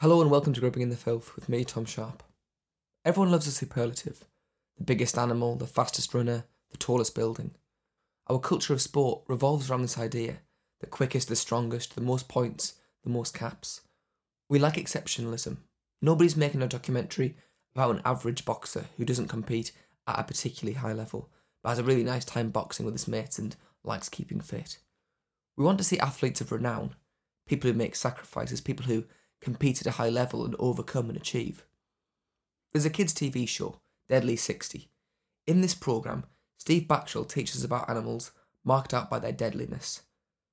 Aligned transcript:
Hello 0.00 0.20
and 0.22 0.30
welcome 0.30 0.52
to 0.52 0.60
Grubbing 0.60 0.82
in 0.82 0.90
the 0.90 0.96
Filth 0.96 1.34
with 1.34 1.48
me, 1.48 1.64
Tom 1.64 1.84
Sharp. 1.84 2.22
Everyone 3.04 3.32
loves 3.32 3.48
a 3.48 3.50
superlative 3.50 4.24
the 4.76 4.84
biggest 4.84 5.18
animal, 5.18 5.56
the 5.56 5.66
fastest 5.66 6.14
runner, 6.14 6.44
the 6.70 6.76
tallest 6.76 7.16
building. 7.16 7.56
Our 8.28 8.38
culture 8.38 8.72
of 8.72 8.80
sport 8.80 9.24
revolves 9.26 9.68
around 9.68 9.82
this 9.82 9.98
idea 9.98 10.36
the 10.78 10.86
quickest, 10.86 11.26
the 11.26 11.34
strongest, 11.34 11.96
the 11.96 12.00
most 12.00 12.28
points, 12.28 12.74
the 13.02 13.10
most 13.10 13.34
caps. 13.34 13.80
We 14.48 14.60
like 14.60 14.74
exceptionalism. 14.74 15.56
Nobody's 16.00 16.36
making 16.36 16.62
a 16.62 16.68
documentary 16.68 17.34
about 17.74 17.96
an 17.96 18.02
average 18.04 18.44
boxer 18.44 18.84
who 18.98 19.04
doesn't 19.04 19.26
compete 19.26 19.72
at 20.06 20.20
a 20.20 20.22
particularly 20.22 20.78
high 20.78 20.92
level, 20.92 21.28
but 21.60 21.70
has 21.70 21.80
a 21.80 21.82
really 21.82 22.04
nice 22.04 22.24
time 22.24 22.50
boxing 22.50 22.86
with 22.86 22.94
his 22.94 23.08
mates 23.08 23.36
and 23.36 23.56
likes 23.82 24.08
keeping 24.08 24.42
fit. 24.42 24.78
We 25.56 25.64
want 25.64 25.78
to 25.78 25.84
see 25.84 25.98
athletes 25.98 26.40
of 26.40 26.52
renown, 26.52 26.94
people 27.48 27.68
who 27.68 27.76
make 27.76 27.96
sacrifices, 27.96 28.60
people 28.60 28.86
who 28.86 29.02
compete 29.40 29.80
at 29.80 29.86
a 29.86 29.92
high 29.92 30.08
level 30.08 30.44
and 30.44 30.54
overcome 30.58 31.08
and 31.08 31.16
achieve. 31.16 31.64
There's 32.72 32.84
a 32.84 32.90
kids' 32.90 33.14
TV 33.14 33.48
show, 33.48 33.80
Deadly 34.08 34.36
60. 34.36 34.90
In 35.46 35.60
this 35.60 35.74
programme, 35.74 36.24
Steve 36.58 36.84
Backshall 36.84 37.28
teaches 37.28 37.64
about 37.64 37.88
animals 37.88 38.32
marked 38.64 38.92
out 38.92 39.08
by 39.08 39.18
their 39.18 39.32
deadliness. 39.32 40.02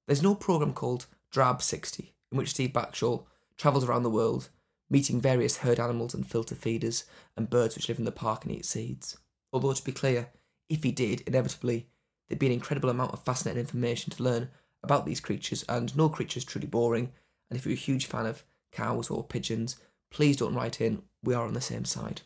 There's 0.08 0.23
no 0.23 0.36
programme 0.36 0.73
called 0.73 1.08
Drab 1.32 1.62
60, 1.62 2.14
in 2.32 2.38
which 2.38 2.52
Steve 2.52 2.72
Backshall 2.72 3.26
travels 3.58 3.84
around 3.84 4.04
the 4.04 4.09
world, 4.09 4.50
meeting 4.90 5.20
various 5.20 5.58
herd 5.58 5.80
animals 5.80 6.14
and 6.14 6.26
filter 6.26 6.56
feeders 6.56 7.06
and 7.36 7.50
birds 7.50 7.76
which 7.76 7.90
live 7.90 8.00
in 8.00 8.06
the 8.06 8.12
park 8.12 8.45
and 8.45 8.54
eat 8.54 8.66
seeds. 8.66 9.17
Although, 9.52 9.73
to 9.73 9.84
be 9.84 9.92
clear, 9.92 10.30
if 10.70 10.84
he 10.84 10.92
did, 10.92 11.22
inevitably, 11.22 11.88
there'd 12.28 12.40
be 12.40 12.48
an 12.48 12.52
incredible 12.52 12.90
amount 12.90 13.14
of 13.14 13.23
fascinating 13.23 13.62
information 13.62 14.12
to 14.12 14.23
learn 14.23 14.50
about 14.84 15.06
these 15.06 15.20
creatures, 15.20 15.64
and 15.67 15.95
no 15.98 16.09
creature 16.09 16.38
is 16.38 16.45
truly 16.45 16.67
boring. 16.67 17.12
And 17.50 17.58
if 17.58 17.66
you're 17.66 17.73
a 17.73 17.78
huge 17.78 18.06
fan 18.06 18.26
of 18.26 18.44
cows 18.72 19.10
or 19.10 19.24
pigeons, 19.24 19.78
please 20.12 20.38
don't 20.38 20.55
write 20.55 20.82
in. 20.82 21.02
We 21.23 21.34
are 21.34 21.46
on 21.46 21.54
the 21.54 21.62
same 21.62 21.86
side. 21.86 22.22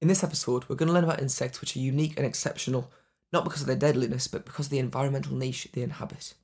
In 0.00 0.08
this 0.08 0.22
episode, 0.22 0.64
we're 0.68 0.76
going 0.76 0.86
to 0.86 0.92
learn 0.92 1.04
about 1.04 1.20
insects 1.20 1.60
which 1.60 1.76
are 1.76 1.80
unique 1.80 2.14
and 2.16 2.24
exceptional, 2.24 2.90
not 3.32 3.44
because 3.44 3.62
of 3.62 3.66
their 3.66 3.76
deadliness, 3.76 4.28
but 4.28 4.44
because 4.44 4.66
of 4.66 4.70
the 4.70 4.78
environmental 4.78 5.34
niche 5.34 5.68
they 5.72 5.82
inhabit. 5.82 6.34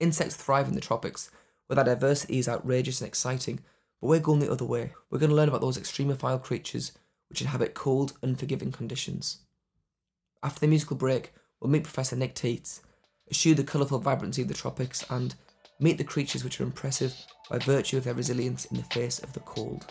Insects 0.00 0.34
thrive 0.34 0.68
in 0.68 0.74
the 0.74 0.80
tropics, 0.80 1.30
where 1.66 1.76
their 1.76 1.94
diversity 1.94 2.38
is 2.38 2.48
outrageous 2.48 3.00
and 3.00 3.08
exciting, 3.08 3.60
but 4.00 4.08
we're 4.08 4.20
going 4.20 4.40
the 4.40 4.50
other 4.50 4.64
way. 4.64 4.94
We're 5.10 5.18
going 5.18 5.30
to 5.30 5.36
learn 5.36 5.48
about 5.48 5.60
those 5.60 5.78
extremophile 5.78 6.42
creatures 6.42 6.92
which 7.28 7.40
inhabit 7.40 7.74
cold, 7.74 8.14
unforgiving 8.22 8.72
conditions. 8.72 9.38
After 10.42 10.60
the 10.60 10.66
musical 10.66 10.96
break, 10.96 11.32
we'll 11.60 11.70
meet 11.70 11.84
Professor 11.84 12.16
Nick 12.16 12.34
Teets, 12.34 12.80
eschew 13.30 13.54
the 13.54 13.64
colourful 13.64 13.98
vibrancy 13.98 14.42
of 14.42 14.48
the 14.48 14.54
tropics, 14.54 15.04
and 15.10 15.34
meet 15.78 15.98
the 15.98 16.04
creatures 16.04 16.42
which 16.42 16.60
are 16.60 16.64
impressive 16.64 17.14
by 17.48 17.58
virtue 17.58 17.96
of 17.96 18.04
their 18.04 18.14
resilience 18.14 18.66
in 18.66 18.76
the 18.76 18.82
face 18.84 19.18
of 19.20 19.32
the 19.32 19.40
cold. 19.40 19.86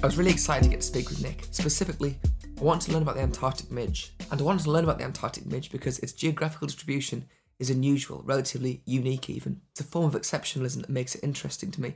I 0.00 0.06
was 0.06 0.16
really 0.16 0.30
excited 0.30 0.64
to 0.64 0.70
get 0.70 0.80
to 0.80 0.86
speak 0.86 1.10
with 1.10 1.22
Nick. 1.22 1.44
Specifically, 1.50 2.18
I 2.58 2.64
wanted 2.64 2.86
to 2.86 2.92
learn 2.92 3.02
about 3.02 3.14
the 3.14 3.22
Antarctic 3.22 3.70
midge. 3.70 4.12
And 4.32 4.40
I 4.40 4.44
wanted 4.44 4.64
to 4.64 4.72
learn 4.72 4.82
about 4.82 4.98
the 4.98 5.04
Antarctic 5.04 5.46
midge 5.46 5.70
because 5.70 6.00
its 6.00 6.10
geographical 6.10 6.66
distribution 6.66 7.28
is 7.60 7.70
unusual, 7.70 8.22
relatively 8.24 8.82
unique 8.84 9.30
even. 9.30 9.60
It's 9.70 9.80
a 9.80 9.84
form 9.84 10.06
of 10.06 10.20
exceptionalism 10.20 10.80
that 10.80 10.90
makes 10.90 11.14
it 11.14 11.22
interesting 11.22 11.70
to 11.70 11.80
me, 11.80 11.94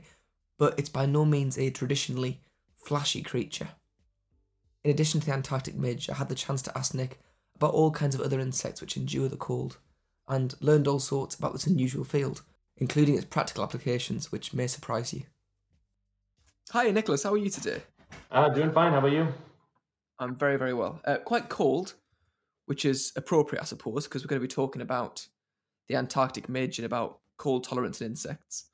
but 0.57 0.79
it's 0.79 0.87
by 0.87 1.05
no 1.05 1.25
means 1.25 1.57
a 1.57 1.69
traditionally 1.69 2.39
flashy 2.75 3.21
creature. 3.21 3.69
In 4.85 4.91
addition 4.91 5.19
to 5.19 5.25
the 5.25 5.33
Antarctic 5.33 5.75
midge, 5.75 6.09
I 6.09 6.13
had 6.13 6.29
the 6.29 6.35
chance 6.35 6.61
to 6.61 6.77
ask 6.77 6.93
Nick 6.93 7.19
about 7.55 7.73
all 7.73 7.91
kinds 7.91 8.15
of 8.15 8.21
other 8.21 8.39
insects 8.39 8.79
which 8.79 8.95
endure 8.95 9.27
the 9.27 9.35
cold, 9.35 9.79
and 10.29 10.55
learned 10.61 10.87
all 10.87 10.99
sorts 10.99 11.35
about 11.35 11.51
this 11.51 11.67
unusual 11.67 12.05
field, 12.05 12.41
including 12.77 13.15
its 13.15 13.25
practical 13.25 13.65
applications, 13.65 14.31
which 14.31 14.53
may 14.53 14.67
surprise 14.67 15.13
you. 15.13 15.23
Hi, 16.71 16.89
Nicholas. 16.91 17.23
How 17.23 17.33
are 17.33 17.37
you 17.37 17.49
today? 17.49 17.83
Uh, 18.31 18.47
doing 18.47 18.71
fine. 18.71 18.93
How 18.93 18.99
about 18.99 19.11
you? 19.11 19.27
I'm 20.23 20.35
very, 20.35 20.57
very 20.57 20.73
well. 20.73 21.01
Uh, 21.05 21.17
quite 21.17 21.49
cold, 21.49 21.95
which 22.65 22.85
is 22.85 23.11
appropriate, 23.15 23.61
I 23.61 23.65
suppose, 23.65 24.05
because 24.05 24.23
we're 24.23 24.29
going 24.29 24.41
to 24.41 24.47
be 24.47 24.53
talking 24.53 24.81
about 24.81 25.27
the 25.87 25.95
Antarctic 25.95 26.47
midge 26.47 26.79
and 26.79 26.85
about 26.85 27.19
cold 27.37 27.65
tolerance 27.65 28.01
in 28.01 28.07
insects. 28.07 28.69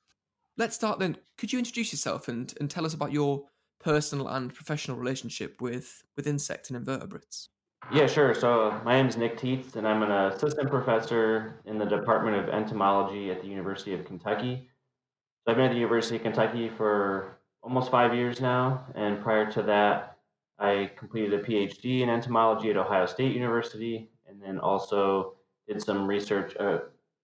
Let's 0.58 0.76
start 0.76 1.00
then. 1.00 1.18
Could 1.38 1.52
you 1.52 1.60
introduce 1.60 1.92
yourself 1.92 2.28
and, 2.28 2.54
and 2.60 2.70
tell 2.70 2.86
us 2.86 2.94
about 2.94 3.12
your 3.12 3.46
personal 3.80 4.28
and 4.28 4.54
professional 4.54 4.98
relationship 4.98 5.62
with, 5.62 6.04
with 6.16 6.28
insects 6.28 6.70
and 6.70 6.78
invertebrates? 6.78 7.50
Yeah, 7.92 8.08
sure. 8.08 8.36
So 8.36 8.80
my 8.84 8.94
name 8.94 9.08
is 9.08 9.18
Nick 9.18 9.38
Teets, 9.38 9.76
and 9.76 9.88
I'm 9.88 10.04
an 10.04 10.12
assistant 10.12 10.70
professor 10.70 11.62
in 11.66 11.80
the 11.80 11.86
Department 11.86 12.36
of 12.38 12.50
Entomology 12.54 13.32
at 13.32 13.42
the 13.42 13.48
University 13.48 13.94
of 13.94 14.06
Kentucky. 14.06 14.70
I've 15.48 15.56
been 15.56 15.66
at 15.66 15.72
the 15.72 15.80
University 15.80 16.18
of 16.18 16.22
Kentucky 16.22 16.70
for 16.70 17.40
almost 17.64 17.90
five 17.90 18.14
years 18.14 18.40
now, 18.40 18.86
and 18.94 19.20
prior 19.24 19.52
to 19.54 19.64
that, 19.64 20.19
I 20.60 20.92
completed 20.98 21.34
a 21.34 21.44
PhD 21.44 22.02
in 22.02 22.10
entomology 22.10 22.70
at 22.70 22.78
Ohio 22.78 23.06
State 23.06 23.34
University, 23.34 24.10
and 24.28 24.42
then 24.42 24.60
also 24.60 25.36
did 25.68 25.82
some 25.82 26.06
research, 26.06 26.54
a 26.56 26.70
uh, 26.70 26.80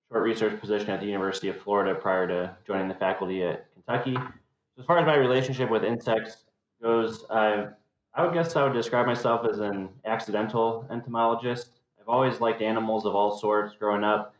short 0.09 0.23
research 0.23 0.59
position 0.59 0.89
at 0.91 1.01
the 1.01 1.05
University 1.05 1.49
of 1.49 1.59
Florida 1.61 1.93
prior 1.95 2.27
to 2.27 2.55
joining 2.65 2.87
the 2.87 2.95
faculty 2.95 3.43
at 3.43 3.67
Kentucky. 3.73 4.13
So 4.13 4.81
as 4.81 4.85
far 4.85 4.99
as 4.99 5.05
my 5.05 5.15
relationship 5.15 5.69
with 5.69 5.83
insects 5.83 6.45
goes, 6.81 7.25
I, 7.29 7.67
I 8.13 8.23
would 8.23 8.33
guess 8.33 8.55
I 8.55 8.63
would 8.63 8.73
describe 8.73 9.05
myself 9.05 9.45
as 9.49 9.59
an 9.59 9.89
accidental 10.05 10.87
entomologist. 10.89 11.81
I've 11.99 12.07
always 12.07 12.39
liked 12.39 12.61
animals 12.61 13.05
of 13.05 13.15
all 13.15 13.37
sorts 13.37 13.75
growing 13.75 14.03
up. 14.03 14.33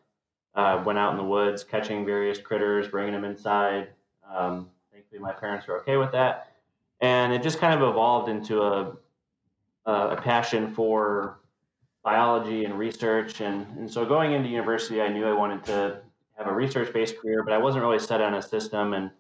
Uh, 0.54 0.82
went 0.86 0.98
out 0.98 1.12
in 1.12 1.18
the 1.18 1.24
woods 1.24 1.66
catching 1.66 2.06
various 2.06 2.40
critters, 2.40 2.88
bringing 2.88 3.12
them 3.12 3.26
inside. 3.26 3.90
Um, 4.34 4.70
thankfully, 4.94 5.20
my 5.20 5.34
parents 5.34 5.68
were 5.68 5.82
okay 5.82 5.98
with 5.98 6.14
that 6.14 6.55
and 7.02 7.34
it 7.34 7.44
just 7.44 7.60
kind 7.60 7.74
of 7.74 7.88
evolved 7.88 8.30
into 8.30 8.62
a 8.62 8.96
a 9.86 10.16
passion 10.16 10.74
for 10.74 11.40
biology 12.04 12.66
and 12.66 12.78
research. 12.78 13.42
And, 13.42 13.66
and 13.78 13.92
so 13.92 14.06
going 14.06 14.34
into 14.34 14.50
university 14.50 15.02
i 15.02 15.08
knew 15.08 15.26
i 15.26 15.34
wanted 15.34 15.64
to 15.66 16.02
have 16.38 16.48
a 16.48 16.54
research 16.54 16.94
based 16.94 17.18
career 17.18 17.44
but 17.44 17.54
i 17.54 17.58
wasn't 17.58 17.84
really 17.84 18.00
set 18.00 18.22
on 18.22 18.36
a 18.36 18.42
system. 18.42 18.94
And 18.94 19.12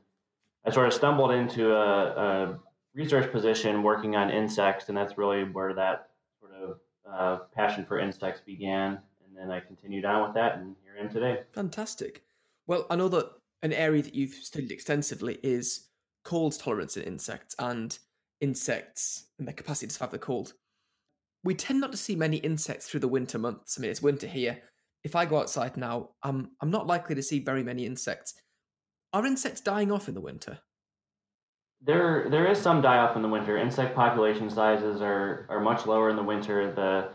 i 0.65 0.71
sort 0.71 0.87
of 0.87 0.93
stumbled 0.93 1.31
into 1.31 1.73
a, 1.73 2.05
a 2.05 2.59
research 2.93 3.31
position 3.31 3.83
working 3.83 4.15
on 4.15 4.29
insects 4.29 4.89
and 4.89 4.97
that's 4.97 5.17
really 5.17 5.43
where 5.43 5.73
that 5.73 6.09
sort 6.39 6.53
of 6.53 6.79
uh, 7.11 7.43
passion 7.53 7.85
for 7.85 7.99
insects 7.99 8.41
began. 8.45 8.99
And 9.25 9.35
then 9.35 9.51
i 9.51 9.59
continued 9.59 10.05
on 10.05 10.23
with 10.23 10.33
that 10.35 10.57
and 10.57 10.75
here 10.83 10.93
i 10.97 11.03
am 11.03 11.09
today. 11.09 11.41
Fantastic. 11.53 12.23
Well 12.67 12.85
i 12.89 12.95
know 12.95 13.09
that 13.09 13.31
an 13.61 13.73
area 13.73 14.03
that 14.03 14.13
you've 14.13 14.33
studied 14.33 14.71
extensively 14.71 15.39
is 15.41 15.87
cold 16.25 16.59
tolerance 16.59 16.97
in 16.97 17.03
insects 17.03 17.55
and 17.59 17.97
insects 18.41 19.27
and 19.39 19.47
their 19.47 19.55
capacity 19.55 19.87
to 19.87 19.93
survive 19.93 20.11
the 20.11 20.19
cold. 20.19 20.53
We 21.43 21.55
tend 21.55 21.79
not 21.79 21.91
to 21.91 21.97
see 21.97 22.15
many 22.15 22.37
insects 22.37 22.89
through 22.89 23.01
the 23.01 23.07
winter 23.07 23.37
months. 23.37 23.77
I 23.77 23.81
mean, 23.81 23.91
it's 23.91 24.01
winter 24.01 24.27
here. 24.27 24.61
If 25.03 25.15
I 25.15 25.25
go 25.25 25.39
outside 25.39 25.77
now, 25.77 26.09
I'm 26.23 26.51
I'm 26.59 26.71
not 26.71 26.87
likely 26.87 27.15
to 27.15 27.23
see 27.23 27.39
very 27.39 27.63
many 27.63 27.85
insects. 27.85 28.33
Are 29.13 29.25
insects 29.25 29.61
dying 29.61 29.91
off 29.91 30.07
in 30.09 30.15
the 30.15 30.21
winter? 30.21 30.59
There 31.81 32.27
there 32.29 32.49
is 32.51 32.57
some 32.57 32.81
die 32.81 32.97
off 32.97 33.15
in 33.15 33.21
the 33.21 33.29
winter. 33.29 33.57
Insect 33.57 33.95
population 33.95 34.49
sizes 34.49 35.01
are 35.01 35.45
are 35.49 35.61
much 35.61 35.85
lower 35.85 36.09
in 36.09 36.15
the 36.15 36.23
winter. 36.23 36.73
The 36.73 37.09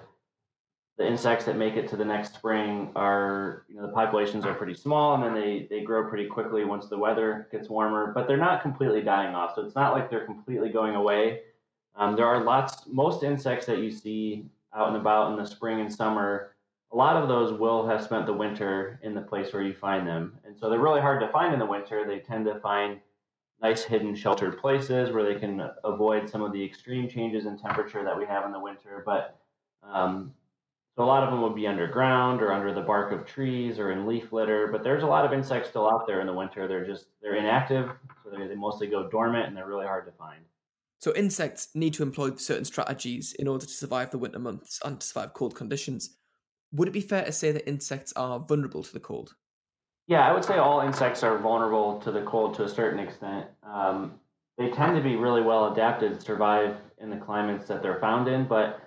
the 1.00 1.06
insects 1.06 1.46
that 1.46 1.56
make 1.56 1.76
it 1.76 1.88
to 1.88 1.96
the 1.96 2.04
next 2.04 2.34
spring 2.34 2.92
are, 2.94 3.64
you 3.70 3.76
know, 3.76 3.86
the 3.86 3.92
populations 3.92 4.44
are 4.44 4.52
pretty 4.52 4.74
small 4.74 5.14
and 5.14 5.24
then 5.24 5.32
they, 5.32 5.66
they 5.70 5.80
grow 5.80 6.06
pretty 6.06 6.26
quickly 6.26 6.62
once 6.66 6.88
the 6.88 6.98
weather 6.98 7.48
gets 7.50 7.70
warmer, 7.70 8.12
but 8.14 8.28
they're 8.28 8.36
not 8.36 8.60
completely 8.60 9.00
dying 9.00 9.34
off. 9.34 9.54
So 9.54 9.62
it's 9.62 9.74
not 9.74 9.94
like 9.94 10.10
they're 10.10 10.26
completely 10.26 10.68
going 10.68 10.96
away. 10.96 11.40
Um, 11.96 12.16
there 12.16 12.26
are 12.26 12.44
lots, 12.44 12.82
most 12.86 13.22
insects 13.22 13.64
that 13.64 13.78
you 13.78 13.90
see 13.90 14.44
out 14.76 14.88
and 14.88 14.96
about 14.98 15.30
in 15.30 15.38
the 15.38 15.46
spring 15.46 15.80
and 15.80 15.90
summer, 15.90 16.54
a 16.92 16.96
lot 16.96 17.16
of 17.16 17.30
those 17.30 17.58
will 17.58 17.88
have 17.88 18.04
spent 18.04 18.26
the 18.26 18.34
winter 18.34 19.00
in 19.02 19.14
the 19.14 19.22
place 19.22 19.54
where 19.54 19.62
you 19.62 19.72
find 19.72 20.06
them. 20.06 20.38
And 20.44 20.54
so 20.54 20.68
they're 20.68 20.80
really 20.80 21.00
hard 21.00 21.22
to 21.22 21.28
find 21.28 21.54
in 21.54 21.58
the 21.58 21.64
winter. 21.64 22.04
They 22.06 22.18
tend 22.18 22.44
to 22.44 22.60
find 22.60 23.00
nice 23.62 23.84
hidden 23.84 24.14
sheltered 24.14 24.58
places 24.58 25.12
where 25.12 25.24
they 25.24 25.40
can 25.40 25.66
avoid 25.82 26.28
some 26.28 26.42
of 26.42 26.52
the 26.52 26.62
extreme 26.62 27.08
changes 27.08 27.46
in 27.46 27.56
temperature 27.56 28.04
that 28.04 28.18
we 28.18 28.26
have 28.26 28.44
in 28.44 28.52
the 28.52 28.60
winter. 28.60 29.02
But 29.06 29.38
um, 29.82 30.34
so 31.00 31.04
a 31.04 31.06
lot 31.06 31.22
of 31.22 31.30
them 31.30 31.40
would 31.40 31.54
be 31.54 31.66
underground 31.66 32.42
or 32.42 32.52
under 32.52 32.74
the 32.74 32.82
bark 32.82 33.10
of 33.10 33.24
trees 33.24 33.78
or 33.78 33.90
in 33.90 34.06
leaf 34.06 34.34
litter. 34.34 34.68
But 34.70 34.84
there's 34.84 35.02
a 35.02 35.06
lot 35.06 35.24
of 35.24 35.32
insects 35.32 35.70
still 35.70 35.88
out 35.88 36.06
there 36.06 36.20
in 36.20 36.26
the 36.26 36.34
winter. 36.34 36.68
They're 36.68 36.84
just 36.84 37.06
they're 37.22 37.36
inactive, 37.36 37.88
so 38.22 38.28
they, 38.28 38.46
they 38.46 38.54
mostly 38.54 38.86
go 38.86 39.08
dormant 39.08 39.46
and 39.46 39.56
they're 39.56 39.66
really 39.66 39.86
hard 39.86 40.04
to 40.04 40.12
find. 40.12 40.44
So 40.98 41.14
insects 41.16 41.68
need 41.74 41.94
to 41.94 42.02
employ 42.02 42.34
certain 42.36 42.66
strategies 42.66 43.32
in 43.38 43.48
order 43.48 43.64
to 43.64 43.72
survive 43.72 44.10
the 44.10 44.18
winter 44.18 44.38
months 44.38 44.78
and 44.84 45.00
to 45.00 45.06
survive 45.06 45.32
cold 45.32 45.54
conditions. 45.54 46.18
would 46.70 46.86
it 46.86 46.90
be 46.90 47.00
fair 47.00 47.24
to 47.24 47.32
say 47.32 47.50
that 47.50 47.66
insects 47.66 48.12
are 48.12 48.38
vulnerable 48.38 48.82
to 48.82 48.92
the 48.92 49.00
cold? 49.00 49.34
Yeah, 50.06 50.28
I 50.28 50.34
would 50.34 50.44
say 50.44 50.58
all 50.58 50.82
insects 50.82 51.22
are 51.22 51.38
vulnerable 51.38 51.98
to 52.00 52.12
the 52.12 52.20
cold 52.24 52.52
to 52.56 52.64
a 52.64 52.68
certain 52.68 53.00
extent. 53.00 53.46
Um, 53.62 54.20
they 54.58 54.68
tend 54.68 54.96
to 54.96 55.02
be 55.02 55.16
really 55.16 55.40
well 55.40 55.72
adapted 55.72 56.12
to 56.12 56.20
survive 56.20 56.76
in 56.98 57.08
the 57.08 57.16
climates 57.16 57.66
that 57.68 57.80
they're 57.80 58.00
found 58.00 58.28
in, 58.28 58.44
but 58.46 58.82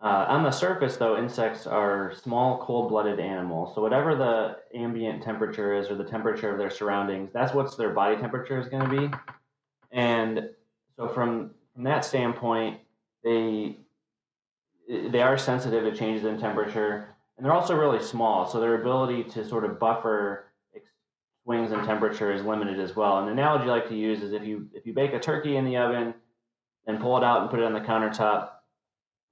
uh, 0.00 0.26
on 0.28 0.44
the 0.44 0.50
surface, 0.52 0.96
though, 0.96 1.18
insects 1.18 1.66
are 1.66 2.12
small, 2.14 2.58
cold 2.64 2.88
blooded 2.88 3.18
animals. 3.18 3.74
So, 3.74 3.82
whatever 3.82 4.14
the 4.14 4.58
ambient 4.78 5.24
temperature 5.24 5.74
is 5.74 5.90
or 5.90 5.96
the 5.96 6.04
temperature 6.04 6.50
of 6.50 6.58
their 6.58 6.70
surroundings, 6.70 7.30
that's 7.32 7.52
what 7.52 7.76
their 7.76 7.90
body 7.90 8.16
temperature 8.16 8.60
is 8.60 8.68
going 8.68 8.88
to 8.88 9.08
be. 9.08 9.16
And 9.90 10.50
so, 10.96 11.08
from, 11.08 11.50
from 11.74 11.82
that 11.82 12.04
standpoint, 12.04 12.78
they, 13.24 13.76
they 14.88 15.20
are 15.20 15.36
sensitive 15.36 15.82
to 15.82 15.98
changes 15.98 16.24
in 16.24 16.38
temperature. 16.38 17.16
And 17.36 17.44
they're 17.44 17.54
also 17.54 17.74
really 17.74 18.02
small. 18.02 18.48
So, 18.48 18.60
their 18.60 18.80
ability 18.80 19.24
to 19.30 19.44
sort 19.48 19.64
of 19.64 19.80
buffer 19.80 20.44
swings 21.42 21.72
in 21.72 21.84
temperature 21.84 22.30
is 22.30 22.44
limited 22.44 22.78
as 22.78 22.94
well. 22.94 23.24
The 23.24 23.32
analogy 23.32 23.64
I 23.64 23.68
like 23.68 23.88
to 23.88 23.96
use 23.96 24.22
is 24.22 24.32
if 24.32 24.44
you, 24.44 24.68
if 24.74 24.86
you 24.86 24.92
bake 24.92 25.12
a 25.12 25.18
turkey 25.18 25.56
in 25.56 25.64
the 25.64 25.76
oven 25.78 26.14
and 26.86 27.00
pull 27.00 27.16
it 27.16 27.24
out 27.24 27.40
and 27.40 27.50
put 27.50 27.58
it 27.58 27.64
on 27.64 27.72
the 27.72 27.80
countertop, 27.80 28.50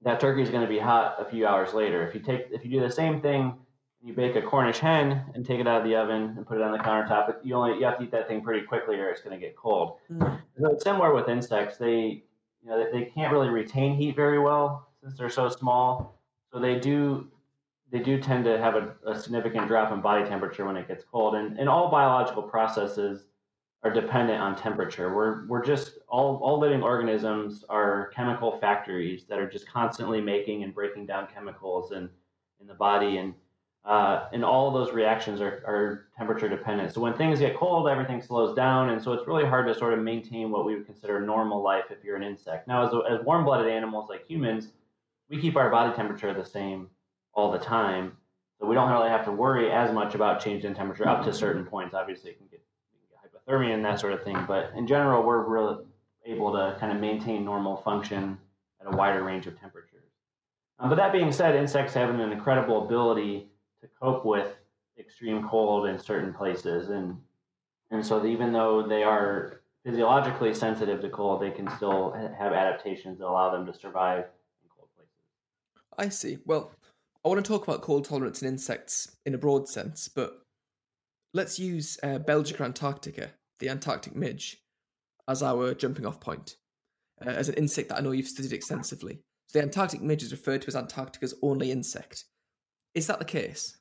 that 0.03 0.19
turkey 0.19 0.41
is 0.41 0.49
going 0.49 0.61
to 0.61 0.69
be 0.69 0.79
hot 0.79 1.15
a 1.19 1.25
few 1.25 1.47
hours 1.47 1.73
later. 1.73 2.07
If 2.07 2.13
you 2.13 2.21
take 2.21 2.47
if 2.51 2.63
you 2.63 2.71
do 2.71 2.79
the 2.81 2.91
same 2.91 3.21
thing, 3.21 3.53
you 4.01 4.13
bake 4.13 4.35
a 4.35 4.41
Cornish 4.41 4.77
hen 4.77 5.23
and 5.33 5.45
take 5.45 5.59
it 5.59 5.67
out 5.67 5.81
of 5.81 5.87
the 5.87 5.95
oven 5.95 6.33
and 6.37 6.45
put 6.45 6.57
it 6.57 6.63
on 6.63 6.71
the 6.71 6.77
countertop, 6.77 7.35
you 7.43 7.55
only 7.55 7.79
you 7.79 7.85
have 7.85 7.97
to 7.97 8.03
eat 8.03 8.11
that 8.11 8.27
thing 8.27 8.41
pretty 8.41 8.65
quickly 8.65 8.97
or 8.97 9.09
it's 9.09 9.21
going 9.21 9.37
to 9.37 9.43
get 9.43 9.55
cold. 9.55 9.97
Mm. 10.11 10.39
So 10.59 10.71
it's 10.71 10.83
similar 10.83 11.13
with 11.13 11.27
insects. 11.27 11.77
They 11.77 12.23
you 12.63 12.69
know 12.69 12.83
they, 12.83 12.99
they 12.99 13.05
can't 13.05 13.31
really 13.31 13.49
retain 13.49 13.95
heat 13.95 14.15
very 14.15 14.39
well 14.39 14.89
since 15.01 15.17
they're 15.17 15.29
so 15.29 15.49
small. 15.49 16.21
So 16.51 16.59
they 16.59 16.79
do 16.79 17.27
they 17.91 17.99
do 17.99 18.19
tend 18.19 18.43
to 18.45 18.57
have 18.59 18.75
a, 18.75 18.95
a 19.05 19.19
significant 19.19 19.67
drop 19.67 19.91
in 19.93 20.01
body 20.01 20.27
temperature 20.27 20.65
when 20.65 20.75
it 20.75 20.87
gets 20.87 21.03
cold. 21.09 21.35
And, 21.35 21.57
and 21.57 21.69
all 21.69 21.89
biological 21.89 22.43
processes 22.43 23.23
are 23.83 23.93
dependent 23.93 24.41
on 24.41 24.55
temperature. 24.55 25.13
We're, 25.13 25.45
we're 25.47 25.63
just 25.63 25.99
all, 26.07 26.37
all 26.43 26.59
living 26.59 26.81
organisms 26.81 27.63
are 27.69 28.11
chemical 28.15 28.57
factories 28.59 29.25
that 29.29 29.39
are 29.39 29.49
just 29.49 29.67
constantly 29.67 30.19
making 30.19 30.63
and 30.63 30.73
breaking 30.73 31.05
down 31.05 31.27
chemicals 31.33 31.91
in, 31.91 32.09
in 32.59 32.67
the 32.67 32.73
body. 32.73 33.17
And, 33.17 33.33
uh, 33.85 34.25
and 34.33 34.43
all 34.43 34.71
those 34.71 34.91
reactions 34.91 35.41
are, 35.41 35.63
are 35.65 36.07
temperature 36.17 36.49
dependent. 36.49 36.93
So 36.93 37.01
when 37.01 37.13
things 37.13 37.39
get 37.39 37.55
cold, 37.55 37.87
everything 37.87 38.21
slows 38.21 38.55
down. 38.55 38.89
And 38.89 39.01
so 39.01 39.13
it's 39.13 39.27
really 39.27 39.45
hard 39.45 39.67
to 39.67 39.75
sort 39.75 39.93
of 39.93 39.99
maintain 39.99 40.49
what 40.49 40.65
we 40.65 40.75
would 40.75 40.85
consider 40.85 41.21
normal 41.21 41.61
life 41.63 41.85
if 41.91 42.03
you're 42.03 42.17
an 42.17 42.23
insect. 42.23 42.67
Now, 42.67 42.85
as, 42.85 42.93
as 43.09 43.23
warm 43.25 43.45
blooded 43.45 43.71
animals 43.71 44.09
like 44.09 44.27
humans, 44.27 44.69
we 45.29 45.39
keep 45.39 45.55
our 45.55 45.69
body 45.69 45.95
temperature 45.95 46.33
the 46.33 46.43
same 46.43 46.89
all 47.33 47.51
the 47.51 47.59
time. 47.59 48.17
So 48.59 48.65
we 48.65 48.73
don't 48.73 48.89
really 48.91 49.09
have 49.09 49.23
to 49.25 49.31
worry 49.31 49.71
as 49.71 49.93
much 49.93 50.15
about 50.15 50.43
change 50.43 50.65
in 50.65 50.73
temperature 50.73 51.07
up 51.07 51.23
to 51.25 51.31
certain 51.31 51.63
points. 51.63 51.93
Obviously, 51.93 52.31
it 52.31 52.39
can 52.39 52.47
get 52.47 52.63
hypothermia 53.47 53.73
and 53.73 53.85
that 53.85 53.99
sort 53.99 54.13
of 54.13 54.23
thing. 54.23 54.37
But 54.47 54.71
in 54.75 54.87
general, 54.87 55.23
we're 55.23 55.43
really 55.43 55.83
able 56.25 56.51
to 56.53 56.77
kind 56.79 56.91
of 56.91 56.99
maintain 56.99 57.45
normal 57.45 57.77
function 57.77 58.37
at 58.81 58.93
a 58.93 58.95
wider 58.95 59.23
range 59.23 59.47
of 59.47 59.59
temperatures. 59.59 60.03
Um, 60.79 60.89
but 60.89 60.95
that 60.95 61.11
being 61.11 61.31
said, 61.31 61.55
insects 61.55 61.93
have 61.93 62.09
an 62.09 62.19
incredible 62.19 62.85
ability 62.85 63.47
to 63.81 63.87
cope 63.99 64.25
with 64.25 64.55
extreme 64.99 65.47
cold 65.47 65.87
in 65.87 65.97
certain 65.99 66.33
places. 66.33 66.89
And, 66.89 67.17
and 67.91 68.05
so 68.05 68.25
even 68.25 68.51
though 68.51 68.85
they 68.87 69.03
are 69.03 69.61
physiologically 69.85 70.53
sensitive 70.53 71.01
to 71.01 71.09
cold, 71.09 71.41
they 71.41 71.51
can 71.51 71.69
still 71.77 72.11
have 72.11 72.53
adaptations 72.53 73.19
that 73.19 73.25
allow 73.25 73.51
them 73.51 73.65
to 73.65 73.73
survive 73.73 74.25
in 74.63 74.69
cold 74.75 74.89
places. 74.95 75.13
I 75.97 76.09
see. 76.09 76.39
Well, 76.45 76.71
I 77.23 77.29
want 77.29 77.43
to 77.43 77.47
talk 77.47 77.67
about 77.67 77.81
cold 77.81 78.05
tolerance 78.05 78.41
in 78.41 78.47
insects 78.47 79.15
in 79.25 79.33
a 79.33 79.37
broad 79.37 79.67
sense, 79.67 80.07
but 80.07 80.41
let's 81.33 81.57
use 81.57 81.97
uh, 82.03 82.19
Belgica 82.19 82.65
antarctica, 82.65 83.31
the 83.59 83.69
Antarctic 83.69 84.15
midge, 84.15 84.57
as 85.27 85.43
our 85.43 85.73
jumping 85.73 86.05
off 86.05 86.19
point, 86.19 86.57
uh, 87.25 87.29
as 87.29 87.49
an 87.49 87.55
insect 87.55 87.89
that 87.89 87.97
I 87.97 88.01
know 88.01 88.11
you've 88.11 88.27
studied 88.27 88.53
extensively. 88.53 89.19
So 89.47 89.59
the 89.59 89.65
Antarctic 89.65 90.01
midge 90.01 90.23
is 90.23 90.31
referred 90.31 90.61
to 90.63 90.67
as 90.67 90.75
Antarctica's 90.75 91.35
only 91.41 91.71
insect. 91.71 92.25
Is 92.93 93.07
that 93.07 93.19
the 93.19 93.25
case? 93.25 93.77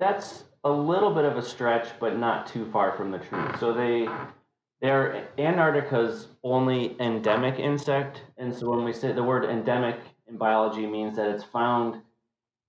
That's 0.00 0.44
a 0.64 0.70
little 0.70 1.12
bit 1.12 1.24
of 1.24 1.36
a 1.36 1.42
stretch, 1.42 1.88
but 1.98 2.18
not 2.18 2.46
too 2.46 2.70
far 2.70 2.96
from 2.96 3.10
the 3.10 3.18
truth. 3.18 3.58
So 3.58 3.72
they 3.72 4.08
they're 4.80 5.28
Antarctica's 5.38 6.28
only 6.44 6.96
endemic 7.00 7.58
insect, 7.58 8.22
and 8.36 8.54
so 8.54 8.70
when 8.70 8.84
we 8.84 8.92
say 8.92 9.12
the 9.12 9.22
word 9.22 9.44
endemic 9.44 9.96
in 10.28 10.36
biology 10.36 10.86
means 10.86 11.16
that 11.16 11.28
it's 11.30 11.42
found 11.42 12.00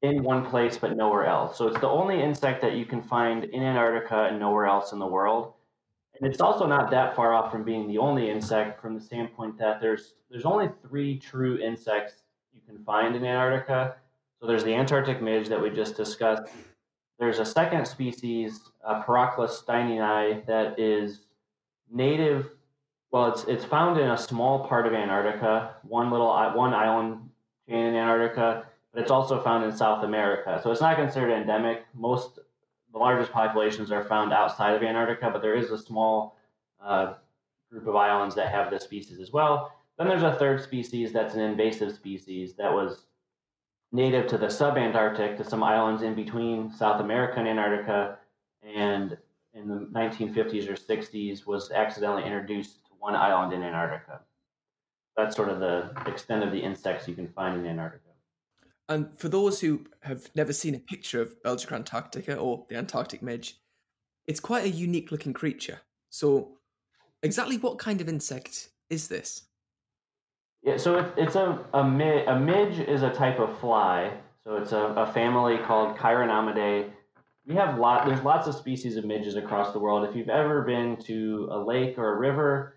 in 0.02 0.24
one 0.24 0.46
place 0.46 0.78
but 0.78 0.96
nowhere 0.96 1.26
else. 1.26 1.58
So 1.58 1.68
it's 1.68 1.80
the 1.80 1.88
only 1.88 2.22
insect 2.22 2.62
that 2.62 2.74
you 2.74 2.86
can 2.86 3.02
find 3.02 3.44
in 3.44 3.62
Antarctica 3.62 4.26
and 4.26 4.40
nowhere 4.40 4.66
else 4.66 4.92
in 4.92 5.00
the 5.00 5.06
world. 5.06 5.54
And 6.20 6.32
it's 6.32 6.42
also 6.42 6.66
not 6.66 6.92
that 6.92 7.16
far 7.16 7.34
off 7.34 7.52
from 7.52 7.64
being 7.64 7.88
the 7.88 7.98
only 7.98 8.30
insect 8.30 8.82
from 8.82 8.94
the 8.94 9.02
standpoint 9.02 9.58
that 9.58 9.80
there's 9.80 10.14
there's 10.30 10.46
only 10.46 10.70
three 10.88 11.18
true 11.18 11.58
insects 11.58 12.24
you 12.54 12.62
can 12.68 12.84
find 12.84 13.16
in 13.16 13.26
Antarctica. 13.26 13.96
So 14.40 14.48
there's 14.48 14.64
the 14.64 14.74
Antarctic 14.74 15.22
midge 15.22 15.48
that 15.48 15.62
we 15.62 15.70
just 15.70 15.96
discussed. 15.96 16.44
There's 17.20 17.40
a 17.40 17.46
second 17.46 17.86
species, 17.86 18.62
uh, 18.86 19.04
steinii, 19.04 20.46
that 20.46 20.80
is 20.80 21.22
native. 21.92 22.52
Well, 23.12 23.32
it's 23.32 23.44
it's 23.46 23.66
found 23.66 24.00
in 24.00 24.12
a 24.12 24.18
small 24.18 24.68
part 24.68 24.88
of 24.88 24.94
Antarctica, 24.94 25.76
one 25.84 26.12
little 26.12 26.32
one 26.54 26.74
island 26.74 27.30
chain 27.68 27.86
in 27.86 27.96
Antarctica 27.96 28.66
but 28.94 29.02
it's 29.02 29.12
also 29.12 29.42
found 29.42 29.64
in 29.64 29.72
South 29.72 30.04
America. 30.04 30.60
So 30.64 30.72
it's 30.72 30.82
not 30.82 30.98
considered 30.98 31.32
endemic. 31.32 31.86
Most 31.94 32.39
the 32.92 32.98
largest 32.98 33.32
populations 33.32 33.92
are 33.92 34.04
found 34.04 34.34
outside 34.34 34.76
of 34.76 34.84
Antarctica, 34.84 35.30
but 35.32 35.42
there 35.42 35.56
is 35.56 35.72
a 35.72 35.78
small 35.78 36.36
uh, 36.84 37.14
group 37.70 37.88
of 37.88 37.96
islands 37.96 38.36
that 38.36 38.52
have 38.52 38.72
this 38.72 38.84
species 38.84 39.20
as 39.20 39.32
well. 39.32 39.72
Then 39.98 40.08
there's 40.08 40.24
a 40.24 40.34
third 40.34 40.62
species 40.62 41.12
that's 41.12 41.36
an 41.36 41.42
invasive 41.42 41.94
species 41.94 42.54
that 42.56 42.72
was 42.72 43.04
native 43.92 44.28
to 44.28 44.38
the 44.38 44.48
subantarctic, 44.48 45.38
to 45.38 45.44
some 45.44 45.64
islands 45.64 46.02
in 46.02 46.16
between 46.16 46.72
South 46.72 47.02
America 47.02 47.40
and 47.40 47.48
Antarctica, 47.48 48.18
and 48.64 49.18
in 49.54 49.68
the 49.68 49.88
1950s 49.92 50.70
or 50.70 50.76
60s 50.76 51.46
was 51.46 51.72
accidentally 51.72 52.24
introduced 52.24 52.86
to 52.86 52.92
one 53.00 53.16
island 53.16 53.54
in 53.54 53.64
Antarctica. 53.64 54.22
That's 55.18 55.36
sort 55.36 55.50
of 55.50 55.60
the 55.60 55.92
extent 56.06 56.44
of 56.44 56.52
the 56.52 56.60
insects 56.60 57.08
you 57.08 57.16
can 57.16 57.28
find 57.28 57.60
in 57.60 57.66
Antarctica. 57.66 58.09
And 58.90 59.16
for 59.16 59.30
those 59.30 59.62
who 59.62 59.86
have 60.02 60.30
never 60.36 60.52
seen 60.52 60.74
a 60.74 60.80
picture 60.80 61.22
of 61.22 61.42
Belgica 61.44 61.74
antarctica 61.74 62.36
or 62.36 62.66
the 62.70 62.76
Antarctic 62.76 63.22
midge, 63.22 63.60
it's 64.26 64.40
quite 64.40 64.66
a 64.66 64.70
unique 64.70 65.12
looking 65.12 65.32
creature. 65.32 65.80
So, 66.10 66.58
exactly 67.22 67.58
what 67.58 67.78
kind 67.78 68.02
of 68.02 68.10
insect 68.10 68.70
is 68.90 69.08
this? 69.08 69.44
Yeah, 70.64 70.78
so 70.78 70.98
it, 70.98 71.14
it's 71.18 71.36
a, 71.36 71.64
a, 71.74 71.84
mid, 71.84 72.28
a 72.28 72.38
midge 72.38 72.80
is 72.80 73.04
a 73.04 73.12
type 73.12 73.40
of 73.40 73.58
fly. 73.60 74.12
So 74.44 74.58
it's 74.58 74.72
a, 74.72 74.88
a 74.98 75.14
family 75.14 75.60
called 75.60 75.96
Chironomidae. 75.96 76.90
We 77.46 77.56
have 77.56 77.78
lot. 77.78 78.08
There's 78.08 78.24
lots 78.24 78.48
of 78.48 78.56
species 78.56 78.98
of 78.98 79.06
midges 79.06 79.36
across 79.36 79.72
the 79.72 79.80
world. 79.80 80.08
If 80.10 80.16
you've 80.16 80.30
ever 80.30 80.64
been 80.64 80.98
to 81.04 81.48
a 81.52 81.60
lake 81.60 81.98
or 81.98 82.16
a 82.16 82.18
river 82.18 82.76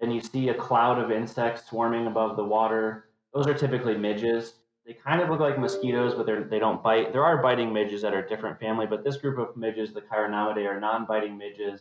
and 0.00 0.12
you 0.12 0.20
see 0.20 0.48
a 0.48 0.54
cloud 0.54 0.98
of 0.98 1.12
insects 1.12 1.68
swarming 1.68 2.06
above 2.06 2.36
the 2.36 2.44
water, 2.44 3.08
those 3.32 3.46
are 3.46 3.54
typically 3.54 3.96
midges 3.96 4.54
they 4.86 4.94
kind 4.94 5.20
of 5.20 5.30
look 5.30 5.40
like 5.40 5.58
mosquitoes, 5.58 6.14
but 6.14 6.26
they 6.50 6.58
don't 6.58 6.82
bite. 6.82 7.12
There 7.12 7.24
are 7.24 7.40
biting 7.40 7.72
midges 7.72 8.02
that 8.02 8.14
are 8.14 8.24
a 8.24 8.28
different 8.28 8.58
family, 8.58 8.86
but 8.86 9.04
this 9.04 9.16
group 9.16 9.38
of 9.38 9.56
midges, 9.56 9.92
the 9.92 10.00
Chironomidae, 10.00 10.66
are 10.66 10.80
non-biting 10.80 11.38
midges. 11.38 11.80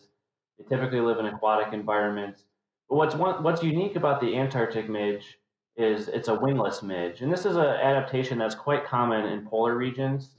They 0.58 0.66
typically 0.66 1.00
live 1.00 1.18
in 1.18 1.26
aquatic 1.26 1.74
environments. 1.74 2.44
But 2.90 2.98
what's 2.98 3.16
one, 3.16 3.42
what's 3.42 3.64
unique 3.64 3.96
about 3.96 4.22
the 4.22 4.38
Antarctic 4.38 4.88
midge 4.88 5.40
is 5.76 6.10
it's 6.10 6.28
a 6.28 6.36
wingless 6.36 6.84
midge, 6.84 7.22
and 7.22 7.32
this 7.32 7.46
is 7.46 7.56
an 7.56 7.66
adaptation 7.66 8.38
that's 8.38 8.56
quite 8.56 8.86
common 8.86 9.26
in 9.26 9.48
polar 9.48 9.76
regions, 9.76 10.36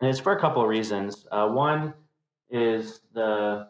and 0.00 0.10
it's 0.10 0.18
for 0.18 0.36
a 0.36 0.40
couple 0.40 0.60
of 0.60 0.68
reasons. 0.68 1.26
Uh, 1.30 1.48
one 1.48 1.94
is 2.50 3.00
the 3.14 3.68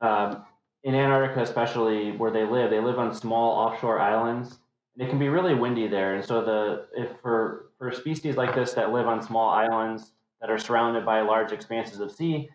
um, 0.00 0.44
in 0.82 0.94
Antarctica, 0.94 1.40
especially 1.40 2.12
where 2.12 2.30
they 2.30 2.44
live, 2.44 2.70
they 2.70 2.80
live 2.80 2.98
on 2.98 3.14
small 3.14 3.52
offshore 3.52 4.00
islands 4.00 4.58
it 4.98 5.10
can 5.10 5.18
be 5.18 5.28
really 5.28 5.54
windy 5.54 5.88
there. 5.88 6.14
And 6.14 6.24
so 6.24 6.42
the 6.42 6.86
if 7.00 7.20
for 7.20 7.70
for 7.78 7.92
species 7.92 8.36
like 8.36 8.54
this 8.54 8.72
that 8.72 8.92
live 8.92 9.06
on 9.06 9.22
small 9.22 9.50
islands 9.50 10.12
that 10.40 10.50
are 10.50 10.58
surrounded 10.58 11.04
by 11.04 11.20
large 11.20 11.52
expanses 11.52 12.00
of 12.00 12.10
sea, 12.10 12.48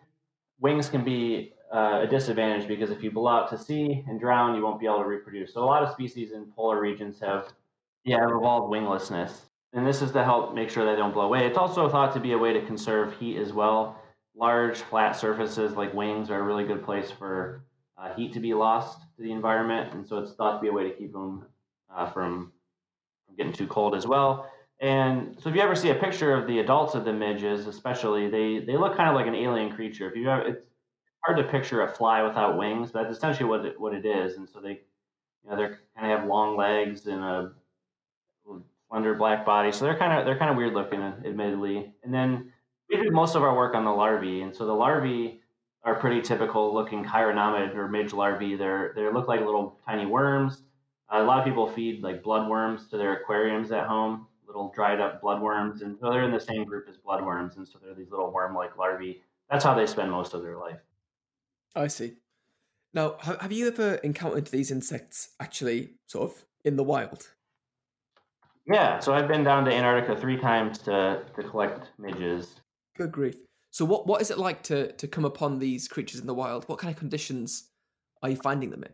wings 0.60 0.88
can 0.88 1.04
be 1.04 1.54
uh, 1.72 2.00
a 2.02 2.06
disadvantage 2.06 2.68
because 2.68 2.90
if 2.90 3.02
you 3.02 3.10
blow 3.10 3.28
out 3.30 3.50
to 3.50 3.58
sea 3.58 4.04
and 4.08 4.20
drown, 4.20 4.54
you 4.56 4.62
won't 4.62 4.80
be 4.80 4.86
able 4.86 4.98
to 4.98 5.04
reproduce. 5.04 5.54
So 5.54 5.62
a 5.62 5.66
lot 5.66 5.82
of 5.82 5.92
species 5.92 6.32
in 6.32 6.46
polar 6.56 6.80
regions 6.80 7.20
have 7.20 7.52
yeah 8.04 8.20
have 8.20 8.30
evolved 8.30 8.70
winglessness, 8.70 9.42
and 9.72 9.86
this 9.86 10.02
is 10.02 10.10
to 10.12 10.24
help 10.24 10.54
make 10.54 10.68
sure 10.68 10.84
they 10.84 10.96
don't 10.96 11.14
blow 11.14 11.26
away. 11.26 11.46
It's 11.46 11.58
also 11.58 11.88
thought 11.88 12.12
to 12.14 12.20
be 12.20 12.32
a 12.32 12.38
way 12.38 12.52
to 12.52 12.64
conserve 12.66 13.16
heat 13.18 13.38
as 13.38 13.52
well. 13.52 13.98
Large 14.34 14.78
flat 14.78 15.14
surfaces 15.14 15.76
like 15.76 15.94
wings 15.94 16.30
are 16.30 16.40
a 16.40 16.42
really 16.42 16.64
good 16.64 16.82
place 16.84 17.10
for 17.10 17.64
uh, 17.98 18.12
heat 18.14 18.32
to 18.32 18.40
be 18.40 18.54
lost 18.54 19.02
to 19.16 19.22
the 19.22 19.30
environment, 19.30 19.94
and 19.94 20.06
so 20.06 20.18
it's 20.18 20.32
thought 20.32 20.56
to 20.56 20.60
be 20.60 20.68
a 20.68 20.72
way 20.72 20.84
to 20.84 20.90
keep 20.96 21.12
them 21.12 21.44
uh, 21.94 22.06
from, 22.10 22.52
from 23.26 23.36
getting 23.36 23.52
too 23.52 23.66
cold 23.66 23.94
as 23.94 24.06
well. 24.06 24.50
And 24.80 25.36
so 25.40 25.48
if 25.48 25.54
you 25.54 25.60
ever 25.60 25.76
see 25.76 25.90
a 25.90 25.94
picture 25.94 26.34
of 26.34 26.46
the 26.46 26.58
adults 26.58 26.94
of 26.94 27.04
the 27.04 27.12
midges, 27.12 27.66
especially, 27.66 28.28
they, 28.28 28.58
they 28.58 28.76
look 28.76 28.96
kind 28.96 29.08
of 29.08 29.14
like 29.14 29.26
an 29.26 29.34
alien 29.34 29.72
creature. 29.72 30.10
If 30.10 30.16
you 30.16 30.28
ever, 30.28 30.42
it's 30.42 30.66
hard 31.24 31.38
to 31.38 31.44
picture 31.44 31.82
a 31.82 31.88
fly 31.88 32.22
without 32.22 32.58
wings, 32.58 32.90
but 32.90 33.04
that's 33.04 33.16
essentially 33.16 33.48
what 33.48 33.64
it, 33.64 33.80
what 33.80 33.94
it 33.94 34.04
is. 34.04 34.36
And 34.36 34.48
so 34.48 34.60
they, 34.60 34.80
you 35.44 35.50
know, 35.50 35.56
they 35.56 35.74
kind 35.96 36.12
of 36.12 36.18
have 36.18 36.28
long 36.28 36.56
legs 36.56 37.06
and 37.06 37.22
a 37.22 37.52
slender 38.92 39.14
black 39.14 39.46
body. 39.46 39.72
So 39.72 39.84
they're 39.84 39.96
kind 39.96 40.18
of 40.18 40.26
they're 40.26 40.38
kind 40.38 40.50
of 40.50 40.56
weird 40.56 40.74
looking, 40.74 41.00
admittedly. 41.00 41.92
And 42.04 42.12
then 42.12 42.52
we 42.90 42.96
do 42.96 43.10
most 43.10 43.34
of 43.34 43.42
our 43.42 43.56
work 43.56 43.74
on 43.74 43.84
the 43.84 43.90
larvae, 43.90 44.42
and 44.42 44.54
so 44.54 44.66
the 44.66 44.72
larvae 44.72 45.40
are 45.84 45.94
pretty 45.94 46.20
typical 46.20 46.72
looking 46.72 47.04
chironomid 47.04 47.74
or 47.74 47.88
midge 47.88 48.12
larvae. 48.12 48.54
They're 48.54 48.92
they 48.94 49.10
look 49.10 49.28
like 49.28 49.40
little 49.40 49.78
tiny 49.86 50.06
worms. 50.06 50.62
Uh, 51.12 51.22
a 51.22 51.24
lot 51.24 51.38
of 51.38 51.44
people 51.44 51.68
feed 51.68 52.02
like 52.02 52.22
bloodworms 52.22 52.88
to 52.90 52.96
their 52.96 53.14
aquariums 53.14 53.70
at 53.70 53.86
home, 53.86 54.26
little 54.46 54.72
dried 54.74 55.00
up 55.00 55.22
bloodworms, 55.22 55.82
and 55.82 55.96
so 55.98 56.10
they're 56.10 56.24
in 56.24 56.32
the 56.32 56.40
same 56.40 56.64
group 56.64 56.86
as 56.88 56.96
bloodworms, 56.96 57.56
and 57.56 57.66
so 57.66 57.78
they're 57.82 57.94
these 57.94 58.10
little 58.10 58.32
worm-like 58.32 58.76
larvae. 58.78 59.22
That's 59.50 59.64
how 59.64 59.74
they 59.74 59.86
spend 59.86 60.10
most 60.10 60.34
of 60.34 60.42
their 60.42 60.56
life. 60.56 60.78
I 61.74 61.88
see. 61.88 62.14
Now, 62.94 63.16
have 63.20 63.52
you 63.52 63.68
ever 63.68 63.94
encountered 63.96 64.46
these 64.46 64.70
insects 64.70 65.30
actually, 65.40 65.94
sort 66.06 66.30
of 66.30 66.44
in 66.64 66.76
the 66.76 66.84
wild? 66.84 67.28
Yeah, 68.66 69.00
so 69.00 69.14
I've 69.14 69.28
been 69.28 69.42
down 69.42 69.64
to 69.64 69.72
Antarctica 69.72 70.20
three 70.20 70.36
times 70.36 70.78
to 70.80 71.22
to 71.34 71.42
collect 71.42 71.88
midges. 71.98 72.60
Good 72.96 73.10
grief! 73.10 73.36
So, 73.70 73.84
what 73.84 74.06
what 74.06 74.20
is 74.20 74.30
it 74.30 74.38
like 74.38 74.62
to 74.64 74.92
to 74.92 75.08
come 75.08 75.24
upon 75.24 75.58
these 75.58 75.88
creatures 75.88 76.20
in 76.20 76.26
the 76.26 76.34
wild? 76.34 76.68
What 76.68 76.78
kind 76.78 76.92
of 76.92 76.98
conditions 76.98 77.70
are 78.22 78.30
you 78.30 78.36
finding 78.36 78.70
them 78.70 78.84
in? 78.84 78.92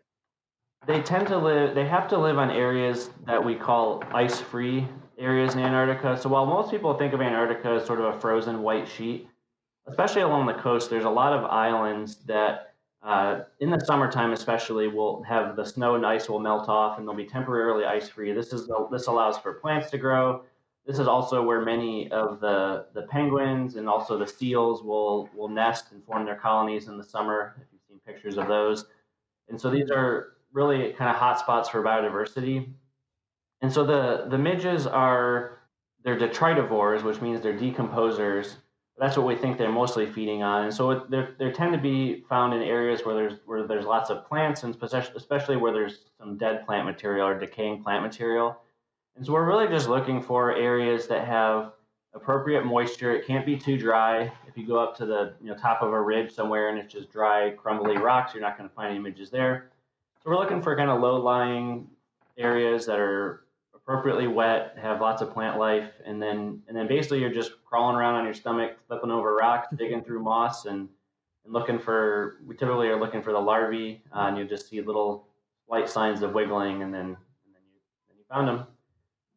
They 0.87 1.03
tend 1.03 1.27
to 1.29 1.37
live. 1.37 1.75
They 1.75 1.87
have 1.87 2.09
to 2.09 2.19
live 2.19 2.39
on 2.39 2.51
areas 2.51 3.11
that 3.27 3.45
we 3.45 3.55
call 3.55 4.03
ice-free 4.13 4.87
areas 5.19 5.55
in 5.55 5.61
Antarctica. 5.61 6.19
So 6.19 6.29
while 6.31 6.47
most 6.47 6.71
people 6.71 6.95
think 6.95 7.13
of 7.13 7.21
Antarctica 7.21 7.71
as 7.71 7.85
sort 7.85 8.01
of 8.01 8.07
a 8.07 8.21
frozen 8.21 8.63
white 8.63 8.89
sheet, 8.89 9.29
especially 9.87 10.23
along 10.23 10.47
the 10.47 10.55
coast, 10.55 10.89
there's 10.89 11.05
a 11.05 11.11
lot 11.11 11.33
of 11.33 11.45
islands 11.45 12.17
that, 12.27 12.75
uh, 13.03 13.41
in 13.61 13.71
the 13.71 13.81
summertime 13.81 14.33
especially, 14.33 14.89
will 14.89 15.23
have 15.25 15.57
the 15.57 15.65
snow 15.65 15.95
and 15.95 16.07
ice 16.07 16.29
will 16.29 16.39
melt 16.39 16.69
off, 16.69 16.99
and 16.99 17.07
they'll 17.07 17.15
be 17.15 17.27
temporarily 17.27 17.85
ice-free. 17.85 18.33
This 18.33 18.53
is 18.53 18.71
this 18.91 19.09
allows 19.09 19.37
for 19.39 19.55
plants 19.55 19.91
to 19.91 19.99
grow. 19.99 20.45
This 20.87 20.99
is 20.99 21.07
also 21.07 21.43
where 21.43 21.61
many 21.61 22.11
of 22.13 22.41
the, 22.41 22.87
the 22.95 23.03
penguins 23.03 23.77
and 23.77 23.91
also 23.91 24.19
the 24.19 24.27
seals 24.27 24.83
will 24.83 25.29
will 25.35 25.49
nest 25.49 25.93
and 25.93 26.03
form 26.03 26.25
their 26.25 26.37
colonies 26.37 26.89
in 26.89 26.97
the 26.97 27.05
summer. 27.05 27.57
If 27.61 27.67
you've 27.73 27.83
seen 27.87 28.01
pictures 28.07 28.39
of 28.39 28.49
those, 28.49 28.87
and 29.51 29.61
so 29.61 29.69
these 29.69 29.91
are 29.91 30.38
really 30.53 30.93
kind 30.93 31.11
of 31.11 31.17
hot 31.17 31.39
spots 31.39 31.69
for 31.69 31.83
biodiversity. 31.83 32.73
And 33.61 33.73
so 33.73 33.85
the, 33.85 34.27
the 34.29 34.39
midges 34.39 34.87
are, 34.87 35.59
they're 36.05 36.19
detritivores, 36.19 37.03
which 37.03 37.21
means 37.21 37.41
they're 37.41 37.59
decomposers. 37.59 38.55
That's 38.99 39.17
what 39.17 39.27
we 39.27 39.37
think 39.37 39.59
they're 39.59 39.71
mostly 39.71 40.07
feeding 40.07 40.43
on. 40.43 40.65
And 40.65 40.75
so 40.75 41.07
they 41.09 41.29
they 41.39 41.53
tend 41.53 41.73
to 41.73 41.79
be 41.79 42.25
found 42.29 42.53
in 42.53 42.63
areas 42.63 43.03
where 43.05 43.15
there's 43.15 43.35
where 43.47 43.65
there's 43.65 43.85
lots 43.85 44.11
of 44.11 44.27
plants, 44.27 44.65
and 44.65 44.77
especially 44.83 45.57
where 45.57 45.73
there's 45.73 46.07
some 46.19 46.37
dead 46.37 46.67
plant 46.67 46.85
material 46.85 47.29
or 47.29 47.39
decaying 47.39 47.85
plant 47.85 48.03
material. 48.03 48.59
And 49.17 49.25
so 49.25 49.33
we're 49.33 49.47
really 49.47 49.69
just 49.69 49.89
looking 49.89 50.21
for 50.21 50.55
areas 50.55 51.07
that 51.09 51.27
have 51.27 51.73
appropriate 52.15 52.65
moisture. 52.65 53.15
It 53.15 53.27
can't 53.27 53.47
be 53.47 53.57
too 53.57 53.79
dry. 53.79 54.33
If 54.47 54.57
you 54.57 54.67
go 54.67 54.79
up 54.79 54.97
to 54.99 55.07
the 55.07 55.35
you 55.41 55.49
know, 55.49 55.57
top 55.57 55.83
of 55.83 55.93
a 55.93 56.01
ridge 56.01 56.33
somewhere 56.33 56.69
and 56.69 56.79
it's 56.79 56.93
just 56.93 57.11
dry, 57.11 57.51
crumbly 57.51 57.97
rocks, 57.97 58.35
you're 58.35 58.43
not 58.43 58.57
going 58.57 58.69
to 58.69 58.75
find 58.75 58.91
any 58.91 58.99
midges 58.99 59.31
there. 59.31 59.71
So 60.23 60.31
we're 60.31 60.39
looking 60.39 60.63
for 60.63 60.77
kind 60.77 60.91
of 60.91 61.01
low-lying 61.01 61.87
areas 62.37 62.87
that 62.87 62.99
are 62.99 63.45
appropriately 63.75 64.27
wet, 64.27 64.77
have 64.81 65.01
lots 65.01 65.23
of 65.23 65.33
plant 65.33 65.59
life, 65.59 65.93
and 66.05 66.21
then 66.21 66.63
and 66.69 66.77
then 66.77 66.89
basically 66.89 67.21
you're 67.21 67.33
just 67.33 67.53
crawling 67.65 67.97
around 67.97 68.17
on 68.17 68.25
your 68.25 68.35
stomach, 68.35 68.77
flipping 68.89 69.11
over 69.11 69.35
rocks, 69.37 69.69
digging 69.77 70.03
through 70.03 70.23
moss, 70.23 70.67
and 70.67 70.89
and 71.45 71.53
looking 71.53 71.79
for. 71.79 72.41
We 72.47 72.57
typically 72.57 72.89
are 72.89 72.99
looking 72.99 73.23
for 73.23 73.33
the 73.33 73.39
larvae, 73.39 74.03
uh, 74.15 74.27
and 74.29 74.37
you 74.37 74.45
just 74.45 74.69
see 74.69 74.81
little 74.81 75.29
light 75.69 75.89
signs 75.89 76.23
of 76.23 76.33
wiggling, 76.33 76.83
and 76.83 76.93
then 76.93 77.01
and 77.07 77.55
then 77.55 77.63
you 77.73 77.79
then 78.09 78.19
you 78.19 78.25
found 78.29 78.49
them. 78.49 78.67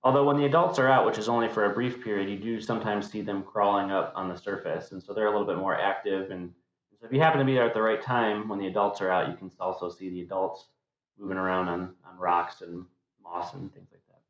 Although 0.03 0.25
when 0.25 0.37
the 0.37 0.45
adults 0.45 0.79
are 0.79 0.87
out, 0.87 1.05
which 1.05 1.19
is 1.19 1.29
only 1.29 1.47
for 1.47 1.65
a 1.65 1.69
brief 1.69 2.03
period, 2.03 2.27
you 2.27 2.37
do 2.37 2.59
sometimes 2.59 3.09
see 3.09 3.21
them 3.21 3.43
crawling 3.43 3.91
up 3.91 4.13
on 4.15 4.27
the 4.27 4.35
surface, 4.35 4.93
and 4.93 5.01
so 5.01 5.13
they're 5.13 5.27
a 5.27 5.31
little 5.31 5.45
bit 5.45 5.57
more 5.57 5.79
active. 5.79 6.31
And 6.31 6.51
so 7.01 7.07
if 7.07 7.13
you 7.13 7.19
happen 7.19 7.39
to 7.39 7.45
be 7.45 7.55
there 7.55 7.65
at 7.65 7.73
the 7.73 7.81
right 7.81 8.01
time 8.01 8.47
when 8.47 8.59
the 8.59 8.67
adults 8.67 9.01
are 9.01 9.09
out, 9.09 9.27
you 9.27 9.35
can 9.35 9.51
also 9.59 9.89
see 9.89 10.09
the 10.09 10.21
adults 10.21 10.67
moving 11.17 11.37
around 11.37 11.67
on, 11.67 11.95
on 12.07 12.17
rocks 12.19 12.61
and 12.61 12.85
moss 13.23 13.55
and 13.55 13.73
things 13.73 13.87
like 13.91 14.03
that. 14.07 14.21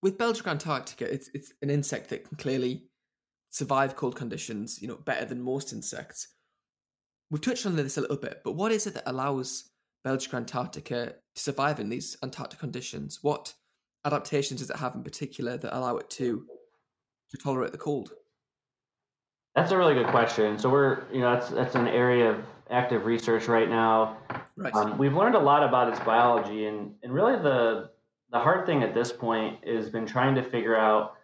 With 0.00 0.16
Belgica 0.16 0.46
antarctica, 0.46 1.12
it's 1.12 1.28
it's 1.34 1.52
an 1.60 1.70
insect 1.70 2.08
that 2.10 2.28
can 2.28 2.36
clearly 2.36 2.84
survive 3.50 3.96
cold 3.96 4.14
conditions, 4.14 4.80
you 4.80 4.86
know, 4.86 4.94
better 4.94 5.24
than 5.24 5.42
most 5.42 5.72
insects. 5.72 6.28
We've 7.32 7.40
touched 7.40 7.66
on 7.66 7.74
this 7.74 7.96
a 7.96 8.00
little 8.00 8.16
bit, 8.16 8.42
but 8.44 8.52
what 8.52 8.70
is 8.70 8.86
it 8.86 8.94
that 8.94 9.10
allows 9.10 9.70
Belgica 10.06 10.34
antarctica 10.34 11.14
to 11.34 11.42
survive 11.42 11.80
in 11.80 11.88
these 11.88 12.16
Antarctic 12.22 12.60
conditions? 12.60 13.18
What 13.22 13.54
adaptations 14.04 14.60
does 14.60 14.70
it 14.70 14.76
have 14.76 14.94
in 14.94 15.02
particular 15.02 15.56
that 15.56 15.76
allow 15.76 15.96
it 15.96 16.08
to 16.10 16.46
to 17.30 17.36
tolerate 17.36 17.72
the 17.72 17.78
cold? 17.78 18.12
That's 19.60 19.72
a 19.72 19.76
really 19.76 19.92
good 19.92 20.06
question. 20.06 20.58
So 20.58 20.70
we're, 20.70 21.02
you 21.12 21.20
know, 21.20 21.34
that's 21.34 21.50
that's 21.50 21.74
an 21.74 21.86
area 21.86 22.30
of 22.30 22.42
active 22.70 23.04
research 23.04 23.46
right 23.46 23.68
now. 23.68 24.16
Right. 24.56 24.74
Um, 24.74 24.96
we've 24.96 25.12
learned 25.12 25.34
a 25.34 25.38
lot 25.38 25.62
about 25.62 25.90
its 25.90 26.00
biology, 26.00 26.64
and 26.64 26.94
and 27.02 27.12
really 27.12 27.36
the 27.36 27.90
the 28.32 28.38
hard 28.38 28.64
thing 28.64 28.82
at 28.82 28.94
this 28.94 29.12
point 29.12 29.62
has 29.68 29.90
been 29.90 30.06
trying 30.06 30.34
to 30.36 30.42
figure 30.42 30.78
out 30.78 31.16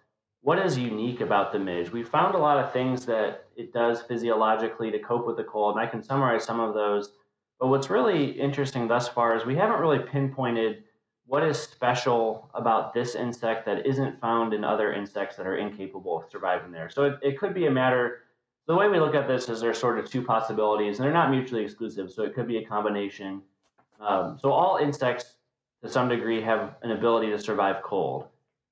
what 0.42 0.58
is 0.58 0.76
unique 0.76 1.22
about 1.22 1.50
the 1.50 1.58
midge. 1.58 1.90
We've 1.90 2.06
found 2.06 2.34
a 2.34 2.38
lot 2.38 2.62
of 2.62 2.74
things 2.74 3.06
that 3.06 3.46
it 3.56 3.72
does 3.72 4.02
physiologically 4.02 4.90
to 4.90 4.98
cope 4.98 5.26
with 5.26 5.38
the 5.38 5.44
cold, 5.44 5.76
and 5.76 5.86
I 5.86 5.88
can 5.88 6.02
summarize 6.02 6.44
some 6.44 6.60
of 6.60 6.74
those. 6.74 7.12
But 7.58 7.68
what's 7.68 7.88
really 7.88 8.32
interesting 8.32 8.86
thus 8.86 9.08
far 9.08 9.34
is 9.34 9.46
we 9.46 9.56
haven't 9.56 9.80
really 9.80 10.00
pinpointed 10.00 10.84
what 11.24 11.42
is 11.42 11.58
special 11.58 12.50
about 12.52 12.92
this 12.92 13.14
insect 13.14 13.64
that 13.64 13.86
isn't 13.86 14.20
found 14.20 14.52
in 14.52 14.62
other 14.62 14.92
insects 14.92 15.36
that 15.36 15.46
are 15.46 15.56
incapable 15.56 16.18
of 16.18 16.30
surviving 16.30 16.70
there. 16.70 16.90
So 16.90 17.04
it, 17.04 17.14
it 17.22 17.38
could 17.38 17.54
be 17.54 17.64
a 17.64 17.70
matter 17.70 18.20
the 18.66 18.74
way 18.74 18.88
we 18.88 18.98
look 18.98 19.14
at 19.14 19.28
this 19.28 19.48
is 19.48 19.60
there's 19.60 19.78
sort 19.78 19.98
of 19.98 20.10
two 20.10 20.22
possibilities, 20.22 20.98
and 20.98 21.04
they're 21.04 21.12
not 21.12 21.30
mutually 21.30 21.62
exclusive. 21.62 22.10
So 22.10 22.24
it 22.24 22.34
could 22.34 22.48
be 22.48 22.58
a 22.58 22.64
combination. 22.64 23.42
Um, 24.00 24.38
so 24.40 24.50
all 24.52 24.78
insects, 24.78 25.36
to 25.82 25.88
some 25.88 26.08
degree, 26.08 26.40
have 26.42 26.74
an 26.82 26.90
ability 26.90 27.30
to 27.30 27.38
survive 27.38 27.82
cold. 27.82 28.26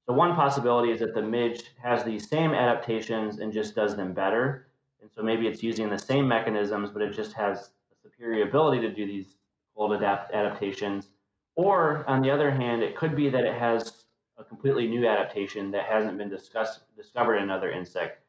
So 0.06 0.12
one 0.12 0.34
possibility 0.34 0.90
is 0.90 1.00
that 1.00 1.14
the 1.14 1.22
midge 1.22 1.62
has 1.82 2.04
these 2.04 2.28
same 2.28 2.52
adaptations 2.52 3.38
and 3.38 3.52
just 3.52 3.74
does 3.74 3.96
them 3.96 4.12
better. 4.12 4.66
And 5.00 5.10
so 5.14 5.22
maybe 5.22 5.46
it's 5.46 5.62
using 5.62 5.88
the 5.88 5.98
same 5.98 6.26
mechanisms, 6.26 6.90
but 6.90 7.00
it 7.00 7.14
just 7.14 7.32
has 7.34 7.70
a 7.92 8.02
superior 8.02 8.46
ability 8.46 8.80
to 8.82 8.92
do 8.92 9.06
these 9.06 9.36
cold 9.76 9.92
adapt 9.92 10.32
adaptations. 10.32 11.08
Or 11.54 12.04
on 12.08 12.20
the 12.20 12.30
other 12.30 12.50
hand, 12.50 12.82
it 12.82 12.96
could 12.96 13.14
be 13.14 13.30
that 13.30 13.44
it 13.44 13.54
has 13.54 14.04
a 14.36 14.44
completely 14.44 14.88
new 14.88 15.06
adaptation 15.06 15.70
that 15.70 15.84
hasn't 15.84 16.18
been 16.18 16.28
discussed 16.28 16.80
discovered 16.96 17.36
in 17.36 17.44
another 17.44 17.70
insect 17.70 18.23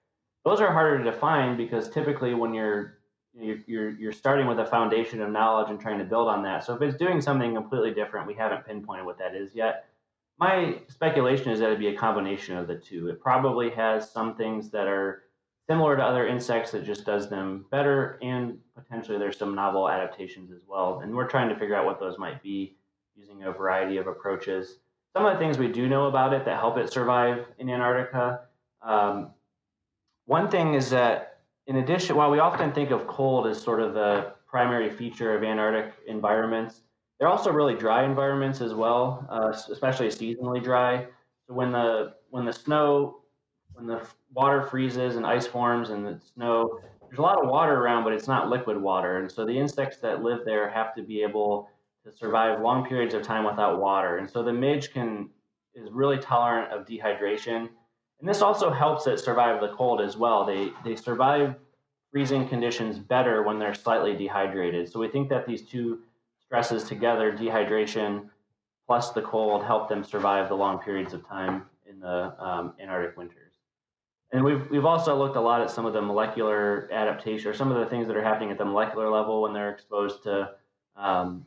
those 0.46 0.62
are 0.62 0.72
harder 0.72 1.00
to 1.00 1.04
define 1.04 1.58
because 1.58 1.90
typically 1.90 2.34
when 2.34 2.54
you're 2.54 3.00
you're, 3.38 3.90
you're 3.90 4.14
starting 4.14 4.48
with 4.48 4.60
a 4.60 4.66
foundation 4.66 5.22
of 5.22 5.30
knowledge 5.30 5.70
and 5.70 5.78
trying 5.78 6.00
to 6.00 6.06
build 6.06 6.30
on 6.30 6.42
that. 6.44 6.64
So 6.64 6.74
if 6.74 6.82
it's 6.82 6.96
doing 6.96 7.20
something 7.20 7.54
completely 7.54 7.94
different, 7.94 8.28
we 8.28 8.34
haven't 8.34 8.66
pinpointed 8.66 9.06
what 9.06 9.18
that 9.20 9.36
is 9.36 9.54
yet. 9.54 9.90
My 10.40 10.80
speculation 10.88 11.52
is 11.52 11.60
that 11.60 11.66
it'd 11.66 11.80
be 11.80 11.88
a 11.88 11.98
combination 11.98 12.56
of 12.56 12.68
the 12.68 12.76
two. 12.76 13.10
It 13.10 13.20
probably 13.20 13.70
has 13.72 14.10
some 14.10 14.36
things 14.36 14.70
that 14.72 14.88
are 14.88 15.24
similar 15.70 15.98
to 15.98 16.04
other 16.04 16.28
insects 16.28 16.72
that 16.72 16.86
just 16.86 17.06
does 17.06 17.30
them 17.30 17.66
better, 17.72 18.20
and 18.22 18.58
potentially 18.76 19.18
there's 19.18 19.38
some 19.38 19.56
novel 19.56 19.90
adaptations 19.90 20.52
as 20.52 20.62
well. 20.68 21.00
And 21.00 21.14
we're 21.14 21.28
trying 21.28 21.50
to 21.50 21.56
figure 21.56 21.76
out 21.76 21.86
what 21.86 22.00
those 22.00 22.18
might 22.18 22.42
be 22.44 22.78
using 23.16 23.44
a 23.44 23.52
variety 23.52 23.98
of 23.98 24.08
approaches. 24.08 24.78
Some 25.14 25.26
of 25.26 25.34
the 25.34 25.40
things 25.40 25.58
we 25.58 25.70
do 25.70 25.88
know 25.88 26.08
about 26.08 26.34
it 26.34 26.46
that 26.46 26.58
help 26.58 26.78
it 26.78 26.92
survive 26.92 27.46
in 27.58 27.70
Antarctica 27.70 28.42
um, 28.82 29.32
one 30.26 30.50
thing 30.50 30.74
is 30.74 30.90
that, 30.90 31.40
in 31.68 31.78
addition, 31.78 32.16
while 32.16 32.32
we 32.32 32.40
often 32.40 32.72
think 32.72 32.92
of 32.92 33.08
cold 33.08 33.48
as 33.48 33.62
sort 33.62 33.80
of 33.80 33.94
the 33.94 34.34
primary 34.48 34.90
feature 34.90 35.36
of 35.36 35.44
Antarctic 35.44 35.94
environments, 36.08 36.82
they're 37.20 37.28
also 37.30 37.52
really 37.52 37.76
dry 37.76 38.04
environments 38.04 38.62
as 38.62 38.74
well, 38.74 39.26
uh, 39.30 39.54
especially 39.72 40.08
seasonally 40.08 40.64
dry. 40.64 41.06
So 41.48 41.54
when 41.54 41.72
the 41.72 42.16
when 42.30 42.46
the 42.46 42.54
snow, 42.54 43.22
when 43.74 43.88
the 43.88 44.06
water 44.34 44.64
freezes 44.64 45.16
and 45.16 45.26
ice 45.26 45.48
forms 45.48 45.90
and 45.92 46.06
the 46.06 46.20
snow, 46.34 46.80
there's 47.08 47.20
a 47.20 47.22
lot 47.22 47.42
of 47.42 47.50
water 47.50 47.80
around, 47.80 48.04
but 48.04 48.14
it's 48.14 48.28
not 48.28 48.50
liquid 48.50 48.82
water, 48.82 49.20
and 49.20 49.32
so 49.32 49.46
the 49.46 49.58
insects 49.58 49.98
that 49.98 50.24
live 50.24 50.44
there 50.44 50.70
have 50.70 50.94
to 50.96 51.04
be 51.04 51.22
able 51.22 51.70
to 52.04 52.12
survive 52.12 52.62
long 52.62 52.86
periods 52.86 53.14
of 53.14 53.22
time 53.24 53.46
without 53.46 53.80
water. 53.80 54.18
And 54.18 54.30
so 54.30 54.44
the 54.44 54.54
midge 54.54 54.92
can 54.92 55.30
is 55.74 55.90
really 55.92 56.18
tolerant 56.18 56.72
of 56.72 56.86
dehydration 56.86 57.70
and 58.20 58.30
this 58.30 58.42
also 58.42 58.70
helps 58.72 59.08
it 59.08 59.20
survive 59.20 59.62
the 59.62 59.70
cold 59.70 60.02
as 60.02 60.18
well. 60.18 60.46
They 60.46 60.72
they 60.84 60.96
survive 60.96 61.56
freezing 62.12 62.48
conditions 62.48 62.98
better 62.98 63.44
when 63.44 63.60
they're 63.60 63.74
slightly 63.74 64.16
dehydrated. 64.16 64.90
So 64.90 65.00
we 65.00 65.10
think 65.10 65.28
that 65.30 65.46
these 65.46 65.64
two 65.64 66.00
stresses 66.46 66.86
together, 66.86 67.32
dehydration 67.34 68.30
plus 68.88 69.12
the 69.12 69.22
cold, 69.22 69.64
help 69.64 69.90
them 69.90 70.04
survive 70.04 70.48
the 70.48 70.56
long 70.56 70.80
periods 70.80 71.14
of 71.14 71.28
time 71.28 71.64
in 71.90 72.00
the 72.00 72.34
um, 72.42 72.74
Antarctic 72.80 73.18
winters. 73.18 73.54
and 74.32 74.44
we've 74.44 74.70
we've 74.70 74.86
also 74.86 75.16
looked 75.16 75.36
a 75.36 75.42
lot 75.42 75.62
at 75.62 75.70
some 75.70 75.86
of 75.86 75.94
the 75.94 76.02
molecular 76.02 76.90
adaptation 76.92 77.50
or 77.50 77.54
some 77.54 77.72
of 77.72 77.80
the 77.80 77.86
things 77.86 78.08
that 78.08 78.16
are 78.16 78.24
happening 78.24 78.52
at 78.52 78.58
the 78.58 78.66
molecular 78.66 79.10
level 79.10 79.42
when 79.42 79.54
they're 79.54 79.72
exposed 79.72 80.24
to 80.24 80.52
um, 80.96 81.46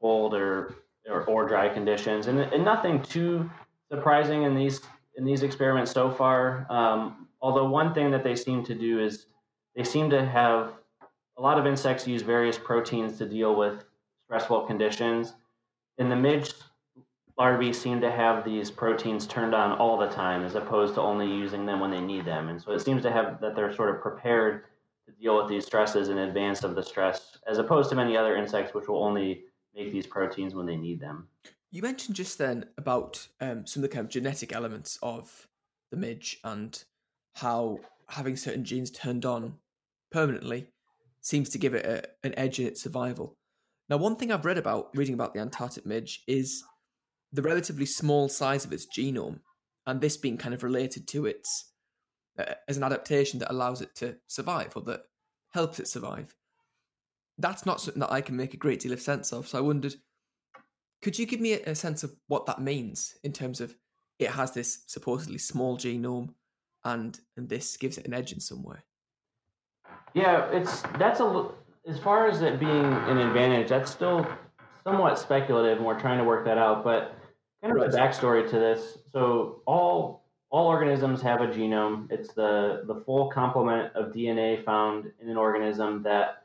cold 0.00 0.34
or, 0.34 0.76
or, 1.08 1.24
or 1.24 1.48
dry 1.48 1.68
conditions, 1.68 2.26
and, 2.28 2.38
and 2.38 2.64
nothing 2.64 3.02
too 3.02 3.50
surprising 3.90 4.44
in 4.44 4.54
these 4.54 4.80
in 5.16 5.24
these 5.24 5.42
experiments 5.42 5.90
so 5.90 6.10
far. 6.10 6.66
Um, 6.70 7.28
although 7.40 7.68
one 7.68 7.94
thing 7.94 8.10
that 8.10 8.24
they 8.24 8.36
seem 8.36 8.64
to 8.64 8.74
do 8.74 9.00
is 9.00 9.26
they 9.74 9.84
seem 9.84 10.10
to 10.10 10.24
have 10.24 10.72
a 11.38 11.42
lot 11.42 11.58
of 11.58 11.66
insects 11.66 12.06
use 12.06 12.22
various 12.22 12.58
proteins 12.58 13.18
to 13.18 13.26
deal 13.26 13.54
with 13.54 13.84
stressful 14.26 14.62
conditions. 14.62 15.34
In 15.98 16.08
the 16.08 16.16
midge 16.16 16.52
larvae 17.38 17.72
seem 17.72 18.00
to 18.00 18.10
have 18.10 18.44
these 18.44 18.70
proteins 18.70 19.26
turned 19.26 19.54
on 19.54 19.72
all 19.78 19.98
the 19.98 20.08
time 20.08 20.42
as 20.42 20.54
opposed 20.54 20.94
to 20.94 21.00
only 21.02 21.26
using 21.26 21.66
them 21.66 21.80
when 21.80 21.90
they 21.90 22.00
need 22.00 22.24
them. 22.24 22.48
And 22.48 22.60
so 22.60 22.72
it 22.72 22.80
seems 22.80 23.02
to 23.02 23.12
have 23.12 23.40
that 23.40 23.54
they're 23.54 23.74
sort 23.74 23.94
of 23.94 24.00
prepared 24.00 24.64
to 25.06 25.12
deal 25.12 25.36
with 25.36 25.48
these 25.48 25.66
stresses 25.66 26.08
in 26.08 26.18
advance 26.18 26.64
of 26.64 26.74
the 26.74 26.82
stress, 26.82 27.38
as 27.46 27.58
opposed 27.58 27.90
to 27.90 27.96
many 27.96 28.16
other 28.16 28.36
insects 28.36 28.74
which 28.74 28.88
will 28.88 29.04
only 29.04 29.44
make 29.74 29.92
these 29.92 30.06
proteins 30.06 30.54
when 30.54 30.66
they 30.66 30.76
need 30.76 30.98
them. 30.98 31.28
You 31.76 31.82
mentioned 31.82 32.16
just 32.16 32.38
then 32.38 32.64
about 32.78 33.28
um, 33.38 33.66
some 33.66 33.84
of 33.84 33.90
the 33.90 33.94
kind 33.94 34.06
of 34.06 34.10
genetic 34.10 34.50
elements 34.54 34.98
of 35.02 35.46
the 35.90 35.98
midge 35.98 36.40
and 36.42 36.82
how 37.34 37.80
having 38.08 38.34
certain 38.34 38.64
genes 38.64 38.90
turned 38.90 39.26
on 39.26 39.56
permanently 40.10 40.68
seems 41.20 41.50
to 41.50 41.58
give 41.58 41.74
it 41.74 41.84
a, 41.84 42.02
an 42.26 42.32
edge 42.38 42.58
in 42.58 42.66
its 42.66 42.80
survival. 42.80 43.36
Now, 43.90 43.98
one 43.98 44.16
thing 44.16 44.32
I've 44.32 44.46
read 44.46 44.56
about 44.56 44.88
reading 44.94 45.12
about 45.12 45.34
the 45.34 45.40
Antarctic 45.40 45.84
midge 45.84 46.22
is 46.26 46.64
the 47.30 47.42
relatively 47.42 47.84
small 47.84 48.30
size 48.30 48.64
of 48.64 48.72
its 48.72 48.86
genome, 48.86 49.40
and 49.86 50.00
this 50.00 50.16
being 50.16 50.38
kind 50.38 50.54
of 50.54 50.62
related 50.62 51.06
to 51.08 51.26
its 51.26 51.72
uh, 52.38 52.54
as 52.68 52.78
an 52.78 52.84
adaptation 52.84 53.38
that 53.40 53.52
allows 53.52 53.82
it 53.82 53.94
to 53.96 54.16
survive 54.28 54.72
or 54.76 54.82
that 54.84 55.02
helps 55.52 55.78
it 55.78 55.88
survive. 55.88 56.34
That's 57.36 57.66
not 57.66 57.82
something 57.82 58.00
that 58.00 58.12
I 58.12 58.22
can 58.22 58.34
make 58.34 58.54
a 58.54 58.56
great 58.56 58.80
deal 58.80 58.94
of 58.94 59.02
sense 59.02 59.30
of. 59.30 59.46
So 59.46 59.58
I 59.58 59.60
wondered, 59.60 59.96
could 61.02 61.18
you 61.18 61.26
give 61.26 61.40
me 61.40 61.54
a, 61.54 61.70
a 61.70 61.74
sense 61.74 62.02
of 62.04 62.14
what 62.28 62.46
that 62.46 62.60
means 62.60 63.16
in 63.22 63.32
terms 63.32 63.60
of 63.60 63.74
it 64.18 64.30
has 64.30 64.52
this 64.52 64.84
supposedly 64.86 65.38
small 65.38 65.76
genome, 65.76 66.30
and 66.84 67.18
and 67.36 67.48
this 67.48 67.76
gives 67.76 67.98
it 67.98 68.06
an 68.06 68.14
edge 68.14 68.32
in 68.32 68.40
some 68.40 68.62
way? 68.62 68.78
Yeah, 70.14 70.50
it's 70.50 70.82
that's 70.98 71.20
a 71.20 71.50
as 71.86 71.98
far 71.98 72.28
as 72.28 72.42
it 72.42 72.58
being 72.58 72.70
an 72.70 73.18
advantage. 73.18 73.68
That's 73.68 73.90
still 73.90 74.26
somewhat 74.84 75.18
speculative, 75.18 75.78
and 75.78 75.86
we're 75.86 76.00
trying 76.00 76.18
to 76.18 76.24
work 76.24 76.44
that 76.46 76.58
out. 76.58 76.82
But 76.82 77.16
kind 77.62 77.76
of 77.76 77.82
right. 77.82 77.92
a 77.92 77.96
backstory 77.96 78.48
to 78.50 78.58
this. 78.58 78.98
So 79.12 79.62
all 79.66 80.24
all 80.50 80.68
organisms 80.68 81.20
have 81.22 81.40
a 81.40 81.48
genome. 81.48 82.10
It's 82.10 82.32
the 82.32 82.82
the 82.86 83.02
full 83.04 83.30
complement 83.30 83.94
of 83.94 84.12
DNA 84.12 84.64
found 84.64 85.12
in 85.20 85.28
an 85.28 85.36
organism 85.36 86.02
that 86.04 86.44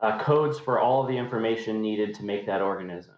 uh, 0.00 0.18
codes 0.18 0.58
for 0.58 0.78
all 0.80 1.02
of 1.02 1.08
the 1.08 1.16
information 1.16 1.80
needed 1.80 2.14
to 2.14 2.24
make 2.24 2.46
that 2.46 2.60
organism. 2.60 3.15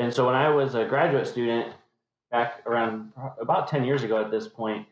And 0.00 0.14
so 0.14 0.24
when 0.24 0.34
I 0.34 0.48
was 0.48 0.74
a 0.74 0.86
graduate 0.86 1.26
student 1.26 1.74
back 2.30 2.62
around 2.64 3.12
about 3.38 3.68
10 3.68 3.84
years 3.84 4.02
ago 4.02 4.18
at 4.18 4.30
this 4.30 4.48
point, 4.48 4.86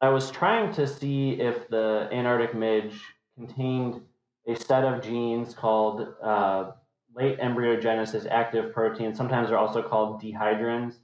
I 0.00 0.10
was 0.10 0.30
trying 0.30 0.72
to 0.74 0.86
see 0.86 1.32
if 1.32 1.68
the 1.68 2.08
Antarctic 2.12 2.54
midge 2.54 3.00
contained 3.36 4.00
a 4.46 4.54
set 4.54 4.84
of 4.84 5.02
genes 5.02 5.54
called 5.54 6.14
uh, 6.22 6.70
late 7.16 7.40
embryogenesis 7.40 8.28
active 8.30 8.72
proteins. 8.72 9.16
Sometimes 9.16 9.48
they're 9.48 9.58
also 9.58 9.82
called 9.82 10.22
dehydrins. 10.22 10.94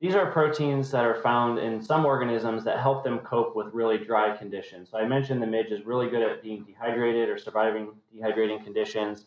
These 0.00 0.14
are 0.14 0.32
proteins 0.32 0.90
that 0.92 1.04
are 1.04 1.20
found 1.20 1.58
in 1.58 1.82
some 1.82 2.06
organisms 2.06 2.64
that 2.64 2.80
help 2.80 3.04
them 3.04 3.18
cope 3.18 3.54
with 3.54 3.66
really 3.74 3.98
dry 3.98 4.34
conditions. 4.34 4.88
So 4.90 4.96
I 4.96 5.06
mentioned 5.06 5.42
the 5.42 5.46
midge 5.46 5.72
is 5.72 5.84
really 5.84 6.08
good 6.08 6.22
at 6.22 6.42
being 6.42 6.64
dehydrated 6.64 7.28
or 7.28 7.36
surviving 7.36 7.88
dehydrating 8.14 8.64
conditions. 8.64 9.26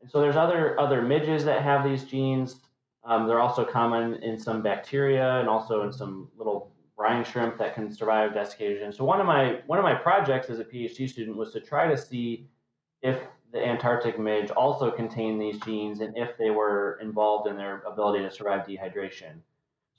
And 0.00 0.08
so 0.08 0.20
there's 0.20 0.36
other 0.36 0.78
other 0.78 1.02
midges 1.02 1.44
that 1.46 1.62
have 1.62 1.82
these 1.82 2.04
genes. 2.04 2.60
Um, 3.04 3.26
they're 3.26 3.40
also 3.40 3.64
common 3.64 4.14
in 4.22 4.38
some 4.38 4.62
bacteria 4.62 5.40
and 5.40 5.48
also 5.48 5.82
in 5.82 5.92
some 5.92 6.28
little 6.36 6.72
brine 6.96 7.24
shrimp 7.24 7.58
that 7.58 7.74
can 7.74 7.92
survive 7.92 8.32
desiccation. 8.34 8.92
So 8.92 9.04
one 9.04 9.20
of 9.20 9.26
my 9.26 9.60
one 9.66 9.78
of 9.78 9.84
my 9.84 9.94
projects 9.94 10.48
as 10.48 10.58
a 10.58 10.64
PhD 10.64 11.08
student 11.08 11.36
was 11.36 11.52
to 11.52 11.60
try 11.60 11.86
to 11.86 11.96
see 11.96 12.48
if 13.02 13.20
the 13.52 13.64
Antarctic 13.64 14.18
midge 14.18 14.50
also 14.50 14.90
contained 14.90 15.40
these 15.40 15.60
genes 15.60 16.00
and 16.00 16.16
if 16.16 16.36
they 16.38 16.50
were 16.50 16.98
involved 17.00 17.48
in 17.48 17.56
their 17.56 17.82
ability 17.82 18.24
to 18.24 18.30
survive 18.30 18.66
dehydration. 18.66 19.34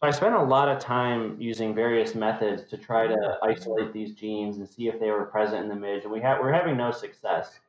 So 0.01 0.07
I 0.07 0.11
spent 0.11 0.35
a 0.35 0.43
lot 0.43 0.67
of 0.67 0.79
time 0.79 1.37
using 1.39 1.73
various 1.73 2.15
methods 2.15 2.63
to 2.69 2.77
try 2.77 3.07
to 3.07 3.37
isolate 3.41 3.93
these 3.93 4.13
genes 4.13 4.57
and 4.57 4.67
see 4.67 4.89
if 4.89 4.99
they 4.99 5.09
were 5.09 5.25
present 5.25 5.63
in 5.63 5.69
the 5.69 5.75
midge, 5.75 6.03
and 6.03 6.11
we 6.11 6.19
ha- 6.19 6.37
we're 6.41 6.51
having 6.51 6.75
no 6.75 6.91
success. 6.91 7.59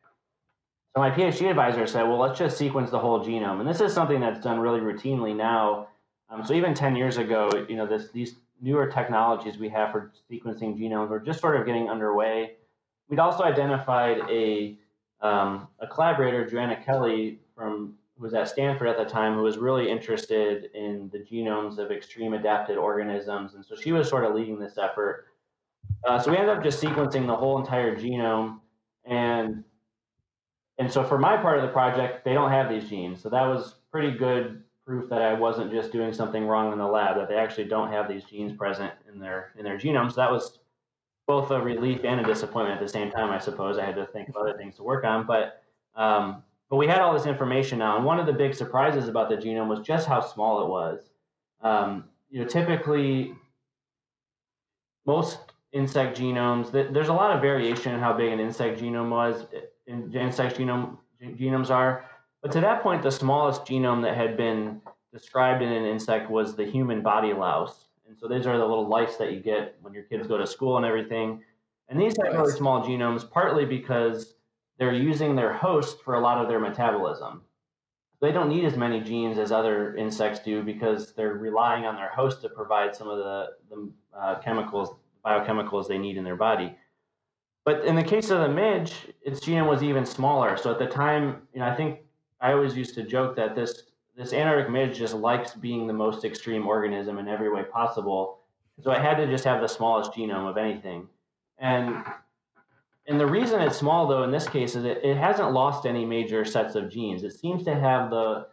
My 0.96 1.10
PhD 1.10 1.50
advisor 1.50 1.86
said, 1.86 2.04
"Well, 2.04 2.16
let's 2.16 2.38
just 2.38 2.56
sequence 2.56 2.90
the 2.90 2.98
whole 2.98 3.20
genome," 3.20 3.60
and 3.60 3.68
this 3.68 3.82
is 3.82 3.92
something 3.92 4.18
that's 4.18 4.40
done 4.40 4.58
really 4.58 4.80
routinely 4.80 5.36
now. 5.36 5.88
Um, 6.30 6.42
so 6.42 6.54
even 6.54 6.72
10 6.72 6.96
years 6.96 7.18
ago, 7.18 7.50
you 7.68 7.76
know, 7.76 7.86
this, 7.86 8.10
these 8.10 8.36
newer 8.62 8.86
technologies 8.86 9.58
we 9.58 9.68
have 9.68 9.92
for 9.92 10.10
sequencing 10.30 10.78
genomes 10.78 11.10
were 11.10 11.20
just 11.20 11.40
sort 11.40 11.60
of 11.60 11.66
getting 11.66 11.90
underway. 11.90 12.54
We'd 13.08 13.20
also 13.20 13.44
identified 13.44 14.22
a 14.30 14.78
um, 15.20 15.68
a 15.80 15.86
collaborator, 15.86 16.46
Joanna 16.46 16.82
Kelley, 16.82 17.40
from 17.54 17.94
who 18.16 18.24
was 18.24 18.32
at 18.32 18.48
Stanford 18.48 18.88
at 18.88 18.96
the 18.96 19.04
time, 19.04 19.34
who 19.34 19.42
was 19.42 19.58
really 19.58 19.90
interested 19.90 20.70
in 20.74 21.10
the 21.12 21.18
genomes 21.18 21.78
of 21.78 21.90
extreme 21.90 22.32
adapted 22.32 22.78
organisms, 22.78 23.54
and 23.54 23.64
so 23.64 23.76
she 23.76 23.92
was 23.92 24.08
sort 24.08 24.24
of 24.24 24.34
leading 24.34 24.58
this 24.58 24.78
effort. 24.78 25.26
Uh, 26.06 26.18
so 26.18 26.30
we 26.30 26.38
ended 26.38 26.56
up 26.56 26.62
just 26.62 26.82
sequencing 26.82 27.26
the 27.26 27.36
whole 27.36 27.58
entire 27.58 27.94
genome, 27.96 28.60
and 29.04 29.62
and 30.78 30.90
so 30.90 31.02
for 31.04 31.18
my 31.18 31.36
part 31.36 31.58
of 31.58 31.62
the 31.62 31.72
project, 31.72 32.24
they 32.24 32.34
don't 32.34 32.50
have 32.50 32.68
these 32.68 32.88
genes, 32.88 33.20
so 33.20 33.28
that 33.30 33.46
was 33.46 33.76
pretty 33.90 34.16
good 34.16 34.62
proof 34.84 35.08
that 35.10 35.22
I 35.22 35.34
wasn't 35.34 35.72
just 35.72 35.90
doing 35.90 36.12
something 36.12 36.46
wrong 36.46 36.72
in 36.72 36.78
the 36.78 36.86
lab; 36.86 37.16
that 37.16 37.28
they 37.28 37.36
actually 37.36 37.64
don't 37.64 37.90
have 37.90 38.08
these 38.08 38.24
genes 38.24 38.52
present 38.52 38.92
in 39.12 39.18
their 39.18 39.52
in 39.58 39.64
their 39.64 39.78
genome. 39.78 40.10
So 40.10 40.16
that 40.16 40.30
was 40.30 40.58
both 41.26 41.50
a 41.50 41.60
relief 41.60 42.04
and 42.04 42.20
a 42.20 42.24
disappointment 42.24 42.80
at 42.80 42.86
the 42.86 42.92
same 42.92 43.10
time. 43.10 43.30
I 43.30 43.38
suppose 43.38 43.78
I 43.78 43.84
had 43.84 43.96
to 43.96 44.06
think 44.06 44.28
of 44.28 44.36
other 44.36 44.56
things 44.56 44.76
to 44.76 44.82
work 44.82 45.04
on, 45.04 45.26
but 45.26 45.62
um, 45.94 46.42
but 46.68 46.76
we 46.76 46.86
had 46.86 47.00
all 47.00 47.14
this 47.14 47.26
information 47.26 47.78
now, 47.78 47.96
and 47.96 48.04
one 48.04 48.18
of 48.18 48.26
the 48.26 48.32
big 48.32 48.54
surprises 48.54 49.08
about 49.08 49.28
the 49.28 49.36
genome 49.36 49.68
was 49.68 49.80
just 49.80 50.06
how 50.06 50.20
small 50.20 50.62
it 50.64 50.68
was. 50.68 51.10
Um, 51.62 52.04
you 52.28 52.40
know, 52.40 52.46
typically 52.46 53.34
most 55.06 55.38
insect 55.72 56.18
genomes, 56.18 56.70
there's 56.72 57.08
a 57.08 57.12
lot 57.12 57.34
of 57.34 57.40
variation 57.40 57.94
in 57.94 58.00
how 58.00 58.12
big 58.12 58.32
an 58.32 58.40
insect 58.40 58.80
genome 58.80 59.10
was, 59.10 59.46
in 59.86 60.12
insect 60.14 60.58
genome 60.58 60.98
genomes 61.22 61.70
are. 61.70 62.04
But 62.42 62.52
to 62.52 62.60
that 62.60 62.82
point, 62.82 63.02
the 63.02 63.10
smallest 63.10 63.62
genome 63.62 64.02
that 64.02 64.16
had 64.16 64.36
been 64.36 64.80
described 65.12 65.62
in 65.62 65.72
an 65.72 65.84
insect 65.84 66.30
was 66.30 66.54
the 66.54 66.64
human 66.64 67.02
body 67.02 67.32
louse. 67.32 67.86
And 68.06 68.16
so 68.16 68.28
these 68.28 68.46
are 68.46 68.56
the 68.56 68.66
little 68.66 68.88
lice 68.88 69.16
that 69.16 69.32
you 69.32 69.40
get 69.40 69.76
when 69.80 69.92
your 69.92 70.04
kids 70.04 70.28
go 70.28 70.38
to 70.38 70.46
school 70.46 70.76
and 70.76 70.86
everything. 70.86 71.42
And 71.88 72.00
these 72.00 72.14
have 72.22 72.34
really 72.34 72.52
small 72.52 72.84
genomes, 72.84 73.28
partly 73.28 73.64
because 73.64 74.34
they're 74.78 74.92
using 74.92 75.34
their 75.34 75.52
host 75.52 76.02
for 76.04 76.14
a 76.14 76.20
lot 76.20 76.38
of 76.38 76.48
their 76.48 76.60
metabolism. 76.60 77.42
They 78.20 78.32
don't 78.32 78.48
need 78.48 78.64
as 78.64 78.76
many 78.76 79.00
genes 79.00 79.38
as 79.38 79.52
other 79.52 79.94
insects 79.96 80.40
do 80.40 80.62
because 80.62 81.12
they're 81.14 81.34
relying 81.34 81.84
on 81.84 81.96
their 81.96 82.08
host 82.10 82.42
to 82.42 82.48
provide 82.48 82.94
some 82.94 83.08
of 83.08 83.18
the, 83.18 83.46
the 83.68 83.92
uh, 84.16 84.38
chemicals, 84.40 84.90
biochemicals 85.24 85.86
they 85.86 85.98
need 85.98 86.16
in 86.16 86.24
their 86.24 86.36
body. 86.36 86.76
But 87.66 87.84
in 87.84 87.96
the 87.96 88.04
case 88.04 88.30
of 88.30 88.38
the 88.38 88.48
midge, 88.48 88.94
its 89.22 89.40
genome 89.40 89.68
was 89.68 89.82
even 89.82 90.06
smaller. 90.06 90.56
So 90.56 90.70
at 90.70 90.78
the 90.78 90.86
time, 90.86 91.42
you 91.52 91.58
know, 91.58 91.66
I 91.66 91.74
think 91.74 91.98
I 92.40 92.52
always 92.52 92.76
used 92.76 92.94
to 92.94 93.02
joke 93.02 93.34
that 93.36 93.56
this 93.56 93.82
this 94.16 94.32
Antarctic 94.32 94.70
midge 94.70 94.96
just 94.96 95.14
likes 95.14 95.52
being 95.52 95.86
the 95.86 95.92
most 95.92 96.24
extreme 96.24 96.66
organism 96.66 97.18
in 97.18 97.28
every 97.28 97.52
way 97.52 97.64
possible. 97.64 98.38
So 98.82 98.90
I 98.90 98.98
had 98.98 99.16
to 99.16 99.26
just 99.26 99.44
have 99.44 99.60
the 99.60 99.66
smallest 99.66 100.12
genome 100.12 100.48
of 100.48 100.56
anything. 100.56 101.08
And 101.58 102.04
and 103.08 103.18
the 103.18 103.26
reason 103.26 103.60
it's 103.60 103.76
small 103.76 104.06
though 104.06 104.22
in 104.22 104.30
this 104.30 104.48
case 104.48 104.76
is 104.76 104.84
it, 104.84 105.00
it 105.02 105.16
hasn't 105.16 105.52
lost 105.52 105.86
any 105.86 106.04
major 106.04 106.44
sets 106.44 106.76
of 106.76 106.88
genes. 106.88 107.24
It 107.24 107.32
seems 107.32 107.64
to 107.64 107.74
have 107.74 108.10
the 108.10 108.46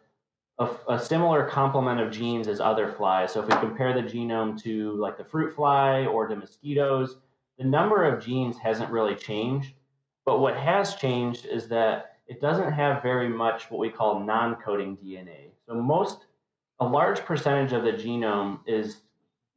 a, 0.58 0.70
a, 0.88 1.00
similar 1.00 1.48
complement 1.48 2.00
of 2.00 2.12
genes 2.12 2.48
as 2.48 2.60
other 2.60 2.92
flies. 2.92 3.34
So 3.34 3.42
if 3.42 3.48
we 3.48 3.56
compare 3.56 3.94
the 3.94 4.08
genome 4.08 4.62
to 4.64 4.96
like 4.98 5.18
the 5.18 5.24
fruit 5.24 5.56
fly 5.56 6.06
or 6.06 6.28
to 6.28 6.36
mosquitoes, 6.36 7.18
the 7.58 7.64
number 7.64 8.04
of 8.04 8.24
genes 8.24 8.58
hasn't 8.58 8.90
really 8.90 9.16
changed. 9.16 9.74
But 10.26 10.40
what 10.40 10.56
has 10.56 10.96
changed 10.96 11.46
is 11.46 11.68
that 11.68 12.18
it 12.28 12.40
doesn't 12.40 12.72
have 12.72 13.04
very 13.04 13.30
much 13.30 13.70
what 13.70 13.80
we 13.80 13.90
call 13.90 14.20
non-coding 14.20 14.98
DNA. 14.98 15.52
So 15.68 15.76
most, 15.76 16.26
a 16.80 16.86
large 16.86 17.20
percentage 17.20 17.74
of 17.74 17.84
the 17.84 17.92
genome 17.92 18.60
is 18.66 19.02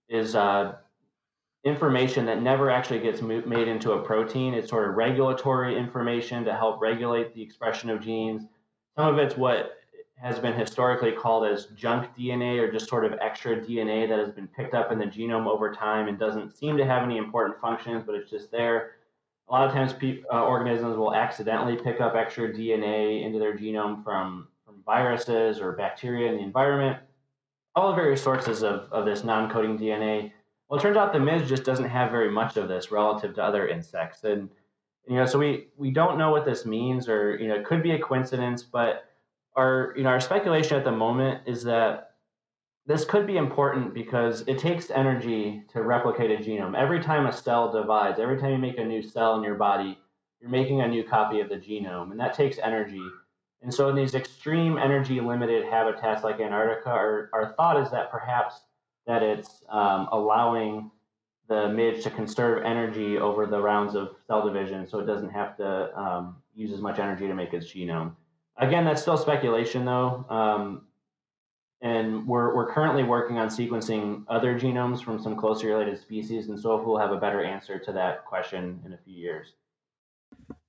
is 0.09 0.37
uh, 0.37 0.75
information 1.65 2.27
that 2.27 2.41
never 2.41 2.71
actually 2.71 3.01
gets 3.01 3.23
made 3.23 3.69
into 3.69 3.93
a 3.93 4.03
protein. 4.03 4.55
It's 4.55 4.71
sort 4.71 4.89
of 4.89 4.95
regulatory 4.95 5.77
information 5.77 6.45
to 6.45 6.55
help 6.55 6.81
regulate 6.81 7.35
the 7.35 7.43
expression 7.43 7.91
of 7.91 8.01
genes. 8.01 8.43
Some 8.97 9.13
of 9.13 9.19
it's 9.19 9.37
what 9.37 9.73
has 10.17 10.39
been 10.39 10.55
historically 10.55 11.13
called 11.13 11.47
as 11.47 11.67
junk 11.77 12.09
DNA 12.17 12.59
or 12.59 12.71
just 12.71 12.89
sort 12.89 13.05
of 13.05 13.19
extra 13.21 13.61
DNA 13.61 14.09
that 14.09 14.19
has 14.19 14.31
been 14.31 14.49
picked 14.49 14.75
up 14.75 14.91
in 14.91 14.99
the 14.99 15.05
genome 15.05 15.47
over 15.47 15.73
time 15.73 16.09
and 16.09 16.19
doesn't 16.19 16.57
seem 16.57 16.77
to 16.79 16.87
have 16.87 17.03
any 17.03 17.19
important 17.19 17.61
functions, 17.61 18.03
but 18.05 18.15
it's 18.15 18.31
just 18.31 18.51
there. 18.51 18.93
A 19.49 19.53
lot 19.53 19.69
of 19.69 19.75
times, 19.75 19.93
pe- 19.93 20.23
uh, 20.33 20.43
organisms 20.43 20.97
will 20.97 21.15
accidentally 21.15 21.77
pick 21.77 22.01
up 22.01 22.15
extra 22.15 22.53
DNA 22.53 23.25
into 23.25 23.39
their 23.39 23.57
genome 23.57 24.03
from, 24.03 24.49
from 24.65 24.83
viruses 24.85 25.61
or 25.61 25.73
bacteria 25.73 26.31
in 26.31 26.39
the 26.39 26.43
environment. 26.43 26.99
All 27.77 27.91
the 27.91 27.95
various 27.95 28.23
sources 28.23 28.63
of, 28.63 28.91
of 28.91 29.05
this 29.05 29.23
non 29.23 29.51
coding 29.51 29.79
DNA. 29.79 30.33
Well, 30.69 30.81
it 30.81 30.83
turns 30.83 30.97
out 30.97 31.13
the 31.13 31.21
midge 31.21 31.47
just 31.47 31.63
doesn't 31.63 31.89
have 31.89 32.11
very 32.11 32.31
much 32.31 32.57
of 32.57 32.69
this 32.69 32.91
relative 32.91 33.35
to 33.35 33.45
other 33.45 33.69
insects. 33.69 34.25
And, 34.25 34.49
you 35.07 35.17
know, 35.17 35.27
so 35.27 35.39
we, 35.39 35.69
we 35.77 35.91
don't 35.91 36.19
know 36.19 36.31
what 36.31 36.47
this 36.47 36.65
means, 36.65 37.07
or, 37.07 37.37
you 37.37 37.49
know, 37.49 37.55
it 37.55 37.67
could 37.67 37.83
be 37.83 37.93
a 37.93 37.99
coincidence, 38.01 38.63
but 38.63 39.05
our 39.57 39.95
you 39.97 40.03
know 40.03 40.11
our 40.11 40.21
speculation 40.21 40.77
at 40.77 40.85
the 40.85 40.93
moment 40.93 41.43
is 41.47 41.65
that 41.65 42.11
this 42.87 43.05
could 43.05 43.27
be 43.27 43.37
important 43.37 43.95
because 43.95 44.45
it 44.47 44.59
takes 44.59 44.91
energy 44.91 45.65
to 45.73 45.83
replicate 45.83 46.31
a 46.31 46.37
genome. 46.37 46.77
Every 46.77 47.03
time 47.03 47.27
a 47.27 47.33
cell 47.33 47.73
divides, 47.73 48.21
every 48.21 48.39
time 48.39 48.53
you 48.53 48.59
make 48.59 48.79
a 48.79 48.85
new 48.85 49.03
cell 49.03 49.37
in 49.37 49.43
your 49.43 49.57
body, 49.57 49.99
you're 50.41 50.51
making 50.51 50.83
a 50.83 50.89
new 50.89 51.03
copy 51.03 51.41
of 51.41 51.49
the 51.49 51.57
genome, 51.57 52.13
and 52.13 52.21
that 52.21 52.35
takes 52.35 52.59
energy. 52.63 53.03
And 53.63 53.73
so, 53.75 53.89
in 53.89 53.97
these 53.97 54.15
extreme 54.15 54.79
energy 54.79 55.21
limited 55.21 55.65
habitats 55.65 56.23
like 56.23 56.39
Antarctica, 56.39 56.91
our, 56.91 57.31
our 57.33 57.55
thought 57.57 57.83
is 57.83 57.91
that 57.91 58.11
perhaps 58.11 58.61
that 59.07 59.23
it's 59.23 59.65
um, 59.69 60.09
allowing 60.13 60.91
the 61.49 61.69
midge 61.69 62.03
to 62.05 62.11
conserve 62.11 62.65
energy 62.65 63.19
over 63.19 63.47
the 63.47 63.61
rounds 63.61 63.95
of 63.95 64.11
cell 64.27 64.47
division, 64.47 64.87
so 64.87 65.01
it 65.01 65.07
doesn't 65.07 65.31
have 65.31 65.57
to 65.57 65.99
um, 65.99 66.37
use 66.55 66.73
as 66.73 66.81
much 66.81 66.99
energy 66.99 67.27
to 67.27 67.35
make 67.35 67.55
its 67.55 67.73
genome. 67.73 68.15
Again, 68.59 68.85
that's 68.85 69.03
still 69.03 69.19
speculation, 69.19 69.85
though. 69.85 70.25
Um, 70.29 70.83
and 71.83 72.27
we're, 72.27 72.55
we're 72.55 72.73
currently 72.73 73.03
working 73.03 73.39
on 73.39 73.49
sequencing 73.49 74.25
other 74.29 74.59
genomes 74.59 75.03
from 75.03 75.23
some 75.23 75.37
closely 75.37 75.69
related 75.69 76.01
species, 76.01 76.49
and 76.49 76.59
so 76.59 76.83
we'll 76.83 76.99
have 76.99 77.13
a 77.13 77.19
better 77.19 77.45
answer 77.45 77.79
to 77.79 77.93
that 77.93 78.25
question 78.25 78.81
in 78.87 78.95
a 78.95 78.99
few 78.99 79.15
years. 79.15 79.53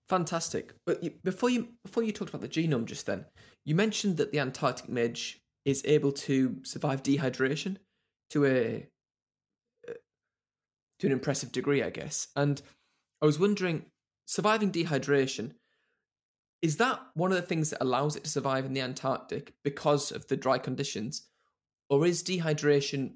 Fantastic. 0.09 0.73
But 0.85 1.23
before 1.23 1.49
you 1.49 1.69
before 1.83 2.03
you 2.03 2.11
talked 2.11 2.33
about 2.33 2.41
the 2.41 2.47
genome 2.47 2.85
just 2.85 3.05
then, 3.05 3.25
you 3.65 3.75
mentioned 3.75 4.17
that 4.17 4.31
the 4.31 4.39
Antarctic 4.39 4.87
midge 4.87 5.41
is 5.65 5.81
able 5.85 6.13
to 6.13 6.57
survive 6.63 7.03
dehydration 7.03 7.77
to 8.29 8.45
a 8.45 8.87
to 10.99 11.07
an 11.07 11.13
impressive 11.13 11.51
degree, 11.51 11.83
I 11.83 11.89
guess. 11.89 12.27
And 12.35 12.61
I 13.21 13.25
was 13.25 13.39
wondering, 13.39 13.85
surviving 14.25 14.71
dehydration 14.71 15.53
is 16.67 16.75
that 16.75 16.99
one 17.13 17.31
of 17.31 17.37
the 17.37 17.47
things 17.47 17.69
that 17.69 17.81
allows 17.81 18.17
it 18.17 18.25
to 18.25 18.29
survive 18.29 18.65
in 18.65 18.73
the 18.73 18.81
Antarctic 18.81 19.53
because 19.63 20.11
of 20.11 20.27
the 20.27 20.35
dry 20.35 20.57
conditions? 20.57 21.21
Or 21.89 22.05
is 22.05 22.21
dehydration 22.21 23.13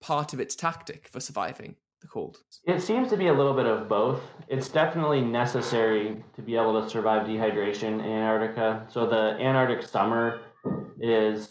part 0.00 0.32
of 0.32 0.38
its 0.38 0.54
tactic 0.54 1.08
for 1.08 1.18
surviving 1.18 1.74
the 2.00 2.06
cold? 2.06 2.38
It 2.64 2.80
seems 2.80 3.08
to 3.08 3.16
be 3.16 3.26
a 3.26 3.32
little 3.32 3.54
bit 3.54 3.66
of 3.66 3.88
both. 3.88 4.22
It's 4.46 4.68
definitely 4.68 5.20
necessary 5.20 6.22
to 6.36 6.42
be 6.42 6.54
able 6.54 6.80
to 6.80 6.88
survive 6.88 7.26
dehydration 7.26 7.94
in 7.94 8.02
Antarctica. 8.02 8.86
So 8.88 9.04
the 9.04 9.36
Antarctic 9.44 9.82
summer 9.82 10.42
is 11.00 11.48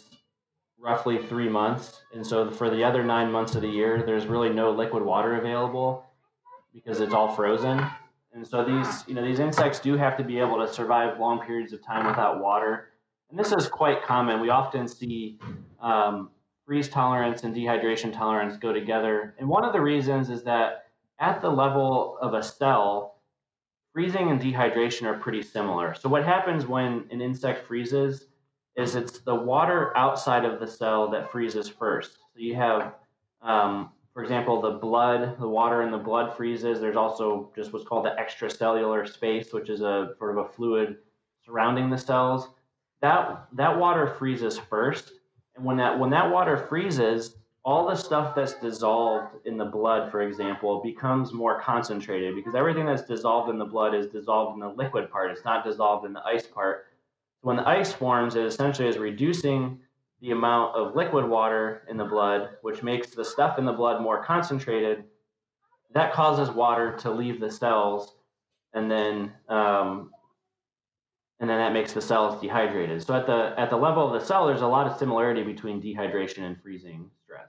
roughly 0.78 1.18
three 1.18 1.50
months. 1.50 2.00
And 2.14 2.26
so 2.26 2.50
for 2.50 2.70
the 2.70 2.82
other 2.82 3.04
nine 3.04 3.30
months 3.30 3.54
of 3.56 3.60
the 3.60 3.68
year, 3.68 4.02
there's 4.06 4.24
really 4.24 4.48
no 4.48 4.70
liquid 4.70 5.04
water 5.04 5.36
available 5.36 6.02
because 6.72 6.98
it's 7.00 7.12
all 7.12 7.34
frozen. 7.34 7.84
And 8.32 8.46
so 8.46 8.64
these, 8.64 9.04
you 9.08 9.14
know, 9.14 9.24
these 9.24 9.40
insects 9.40 9.80
do 9.80 9.96
have 9.96 10.16
to 10.16 10.24
be 10.24 10.38
able 10.38 10.64
to 10.64 10.72
survive 10.72 11.18
long 11.18 11.40
periods 11.40 11.72
of 11.72 11.84
time 11.84 12.06
without 12.06 12.40
water. 12.40 12.90
And 13.30 13.38
this 13.38 13.52
is 13.52 13.68
quite 13.68 14.02
common. 14.02 14.40
We 14.40 14.50
often 14.50 14.86
see 14.86 15.38
um, 15.80 16.30
freeze 16.66 16.88
tolerance 16.88 17.42
and 17.42 17.54
dehydration 17.54 18.12
tolerance 18.12 18.56
go 18.56 18.72
together. 18.72 19.34
And 19.38 19.48
one 19.48 19.64
of 19.64 19.72
the 19.72 19.80
reasons 19.80 20.30
is 20.30 20.44
that 20.44 20.86
at 21.18 21.42
the 21.42 21.50
level 21.50 22.16
of 22.22 22.34
a 22.34 22.42
cell, 22.42 23.16
freezing 23.92 24.30
and 24.30 24.40
dehydration 24.40 25.02
are 25.02 25.18
pretty 25.18 25.42
similar. 25.42 25.94
So 25.94 26.08
what 26.08 26.24
happens 26.24 26.66
when 26.66 27.06
an 27.10 27.20
insect 27.20 27.66
freezes 27.66 28.26
is 28.76 28.94
it's 28.94 29.18
the 29.18 29.34
water 29.34 29.96
outside 29.96 30.44
of 30.44 30.60
the 30.60 30.66
cell 30.66 31.10
that 31.10 31.30
freezes 31.32 31.68
first. 31.68 32.12
So 32.32 32.38
you 32.38 32.54
have 32.54 32.94
um, 33.42 33.90
for 34.12 34.22
example, 34.22 34.60
the 34.60 34.72
blood, 34.72 35.38
the 35.38 35.48
water 35.48 35.82
in 35.82 35.90
the 35.90 35.98
blood 35.98 36.36
freezes. 36.36 36.80
There's 36.80 36.96
also 36.96 37.50
just 37.54 37.72
what's 37.72 37.84
called 37.84 38.04
the 38.04 38.16
extracellular 38.18 39.08
space, 39.08 39.52
which 39.52 39.70
is 39.70 39.82
a 39.82 40.14
sort 40.18 40.36
of 40.36 40.44
a 40.44 40.48
fluid 40.48 40.98
surrounding 41.44 41.90
the 41.90 41.98
cells. 41.98 42.48
That 43.02 43.46
that 43.52 43.78
water 43.78 44.06
freezes 44.18 44.58
first, 44.58 45.12
and 45.56 45.64
when 45.64 45.76
that 45.76 45.98
when 45.98 46.10
that 46.10 46.30
water 46.30 46.56
freezes, 46.56 47.36
all 47.64 47.88
the 47.88 47.94
stuff 47.94 48.34
that's 48.34 48.54
dissolved 48.54 49.46
in 49.46 49.56
the 49.56 49.64
blood, 49.64 50.10
for 50.10 50.22
example, 50.22 50.82
becomes 50.82 51.32
more 51.32 51.60
concentrated 51.60 52.34
because 52.34 52.54
everything 52.54 52.86
that's 52.86 53.02
dissolved 53.02 53.48
in 53.48 53.58
the 53.58 53.64
blood 53.64 53.94
is 53.94 54.06
dissolved 54.06 54.54
in 54.54 54.60
the 54.60 54.68
liquid 54.68 55.10
part. 55.10 55.30
It's 55.30 55.44
not 55.44 55.64
dissolved 55.64 56.04
in 56.04 56.12
the 56.12 56.24
ice 56.24 56.46
part. 56.46 56.86
When 57.42 57.56
the 57.56 57.68
ice 57.68 57.92
forms, 57.92 58.34
it 58.34 58.44
essentially 58.44 58.88
is 58.88 58.98
reducing 58.98 59.78
the 60.20 60.32
amount 60.32 60.74
of 60.76 60.94
liquid 60.94 61.26
water 61.26 61.82
in 61.88 61.96
the 61.96 62.04
blood, 62.04 62.50
which 62.62 62.82
makes 62.82 63.10
the 63.10 63.24
stuff 63.24 63.58
in 63.58 63.64
the 63.64 63.72
blood 63.72 64.02
more 64.02 64.22
concentrated. 64.22 65.04
That 65.92 66.12
causes 66.12 66.50
water 66.50 66.96
to 66.98 67.10
leave 67.10 67.40
the 67.40 67.50
cells, 67.50 68.14
and 68.74 68.90
then 68.90 69.32
um, 69.48 70.10
and 71.40 71.48
then 71.48 71.58
that 71.58 71.72
makes 71.72 71.92
the 71.92 72.02
cells 72.02 72.40
dehydrated. 72.40 73.02
So 73.02 73.14
at 73.14 73.26
the 73.26 73.54
at 73.56 73.70
the 73.70 73.76
level 73.76 74.06
of 74.06 74.20
the 74.20 74.24
cell, 74.24 74.46
there's 74.46 74.60
a 74.60 74.66
lot 74.66 74.86
of 74.86 74.98
similarity 74.98 75.42
between 75.42 75.82
dehydration 75.82 76.44
and 76.44 76.60
freezing 76.62 77.10
stress. 77.24 77.48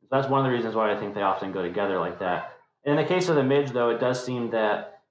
So 0.00 0.08
that's 0.10 0.28
one 0.28 0.40
of 0.40 0.50
the 0.50 0.56
reasons 0.56 0.74
why 0.74 0.92
I 0.92 0.98
think 0.98 1.14
they 1.14 1.22
often 1.22 1.52
go 1.52 1.62
together 1.62 1.98
like 1.98 2.18
that. 2.18 2.56
In 2.84 2.96
the 2.96 3.04
case 3.04 3.28
of 3.28 3.36
the 3.36 3.42
midge, 3.42 3.70
though, 3.70 3.90
it 3.90 4.00
does 4.00 4.24
seem 4.24 4.50
that 4.50 5.02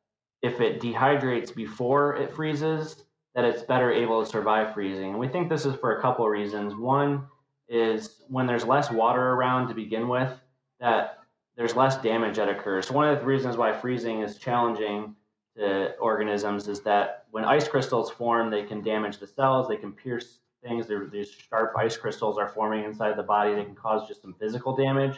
if 0.41 0.59
it 0.59 0.81
dehydrates 0.81 1.53
before 1.55 2.15
it 2.17 2.33
freezes, 2.33 3.03
that 3.39 3.47
it's 3.47 3.63
better 3.63 3.89
able 3.89 4.21
to 4.21 4.29
survive 4.29 4.73
freezing. 4.73 5.11
And 5.11 5.19
we 5.19 5.29
think 5.29 5.47
this 5.47 5.65
is 5.65 5.73
for 5.75 5.97
a 5.97 6.01
couple 6.01 6.25
of 6.25 6.31
reasons. 6.31 6.75
One 6.75 7.25
is 7.69 8.23
when 8.27 8.47
there's 8.47 8.65
less 8.65 8.91
water 8.91 9.31
around 9.31 9.69
to 9.69 9.73
begin 9.73 10.09
with, 10.09 10.33
that 10.81 11.19
there's 11.55 11.73
less 11.73 12.01
damage 12.01 12.35
that 12.35 12.49
occurs. 12.49 12.87
So 12.87 12.93
one 12.93 13.07
of 13.07 13.17
the 13.17 13.25
reasons 13.25 13.55
why 13.55 13.71
freezing 13.71 14.21
is 14.23 14.37
challenging 14.37 15.15
to 15.55 15.95
organisms 16.01 16.67
is 16.67 16.81
that 16.81 17.27
when 17.31 17.45
ice 17.45 17.65
crystals 17.65 18.11
form, 18.11 18.49
they 18.49 18.63
can 18.63 18.81
damage 18.83 19.19
the 19.19 19.27
cells, 19.27 19.69
they 19.69 19.77
can 19.77 19.93
pierce 19.93 20.39
things. 20.61 20.87
these 21.09 21.31
sharp 21.31 21.71
ice 21.77 21.95
crystals 21.95 22.37
are 22.37 22.49
forming 22.49 22.83
inside 22.83 23.15
the 23.15 23.23
body. 23.23 23.55
They 23.55 23.63
can 23.63 23.75
cause 23.75 24.05
just 24.05 24.21
some 24.21 24.33
physical 24.33 24.75
damage. 24.75 25.17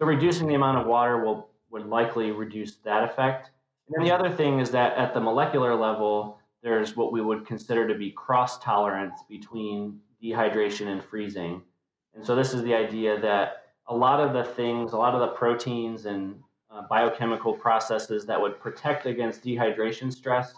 So 0.00 0.06
reducing 0.06 0.48
the 0.48 0.54
amount 0.54 0.78
of 0.78 0.88
water 0.88 1.24
will 1.24 1.48
would 1.70 1.86
likely 1.86 2.32
reduce 2.32 2.76
that 2.84 3.04
effect. 3.04 3.50
And 3.86 3.94
then 3.96 4.04
the 4.04 4.12
other 4.12 4.34
thing 4.34 4.58
is 4.58 4.72
that 4.72 4.96
at 4.96 5.14
the 5.14 5.20
molecular 5.20 5.76
level, 5.76 6.35
there's 6.62 6.96
what 6.96 7.12
we 7.12 7.20
would 7.20 7.46
consider 7.46 7.86
to 7.86 7.94
be 7.94 8.10
cross 8.10 8.58
tolerance 8.58 9.20
between 9.28 10.00
dehydration 10.22 10.88
and 10.88 11.02
freezing. 11.02 11.62
And 12.14 12.24
so 12.24 12.34
this 12.34 12.54
is 12.54 12.62
the 12.62 12.74
idea 12.74 13.20
that 13.20 13.66
a 13.88 13.94
lot 13.94 14.20
of 14.20 14.32
the 14.32 14.44
things, 14.52 14.92
a 14.92 14.96
lot 14.96 15.14
of 15.14 15.20
the 15.20 15.28
proteins 15.28 16.06
and 16.06 16.40
uh, 16.70 16.82
biochemical 16.88 17.52
processes 17.52 18.26
that 18.26 18.40
would 18.40 18.58
protect 18.58 19.06
against 19.06 19.44
dehydration 19.44 20.12
stress 20.12 20.54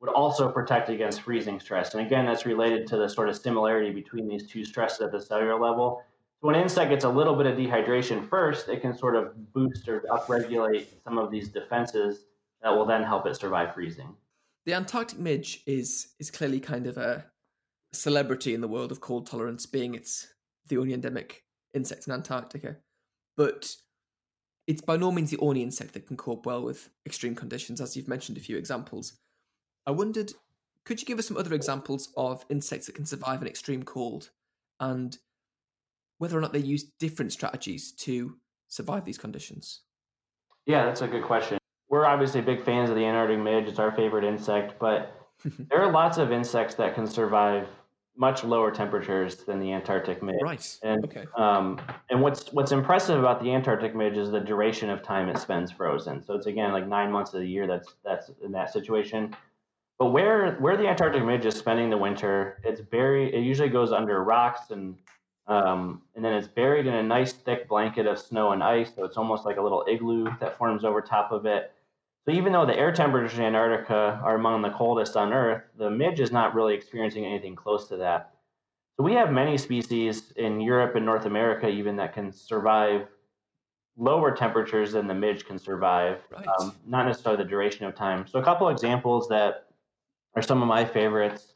would 0.00 0.10
also 0.10 0.50
protect 0.50 0.90
against 0.90 1.22
freezing 1.22 1.58
stress. 1.58 1.94
And 1.94 2.06
again, 2.06 2.26
that's 2.26 2.44
related 2.44 2.86
to 2.88 2.98
the 2.98 3.08
sort 3.08 3.28
of 3.28 3.36
similarity 3.36 3.90
between 3.90 4.28
these 4.28 4.46
two 4.46 4.64
stresses 4.64 5.00
at 5.00 5.12
the 5.12 5.20
cellular 5.20 5.58
level. 5.58 6.02
So 6.40 6.48
when 6.48 6.56
an 6.56 6.62
insect 6.62 6.90
gets 6.90 7.04
a 7.04 7.08
little 7.08 7.34
bit 7.34 7.46
of 7.46 7.56
dehydration 7.56 8.28
first, 8.28 8.68
it 8.68 8.82
can 8.82 8.94
sort 8.94 9.16
of 9.16 9.52
boost 9.54 9.88
or 9.88 10.04
upregulate 10.10 10.86
some 11.02 11.16
of 11.16 11.30
these 11.30 11.48
defenses 11.48 12.26
that 12.62 12.70
will 12.70 12.84
then 12.84 13.02
help 13.02 13.26
it 13.26 13.36
survive 13.36 13.72
freezing 13.72 14.14
the 14.66 14.74
Antarctic 14.74 15.18
midge 15.18 15.62
is 15.66 16.08
is 16.18 16.30
clearly 16.30 16.60
kind 16.60 16.86
of 16.86 16.98
a 16.98 17.24
celebrity 17.92 18.52
in 18.52 18.60
the 18.60 18.68
world 18.68 18.92
of 18.92 19.00
cold 19.00 19.26
tolerance, 19.26 19.64
being 19.64 19.94
it's 19.94 20.26
the 20.68 20.76
only 20.76 20.92
endemic 20.92 21.44
insect 21.72 22.06
in 22.06 22.12
Antarctica. 22.12 22.76
But 23.36 23.74
it's 24.66 24.82
by 24.82 24.96
no 24.96 25.12
means 25.12 25.30
the 25.30 25.38
only 25.38 25.62
insect 25.62 25.94
that 25.94 26.08
can 26.08 26.16
cope 26.16 26.44
well 26.44 26.62
with 26.62 26.90
extreme 27.06 27.36
conditions, 27.36 27.80
as 27.80 27.96
you've 27.96 28.08
mentioned 28.08 28.36
a 28.36 28.40
few 28.40 28.56
examples. 28.56 29.16
I 29.86 29.92
wondered, 29.92 30.32
could 30.84 31.00
you 31.00 31.06
give 31.06 31.20
us 31.20 31.28
some 31.28 31.36
other 31.36 31.54
examples 31.54 32.12
of 32.16 32.44
insects 32.50 32.86
that 32.86 32.96
can 32.96 33.06
survive 33.06 33.40
an 33.42 33.48
extreme 33.48 33.84
cold 33.84 34.30
and 34.80 35.16
whether 36.18 36.36
or 36.36 36.40
not 36.40 36.52
they 36.52 36.58
use 36.58 36.90
different 36.98 37.32
strategies 37.32 37.92
to 37.92 38.36
survive 38.66 39.04
these 39.04 39.18
conditions? 39.18 39.82
Yeah, 40.66 40.86
that's 40.86 41.02
a 41.02 41.06
good 41.06 41.22
question 41.22 41.58
we're 41.96 42.04
obviously 42.04 42.42
big 42.42 42.62
fans 42.62 42.90
of 42.90 42.96
the 42.96 43.02
Antarctic 43.02 43.38
midge. 43.38 43.68
It's 43.68 43.78
our 43.78 43.90
favorite 43.90 44.22
insect, 44.22 44.78
but 44.78 45.26
there 45.70 45.80
are 45.80 45.90
lots 45.90 46.18
of 46.18 46.30
insects 46.30 46.74
that 46.74 46.94
can 46.94 47.06
survive 47.06 47.66
much 48.18 48.44
lower 48.44 48.70
temperatures 48.70 49.36
than 49.36 49.60
the 49.60 49.72
Antarctic 49.72 50.22
midge. 50.22 50.36
Right. 50.42 50.78
And 50.82 51.04
okay. 51.06 51.24
um, 51.38 51.80
and 52.10 52.20
what's 52.20 52.52
what's 52.52 52.72
impressive 52.72 53.18
about 53.18 53.42
the 53.42 53.50
Antarctic 53.50 53.96
midge 53.96 54.18
is 54.18 54.30
the 54.30 54.40
duration 54.40 54.90
of 54.90 55.02
time 55.02 55.30
it 55.30 55.38
spends 55.38 55.72
frozen. 55.72 56.22
So 56.22 56.34
it's 56.34 56.44
again 56.46 56.72
like 56.72 56.86
nine 56.86 57.10
months 57.10 57.32
of 57.32 57.40
the 57.40 57.48
year 57.48 57.66
that's 57.66 57.94
that's 58.04 58.30
in 58.44 58.52
that 58.52 58.70
situation. 58.70 59.34
But 59.98 60.10
where 60.12 60.56
where 60.56 60.76
the 60.76 60.86
Antarctic 60.86 61.24
midge 61.24 61.46
is 61.46 61.54
spending 61.54 61.88
the 61.88 61.96
winter, 61.96 62.60
it's 62.62 62.82
buried. 62.82 63.32
It 63.32 63.40
usually 63.40 63.70
goes 63.70 63.90
under 63.90 64.22
rocks 64.22 64.70
and 64.70 64.96
um, 65.46 66.02
and 66.14 66.22
then 66.22 66.34
it's 66.34 66.48
buried 66.48 66.86
in 66.86 66.92
a 66.92 67.02
nice 67.02 67.32
thick 67.32 67.68
blanket 67.68 68.06
of 68.06 68.18
snow 68.18 68.52
and 68.52 68.62
ice. 68.62 68.90
So 68.94 69.04
it's 69.04 69.16
almost 69.16 69.46
like 69.46 69.56
a 69.56 69.62
little 69.62 69.82
igloo 69.88 70.26
that 70.40 70.58
forms 70.58 70.84
over 70.84 71.00
top 71.00 71.32
of 71.32 71.46
it. 71.46 71.72
So 72.26 72.32
even 72.34 72.52
though 72.52 72.66
the 72.66 72.76
air 72.76 72.90
temperatures 72.90 73.38
in 73.38 73.44
Antarctica 73.44 74.20
are 74.22 74.34
among 74.34 74.62
the 74.62 74.70
coldest 74.70 75.16
on 75.16 75.32
Earth, 75.32 75.62
the 75.78 75.88
midge 75.88 76.18
is 76.18 76.32
not 76.32 76.56
really 76.56 76.74
experiencing 76.74 77.24
anything 77.24 77.54
close 77.54 77.86
to 77.88 77.96
that. 77.98 78.32
So 78.96 79.04
we 79.04 79.12
have 79.12 79.30
many 79.30 79.56
species 79.56 80.32
in 80.34 80.60
Europe 80.60 80.96
and 80.96 81.06
North 81.06 81.26
America 81.26 81.68
even 81.68 81.94
that 81.96 82.14
can 82.14 82.32
survive 82.32 83.06
lower 83.96 84.34
temperatures 84.34 84.92
than 84.92 85.06
the 85.06 85.14
midge 85.14 85.46
can 85.46 85.58
survive, 85.58 86.20
Right. 86.32 86.46
um, 86.60 86.74
not 86.84 87.06
necessarily 87.06 87.42
the 87.42 87.48
duration 87.48 87.86
of 87.86 87.94
time. 87.94 88.26
So 88.26 88.40
a 88.40 88.42
couple 88.42 88.68
examples 88.70 89.28
that 89.28 89.68
are 90.34 90.42
some 90.42 90.60
of 90.62 90.68
my 90.68 90.84
favorites. 90.84 91.54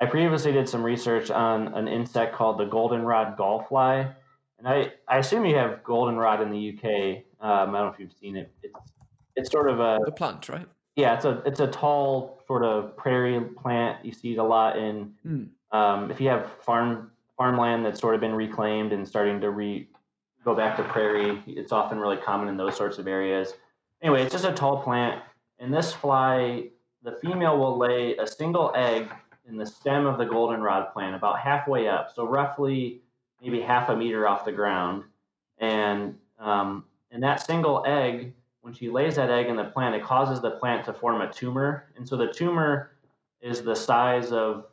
I 0.00 0.06
previously 0.06 0.52
did 0.52 0.68
some 0.68 0.84
research 0.84 1.30
on 1.30 1.74
an 1.74 1.88
insect 1.88 2.34
called 2.34 2.58
the 2.58 2.64
goldenrod 2.66 3.36
gallfly, 3.36 4.14
and 4.58 4.68
I, 4.68 4.92
I 5.08 5.18
assume 5.18 5.44
you 5.44 5.56
have 5.56 5.82
goldenrod 5.82 6.40
in 6.40 6.50
the 6.50 6.70
UK. 6.70 7.24
Um, 7.40 7.74
I 7.74 7.78
don't 7.78 7.86
know 7.86 7.88
if 7.88 7.98
you've 7.98 8.12
seen 8.12 8.36
it. 8.36 8.52
It's 8.62 8.74
it's 9.36 9.50
sort 9.50 9.68
of 9.68 9.80
a 9.80 9.98
the 10.04 10.12
plant, 10.12 10.48
right? 10.48 10.66
yeah, 10.96 11.14
it's 11.14 11.24
a 11.24 11.42
it's 11.44 11.60
a 11.60 11.66
tall 11.66 12.40
sort 12.46 12.64
of 12.64 12.96
prairie 12.96 13.40
plant. 13.40 14.04
You 14.04 14.12
see 14.12 14.32
it 14.32 14.38
a 14.38 14.44
lot 14.44 14.76
in 14.78 15.14
Hmm. 15.22 15.44
um, 15.72 16.10
if 16.10 16.20
you 16.20 16.28
have 16.28 16.50
farm 16.62 17.10
farmland 17.36 17.84
that's 17.84 18.00
sort 18.00 18.14
of 18.14 18.20
been 18.20 18.34
reclaimed 18.34 18.92
and 18.92 19.06
starting 19.06 19.40
to 19.40 19.50
re 19.50 19.88
go 20.44 20.54
back 20.54 20.76
to 20.76 20.84
prairie. 20.84 21.42
It's 21.46 21.72
often 21.72 21.98
really 21.98 22.18
common 22.18 22.48
in 22.48 22.56
those 22.56 22.76
sorts 22.76 22.98
of 22.98 23.06
areas. 23.08 23.54
Anyway, 24.02 24.22
it's 24.22 24.32
just 24.32 24.44
a 24.44 24.52
tall 24.52 24.82
plant, 24.82 25.22
and 25.58 25.72
this 25.72 25.92
fly, 25.94 26.68
the 27.02 27.12
female 27.22 27.58
will 27.58 27.78
lay 27.78 28.16
a 28.18 28.26
single 28.26 28.70
egg 28.76 29.08
in 29.48 29.56
the 29.56 29.64
stem 29.66 30.04
of 30.06 30.18
the 30.18 30.24
goldenrod 30.26 30.92
plant, 30.92 31.14
about 31.14 31.38
halfway 31.38 31.88
up, 31.88 32.12
so 32.14 32.26
roughly 32.26 33.00
maybe 33.42 33.60
half 33.60 33.88
a 33.88 33.96
meter 33.96 34.28
off 34.28 34.44
the 34.44 34.52
ground, 34.52 35.04
and 35.58 36.18
um, 36.38 36.84
and 37.10 37.22
that 37.22 37.40
single 37.44 37.82
egg 37.86 38.34
when 38.64 38.72
she 38.72 38.88
lays 38.88 39.16
that 39.16 39.28
egg 39.28 39.48
in 39.48 39.56
the 39.56 39.64
plant, 39.64 39.94
it 39.94 40.02
causes 40.02 40.40
the 40.40 40.52
plant 40.52 40.86
to 40.86 40.94
form 40.94 41.20
a 41.20 41.30
tumor. 41.30 41.84
And 41.98 42.08
so 42.08 42.16
the 42.16 42.32
tumor 42.32 42.92
is 43.42 43.60
the 43.60 43.76
size 43.76 44.32
of, 44.32 44.64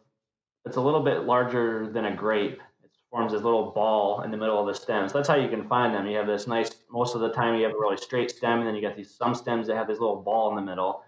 it's 0.66 0.78
a 0.78 0.82
little 0.82 1.04
bit 1.04 1.24
larger 1.24 1.90
than 1.92 2.06
a 2.06 2.16
grape. 2.16 2.62
It 2.82 2.90
forms 3.12 3.34
this 3.34 3.44
little 3.44 3.72
ball 3.72 4.22
in 4.22 4.32
the 4.32 4.38
middle 4.38 4.58
of 4.58 4.66
the 4.66 4.74
stem. 4.74 5.10
So 5.10 5.18
that's 5.18 5.28
how 5.28 5.36
you 5.36 5.50
can 5.50 5.68
find 5.68 5.94
them. 5.94 6.08
You 6.08 6.16
have 6.16 6.26
this 6.26 6.48
nice, 6.48 6.72
most 6.90 7.16
of 7.16 7.22
the 7.22 7.34
time 7.34 7.56
you 7.56 7.64
have 7.64 7.74
a 7.74 7.78
really 7.78 7.98
straight 7.98 8.32
stem, 8.32 8.60
and 8.60 8.68
then 8.68 8.76
you 8.76 8.82
got 8.82 8.96
these 8.96 9.14
some 9.14 9.36
stems 9.36 9.68
that 9.68 9.76
have 9.76 9.88
this 9.88 10.00
little 10.00 10.22
ball 10.22 10.50
in 10.52 10.56
the 10.56 10.62
middle. 10.62 11.04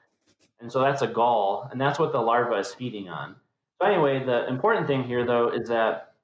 And 0.59 0.69
so 0.69 0.81
that's 0.81 1.03
a 1.03 1.07
gall, 1.07 1.69
and 1.71 1.79
that's 1.79 1.99
what 1.99 2.11
the 2.11 2.19
larva 2.19 2.55
is 2.55 2.73
feeding 2.73 3.07
on. 3.07 3.37
So 3.81 3.87
anyway, 3.87 4.25
the 4.25 4.45
important 4.49 4.87
thing 4.87 5.05
here 5.05 5.25
though 5.25 5.47
is 5.47 5.69
that 5.69 6.15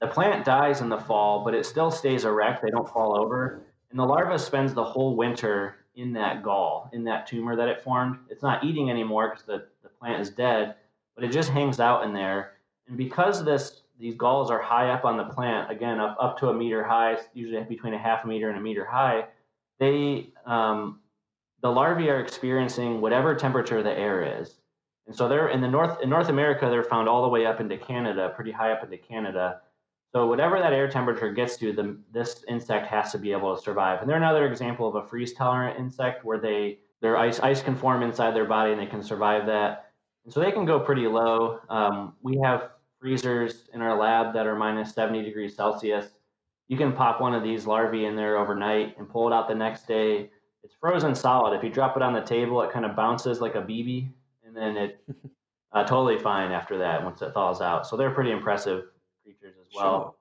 the 0.00 0.06
plant 0.06 0.44
dies 0.44 0.80
in 0.80 0.88
the 0.88 0.98
fall, 0.98 1.44
but 1.44 1.54
it 1.54 1.66
still 1.66 1.90
stays 1.90 2.24
erect. 2.24 2.62
They 2.62 2.70
don't 2.70 2.88
fall 2.88 3.20
over. 3.20 3.64
And 3.90 3.98
the 3.98 4.04
larva 4.04 4.38
spends 4.38 4.74
the 4.74 4.84
whole 4.84 5.16
winter 5.16 5.74
in 5.98 6.12
that 6.12 6.44
gall, 6.44 6.88
in 6.92 7.02
that 7.04 7.26
tumor 7.26 7.56
that 7.56 7.68
it 7.68 7.82
formed. 7.82 8.18
It's 8.30 8.42
not 8.42 8.62
eating 8.62 8.88
anymore 8.88 9.30
because 9.30 9.44
the, 9.44 9.66
the 9.82 9.88
plant 9.88 10.22
is 10.22 10.30
dead, 10.30 10.76
but 11.14 11.24
it 11.24 11.32
just 11.32 11.50
hangs 11.50 11.80
out 11.80 12.04
in 12.04 12.12
there. 12.14 12.52
And 12.86 12.96
because 12.96 13.44
this 13.44 13.82
these 13.98 14.14
galls 14.14 14.48
are 14.48 14.62
high 14.62 14.90
up 14.90 15.04
on 15.04 15.16
the 15.16 15.24
plant, 15.24 15.70
again 15.70 15.98
up 15.98 16.16
up 16.20 16.38
to 16.38 16.48
a 16.48 16.54
meter 16.54 16.84
high, 16.84 17.18
usually 17.34 17.62
between 17.64 17.94
a 17.94 17.98
half 17.98 18.24
a 18.24 18.28
meter 18.28 18.48
and 18.48 18.56
a 18.56 18.60
meter 18.60 18.84
high, 18.84 19.26
they 19.80 20.30
um, 20.46 21.00
the 21.62 21.70
larvae 21.70 22.08
are 22.08 22.20
experiencing 22.20 23.00
whatever 23.00 23.34
temperature 23.34 23.82
the 23.82 23.92
air 23.92 24.40
is. 24.40 24.54
And 25.08 25.16
so 25.16 25.28
they're 25.28 25.48
in 25.48 25.60
the 25.60 25.68
north 25.68 26.00
in 26.00 26.08
North 26.08 26.28
America, 26.28 26.68
they're 26.70 26.84
found 26.84 27.08
all 27.08 27.22
the 27.22 27.28
way 27.28 27.44
up 27.44 27.60
into 27.60 27.76
Canada, 27.76 28.32
pretty 28.36 28.52
high 28.52 28.70
up 28.70 28.84
into 28.84 28.98
Canada. 28.98 29.62
So 30.12 30.26
whatever 30.26 30.58
that 30.58 30.72
air 30.72 30.88
temperature 30.88 31.32
gets 31.32 31.56
to, 31.58 31.72
the, 31.72 31.98
this 32.12 32.44
insect 32.48 32.86
has 32.86 33.12
to 33.12 33.18
be 33.18 33.32
able 33.32 33.54
to 33.54 33.62
survive. 33.62 34.00
And 34.00 34.08
they're 34.08 34.16
another 34.16 34.46
example 34.46 34.88
of 34.88 34.94
a 34.94 35.06
freeze 35.06 35.34
tolerant 35.34 35.78
insect 35.78 36.24
where 36.24 36.38
they 36.38 36.78
their 37.00 37.16
ice 37.16 37.38
ice 37.40 37.62
can 37.62 37.76
form 37.76 38.02
inside 38.02 38.34
their 38.34 38.46
body 38.46 38.72
and 38.72 38.80
they 38.80 38.86
can 38.86 39.02
survive 39.02 39.46
that. 39.46 39.92
And 40.24 40.32
so 40.32 40.40
they 40.40 40.50
can 40.50 40.64
go 40.64 40.80
pretty 40.80 41.06
low. 41.06 41.60
Um, 41.68 42.14
we 42.22 42.38
have 42.42 42.70
freezers 43.00 43.68
in 43.72 43.82
our 43.82 43.96
lab 43.96 44.34
that 44.34 44.46
are 44.46 44.56
minus 44.56 44.94
70 44.94 45.22
degrees 45.22 45.54
Celsius. 45.54 46.06
You 46.66 46.76
can 46.76 46.92
pop 46.92 47.20
one 47.20 47.34
of 47.34 47.42
these 47.42 47.66
larvae 47.66 48.06
in 48.06 48.16
there 48.16 48.36
overnight 48.36 48.98
and 48.98 49.08
pull 49.08 49.28
it 49.28 49.34
out 49.34 49.48
the 49.48 49.54
next 49.54 49.86
day. 49.86 50.30
It's 50.64 50.74
frozen 50.80 51.14
solid. 51.14 51.56
If 51.56 51.62
you 51.62 51.70
drop 51.70 51.96
it 51.96 52.02
on 52.02 52.12
the 52.12 52.20
table, 52.20 52.60
it 52.62 52.72
kind 52.72 52.84
of 52.84 52.96
bounces 52.96 53.40
like 53.40 53.54
a 53.54 53.62
BB, 53.62 54.10
and 54.44 54.56
then 54.56 54.76
it 54.76 55.04
uh, 55.72 55.84
totally 55.84 56.18
fine 56.18 56.50
after 56.50 56.76
that 56.78 57.02
once 57.04 57.22
it 57.22 57.32
thaws 57.32 57.60
out. 57.60 57.86
So 57.86 57.96
they're 57.96 58.10
pretty 58.10 58.32
impressive 58.32 58.84
creatures 59.28 59.56
as 59.60 59.74
well. 59.74 60.02
Sure. 60.02 60.14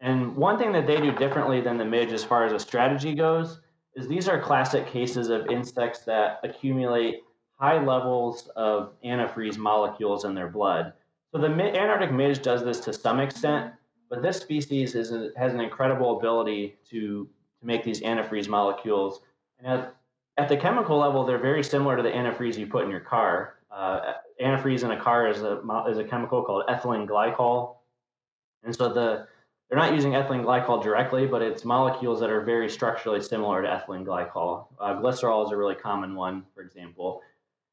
And 0.00 0.36
one 0.36 0.58
thing 0.58 0.72
that 0.72 0.86
they 0.86 1.00
do 1.00 1.12
differently 1.12 1.60
than 1.60 1.76
the 1.76 1.84
midge 1.84 2.12
as 2.12 2.24
far 2.24 2.44
as 2.44 2.52
a 2.52 2.58
strategy 2.58 3.14
goes 3.14 3.60
is 3.94 4.06
these 4.06 4.28
are 4.28 4.40
classic 4.40 4.86
cases 4.86 5.28
of 5.28 5.46
insects 5.48 6.00
that 6.00 6.40
accumulate 6.44 7.22
high 7.56 7.82
levels 7.82 8.48
of 8.54 8.92
antifreeze 9.04 9.58
molecules 9.58 10.24
in 10.24 10.34
their 10.34 10.48
blood. 10.48 10.92
So 11.32 11.38
the 11.38 11.48
Antarctic 11.48 12.12
midge 12.12 12.42
does 12.42 12.64
this 12.64 12.80
to 12.80 12.92
some 12.92 13.18
extent, 13.18 13.72
but 14.08 14.22
this 14.22 14.38
species 14.38 14.94
is 14.94 15.10
has 15.36 15.52
an 15.52 15.60
incredible 15.60 16.16
ability 16.16 16.78
to, 16.90 17.28
to 17.60 17.66
make 17.66 17.82
these 17.84 18.00
antifreeze 18.00 18.48
molecules. 18.48 19.20
And 19.58 19.66
at, 19.66 19.94
at 20.36 20.48
the 20.48 20.56
chemical 20.56 20.96
level, 20.96 21.24
they're 21.24 21.38
very 21.38 21.64
similar 21.64 21.96
to 21.96 22.02
the 22.02 22.10
antifreeze 22.10 22.56
you 22.56 22.68
put 22.68 22.84
in 22.84 22.90
your 22.90 23.00
car. 23.00 23.56
Uh, 23.70 24.14
antifreeze 24.40 24.84
in 24.84 24.92
a 24.92 25.00
car 25.00 25.28
is 25.28 25.42
a, 25.42 25.60
is 25.90 25.98
a 25.98 26.04
chemical 26.04 26.42
called 26.42 26.64
ethylene 26.68 27.06
glycol. 27.06 27.77
And 28.64 28.74
so 28.74 28.92
the 28.92 29.26
they're 29.68 29.78
not 29.78 29.92
using 29.92 30.12
ethylene 30.12 30.44
glycol 30.44 30.82
directly, 30.82 31.26
but 31.26 31.42
it's 31.42 31.64
molecules 31.64 32.20
that 32.20 32.30
are 32.30 32.40
very 32.40 32.70
structurally 32.70 33.20
similar 33.20 33.62
to 33.62 33.68
ethylene 33.68 34.04
glycol. 34.04 34.66
Uh, 34.80 34.94
glycerol 34.94 35.44
is 35.44 35.52
a 35.52 35.56
really 35.56 35.74
common 35.74 36.14
one, 36.14 36.44
for 36.54 36.62
example. 36.62 37.20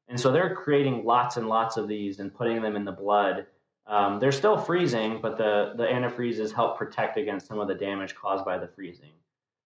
And 0.08 0.20
so 0.20 0.30
they're 0.30 0.54
creating 0.54 1.04
lots 1.04 1.38
and 1.38 1.48
lots 1.48 1.78
of 1.78 1.88
these 1.88 2.20
and 2.20 2.34
putting 2.34 2.60
them 2.60 2.76
in 2.76 2.84
the 2.84 2.92
blood. 2.92 3.46
Um, 3.86 4.20
they're 4.20 4.32
still 4.32 4.58
freezing, 4.58 5.20
but 5.22 5.38
the, 5.38 5.72
the 5.76 5.84
antifreezes 5.84 6.52
help 6.52 6.76
protect 6.76 7.16
against 7.16 7.46
some 7.46 7.60
of 7.60 7.68
the 7.68 7.74
damage 7.74 8.14
caused 8.14 8.44
by 8.44 8.58
the 8.58 8.68
freezing. 8.68 9.12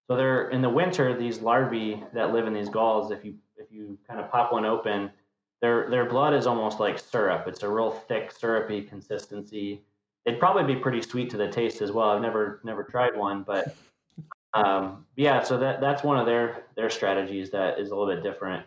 So 0.07 0.17
they're 0.17 0.51
in 0.51 0.63
the 0.63 0.69
winter, 0.69 1.17
these 1.17 1.41
larvae 1.41 2.03
that 2.15 2.33
live 2.33 2.47
in 2.47 2.53
these 2.53 2.69
galls, 2.69 3.11
if 3.11 3.25
you 3.25 3.35
if 3.57 3.71
you 3.71 3.99
kind 4.09 4.19
of 4.19 4.31
pop 4.31 4.53
one 4.53 4.65
open, 4.65 5.11
their 5.61 5.89
their 5.91 6.05
blood 6.05 6.35
is 6.35 6.47
almost 6.47 6.81
like 6.81 6.99
syrup. 6.99 7.47
It's 7.47 7.63
a 7.63 7.69
real 7.69 7.91
thick, 7.91 8.33
syrupy 8.33 8.83
consistency 8.83 9.85
it'd 10.25 10.41
probably 10.41 10.75
be 10.75 10.81
pretty 10.81 11.03
sweet 11.03 11.31
to 11.31 11.37
the 11.37 11.49
taste 11.49 11.81
as 11.83 11.93
well. 11.93 12.11
I've 12.11 12.23
never 12.23 12.61
never 12.65 12.85
tried 12.85 13.17
one, 13.17 13.43
but 13.43 13.75
um, 14.55 15.07
yeah. 15.17 15.43
So 15.43 15.59
that 15.59 15.81
that's 15.81 16.03
one 16.03 16.19
of 16.19 16.27
their 16.27 16.65
their 16.77 16.91
strategies 16.91 17.51
that 17.51 17.79
is 17.79 17.91
a 17.91 17.97
little 17.97 18.13
bit 18.13 18.23
different. 18.23 18.65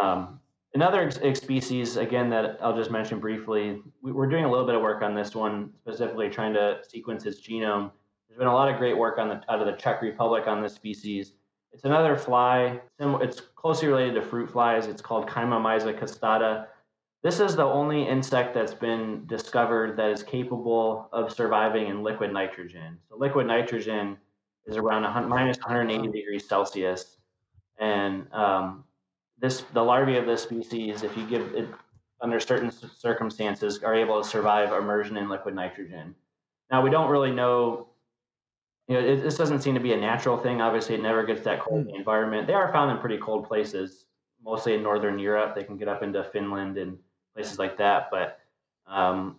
Um, 0.00 0.40
another 0.74 1.10
ex- 1.22 1.40
species 1.40 1.96
again 1.96 2.28
that 2.30 2.58
I'll 2.60 2.76
just 2.76 2.90
mention 2.90 3.18
briefly. 3.18 3.82
We, 4.02 4.12
we're 4.12 4.28
doing 4.28 4.44
a 4.44 4.50
little 4.50 4.66
bit 4.66 4.74
of 4.74 4.82
work 4.82 5.02
on 5.02 5.14
this 5.14 5.34
one 5.34 5.70
specifically, 5.80 6.28
trying 6.28 6.54
to 6.54 6.80
sequence 6.88 7.24
its 7.26 7.40
genome. 7.40 7.90
There's 8.28 8.38
been 8.38 8.48
a 8.48 8.54
lot 8.54 8.70
of 8.70 8.78
great 8.78 8.96
work 8.96 9.18
on 9.18 9.28
the 9.28 9.42
out 9.50 9.60
of 9.60 9.66
the 9.66 9.72
Czech 9.72 10.02
Republic 10.02 10.46
on 10.46 10.62
this 10.62 10.74
species. 10.74 11.32
It's 11.72 11.84
another 11.84 12.16
fly. 12.16 12.80
It's 12.98 13.40
closely 13.40 13.88
related 13.88 14.14
to 14.14 14.22
fruit 14.22 14.50
flies. 14.50 14.86
It's 14.86 15.02
called 15.02 15.28
Chymomyza 15.28 15.98
costata. 15.98 16.68
This 17.26 17.40
is 17.40 17.56
the 17.56 17.64
only 17.64 18.06
insect 18.06 18.54
that's 18.54 18.72
been 18.72 19.26
discovered 19.26 19.96
that 19.96 20.10
is 20.10 20.22
capable 20.22 21.08
of 21.12 21.32
surviving 21.32 21.88
in 21.88 22.04
liquid 22.04 22.32
nitrogen. 22.32 22.98
So 23.08 23.16
liquid 23.16 23.48
nitrogen 23.48 24.16
is 24.64 24.76
around 24.76 25.02
100, 25.02 25.26
minus 25.26 25.58
180 25.58 26.16
degrees 26.16 26.48
Celsius, 26.48 27.16
and 27.80 28.32
um, 28.32 28.84
this 29.40 29.64
the 29.72 29.82
larvae 29.82 30.18
of 30.18 30.26
this 30.26 30.40
species, 30.44 31.02
if 31.02 31.16
you 31.16 31.26
give 31.26 31.52
it 31.52 31.66
under 32.20 32.38
certain 32.38 32.70
circumstances, 32.70 33.82
are 33.82 33.96
able 33.96 34.22
to 34.22 34.28
survive 34.28 34.72
immersion 34.72 35.16
in 35.16 35.28
liquid 35.28 35.56
nitrogen. 35.56 36.14
Now 36.70 36.80
we 36.80 36.90
don't 36.90 37.10
really 37.10 37.32
know. 37.32 37.88
You 38.86 39.00
know, 39.00 39.04
it, 39.04 39.24
this 39.24 39.36
doesn't 39.36 39.62
seem 39.62 39.74
to 39.74 39.80
be 39.80 39.94
a 39.94 40.00
natural 40.00 40.38
thing. 40.38 40.60
Obviously, 40.60 40.94
it 40.94 41.02
never 41.02 41.24
gets 41.24 41.42
that 41.42 41.60
cold 41.60 41.80
in 41.80 41.86
the 41.88 41.94
environment. 41.96 42.46
They 42.46 42.54
are 42.54 42.70
found 42.72 42.92
in 42.92 42.98
pretty 42.98 43.18
cold 43.18 43.48
places, 43.48 44.04
mostly 44.44 44.74
in 44.74 44.82
northern 44.84 45.18
Europe. 45.18 45.56
They 45.56 45.64
can 45.64 45.76
get 45.76 45.88
up 45.88 46.04
into 46.04 46.22
Finland 46.22 46.78
and 46.78 46.96
places 47.36 47.58
like 47.58 47.76
that. 47.76 48.08
But 48.10 48.40
um, 48.88 49.36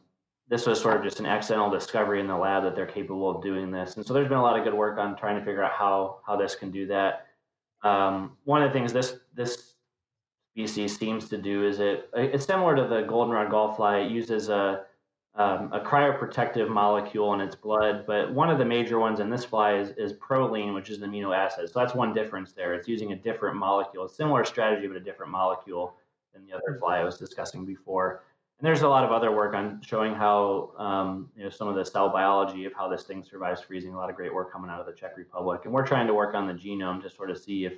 this 0.48 0.66
was 0.66 0.80
sort 0.80 0.96
of 0.96 1.04
just 1.04 1.20
an 1.20 1.26
accidental 1.26 1.70
discovery 1.70 2.20
in 2.22 2.28
the 2.28 2.38
lab 2.38 2.64
that 2.64 2.76
they're 2.76 2.86
capable 2.86 3.30
of 3.30 3.44
doing 3.44 3.72
this. 3.72 3.98
And 3.98 4.06
so 4.06 4.14
there's 4.14 4.30
been 4.30 4.38
a 4.38 4.42
lot 4.42 4.58
of 4.58 4.64
good 4.64 4.74
work 4.74 4.98
on 4.98 5.18
trying 5.18 5.38
to 5.38 5.44
figure 5.44 5.64
out 5.64 5.74
how 5.74 6.20
how 6.26 6.38
this 6.38 6.56
can 6.56 6.72
do 6.72 6.86
that. 6.88 7.28
Um, 7.84 8.38
one 8.46 8.64
of 8.64 8.70
the 8.70 8.74
things 8.74 8.94
this 8.94 9.18
this 9.34 9.74
species 10.54 10.98
seems 10.98 11.28
to 11.30 11.38
do 11.38 11.66
is 11.66 11.80
it 11.80 12.10
it's 12.14 12.46
similar 12.46 12.76
to 12.76 12.88
the 12.88 13.02
goldenrod 13.02 13.52
gallfly. 13.52 14.06
It 14.06 14.12
uses 14.12 14.50
a 14.50 14.86
um, 15.36 15.72
a 15.72 15.80
cryoprotective 15.80 16.68
molecule 16.68 17.34
in 17.36 17.42
its 17.42 17.56
blood, 17.56 18.06
but 18.08 18.34
one 18.34 18.50
of 18.50 18.58
the 18.58 18.66
major 18.66 18.98
ones 18.98 19.20
in 19.20 19.30
this 19.30 19.46
fly 19.46 19.76
is, 19.76 19.90
is 19.92 20.14
proline, 20.14 20.74
which 20.74 20.90
is 20.90 21.00
an 21.00 21.12
amino 21.12 21.36
acid. 21.36 21.70
So 21.70 21.80
that's 21.80 21.94
one 21.94 22.12
difference 22.12 22.54
there. 22.54 22.74
It's 22.74 22.88
using 22.88 23.12
a 23.12 23.16
different 23.16 23.56
molecule, 23.56 24.06
a 24.06 24.10
similar 24.10 24.44
strategy, 24.46 24.88
but 24.88 24.98
a 24.98 25.00
different 25.00 25.32
molecule 25.32 25.94
the 26.46 26.54
other 26.54 26.78
fly 26.80 27.00
I 27.00 27.04
was 27.04 27.18
discussing 27.18 27.66
before. 27.66 28.24
And 28.60 28.66
there's 28.66 28.82
a 28.82 28.88
lot 28.88 29.04
of 29.04 29.12
other 29.12 29.32
work 29.32 29.54
on 29.54 29.82
showing 29.84 30.16
how 30.16 30.72
um, 30.78 31.30
you 31.38 31.44
know 31.44 31.50
some 31.50 31.68
of 31.68 31.76
the 31.76 31.86
cell 31.86 32.10
biology 32.10 32.66
of 32.66 32.74
how 32.74 32.88
this 32.88 33.04
thing 33.04 33.24
survives 33.24 33.62
freezing. 33.62 33.94
A 33.94 33.98
lot 33.98 34.10
of 34.10 34.16
great 34.16 34.34
work 34.34 34.52
coming 34.52 34.70
out 34.72 34.80
of 34.80 34.88
the 34.88 34.94
Czech 34.94 35.16
Republic, 35.16 35.62
and 35.66 35.74
we're 35.74 35.86
trying 35.86 36.08
to 36.08 36.14
work 36.14 36.34
on 36.34 36.48
the 36.48 36.54
genome 36.54 37.02
to 37.04 37.10
sort 37.10 37.30
of 37.30 37.38
see 37.38 37.66
if, 37.66 37.74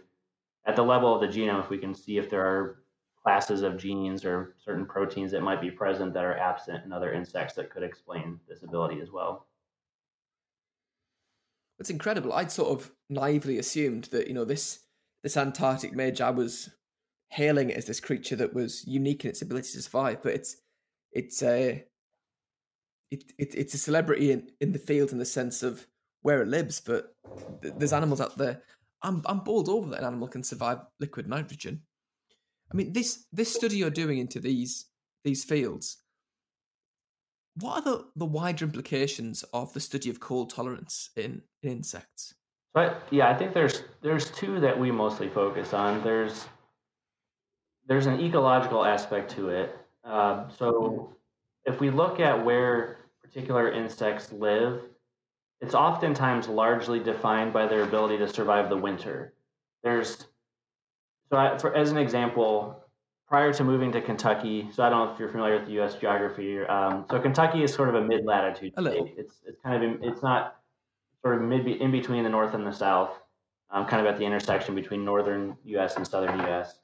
at 0.66 0.76
the 0.78 0.84
level 0.84 1.14
of 1.14 1.20
the 1.20 1.28
genome, 1.28 1.62
if 1.62 1.70
we 1.70 1.78
can 1.78 1.94
see 1.94 2.18
if 2.18 2.30
there 2.30 2.46
are 2.46 2.80
classes 3.22 3.62
of 3.62 3.78
genes 3.78 4.24
or 4.24 4.56
certain 4.64 4.86
proteins 4.86 5.32
that 5.32 5.42
might 5.42 5.60
be 5.60 5.70
present 5.70 6.14
that 6.14 6.24
are 6.24 6.38
absent 6.38 6.86
in 6.86 6.94
other 6.94 7.12
insects 7.12 7.54
that 7.56 7.70
could 7.70 7.84
explain 7.84 8.40
this 8.48 8.64
ability 8.64 9.02
as 9.02 9.12
well. 9.12 9.48
It's 11.78 11.90
incredible. 11.90 12.34
I'd 12.34 12.52
sort 12.52 12.70
of 12.70 12.92
naively 13.10 13.58
assumed 13.58 14.06
that 14.06 14.28
you 14.28 14.34
know 14.34 14.46
this 14.46 14.80
this 15.24 15.36
Antarctic 15.36 15.94
midge 15.94 16.22
was 16.22 16.70
hailing 17.30 17.70
it 17.70 17.78
as 17.78 17.86
this 17.86 18.00
creature 18.00 18.36
that 18.36 18.54
was 18.54 18.86
unique 18.88 19.24
in 19.24 19.30
its 19.30 19.42
ability 19.42 19.72
to 19.74 19.82
survive, 19.82 20.22
but 20.22 20.34
it's 20.34 20.58
it's 21.12 21.42
a 21.44 21.86
it, 23.12 23.24
it 23.38 23.56
it's 23.56 23.74
a 23.74 23.78
celebrity 23.78 24.32
in, 24.32 24.50
in 24.62 24.72
the 24.72 24.80
field 24.80 25.12
in 25.12 25.18
the 25.18 25.26
sense 25.26 25.64
of 25.64 25.86
where 26.22 26.42
it 26.42 26.48
lives. 26.48 26.82
But 26.82 27.16
th- 27.62 27.74
there's 27.78 27.94
animals 27.94 28.22
out 28.22 28.38
there. 28.38 28.62
I'm 29.02 29.22
I'm 29.26 29.42
over 29.48 29.90
that 29.90 30.00
an 30.00 30.06
animal 30.06 30.28
can 30.28 30.44
survive 30.44 30.80
liquid 31.00 31.28
nitrogen. 31.28 31.82
I 32.72 32.76
mean, 32.76 32.94
this 32.94 33.26
this 33.32 33.54
study 33.54 33.78
you're 33.78 33.90
doing 33.90 34.20
into 34.20 34.40
these 34.40 34.86
these 35.24 35.44
fields. 35.44 35.98
What 37.56 37.80
are 37.80 37.82
the, 37.82 38.06
the 38.16 38.26
wider 38.26 38.64
implications 38.64 39.44
of 39.54 39.74
the 39.74 39.82
study 39.82 40.10
of 40.10 40.22
cold 40.22 40.50
tolerance 40.50 41.10
in, 41.18 41.42
in 41.62 41.72
insects? 41.72 42.34
But 42.74 43.04
yeah, 43.12 43.30
I 43.30 43.36
think 43.36 43.54
there's 43.54 43.84
there's 44.02 44.32
two 44.32 44.60
that 44.60 44.80
we 44.80 44.92
mostly 44.92 45.30
focus 45.30 45.74
on. 45.74 46.04
There's 46.04 46.48
there's 47.90 48.06
an 48.06 48.22
ecological 48.22 48.86
aspect 48.86 49.32
to 49.32 49.50
it. 49.50 49.76
Uh, 50.06 50.48
so 50.58 51.16
if 51.66 51.82
we 51.82 51.90
look 51.90 52.20
at 52.20 52.46
where 52.46 53.00
particular 53.22 53.72
insects 53.72 54.32
live, 54.32 54.82
it's 55.60 55.74
oftentimes 55.74 56.48
largely 56.48 57.00
defined 57.00 57.52
by 57.52 57.68
their 57.68 57.84
ability 57.84 58.18
to 58.20 58.30
survive 58.30 58.70
the 58.70 58.78
winter. 58.78 59.34
There's 59.84 60.26
so 61.30 61.38
I, 61.38 61.58
for, 61.58 61.76
as 61.76 61.92
an 61.92 61.98
example, 61.98 62.84
prior 63.28 63.54
to 63.54 63.64
moving 63.64 63.92
to 63.92 64.02
Kentucky, 64.02 64.70
so 64.74 64.84
I 64.84 64.90
don't 64.90 65.08
know 65.08 65.14
if 65.14 65.20
you're 65.20 65.30
familiar 65.30 65.58
with 65.58 65.66
the 65.66 65.74
U.S. 65.74 65.96
geography. 65.96 66.60
Um, 66.62 67.06
so 67.10 67.20
Kentucky 67.20 67.64
is 67.64 67.74
sort 67.74 67.90
of 67.90 67.96
a 67.96 68.02
mid-latitude 68.02 68.74
state. 68.80 69.14
It's 69.18 69.42
it's 69.46 69.60
kind 69.62 69.76
of 69.76 69.84
in, 69.84 70.04
it's 70.04 70.24
not 70.24 70.58
sort 71.22 71.36
of 71.36 71.42
mid 71.42 71.68
in 71.68 71.92
between 71.92 72.24
the 72.24 72.30
north 72.30 72.54
and 72.54 72.66
the 72.66 72.72
south, 72.72 73.12
um, 73.72 73.86
kind 73.86 74.06
of 74.06 74.12
at 74.12 74.20
the 74.20 74.26
intersection 74.26 74.76
between 74.76 75.04
northern 75.04 75.58
U.S. 75.66 75.98
and 75.98 76.08
southern 76.08 76.40
U.S. 76.40 76.79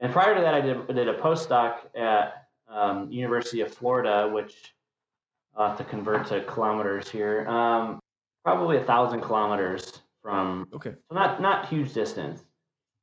And 0.00 0.12
prior 0.12 0.34
to 0.34 0.40
that, 0.40 0.54
I 0.54 0.60
did, 0.60 0.86
did 0.88 1.08
a 1.08 1.14
postdoc 1.18 1.76
at 1.94 2.48
um, 2.68 3.10
University 3.10 3.60
of 3.60 3.72
Florida, 3.72 4.28
which 4.32 4.74
I'll 5.56 5.68
have 5.68 5.78
to 5.78 5.84
convert 5.84 6.26
to 6.28 6.42
kilometers 6.44 7.08
here. 7.08 7.46
Um, 7.48 8.00
probably 8.44 8.78
a 8.78 8.84
thousand 8.84 9.20
kilometers 9.20 10.00
from. 10.22 10.68
Okay. 10.74 10.94
So 11.08 11.14
not 11.14 11.42
not 11.42 11.68
huge 11.68 11.92
distance. 11.92 12.42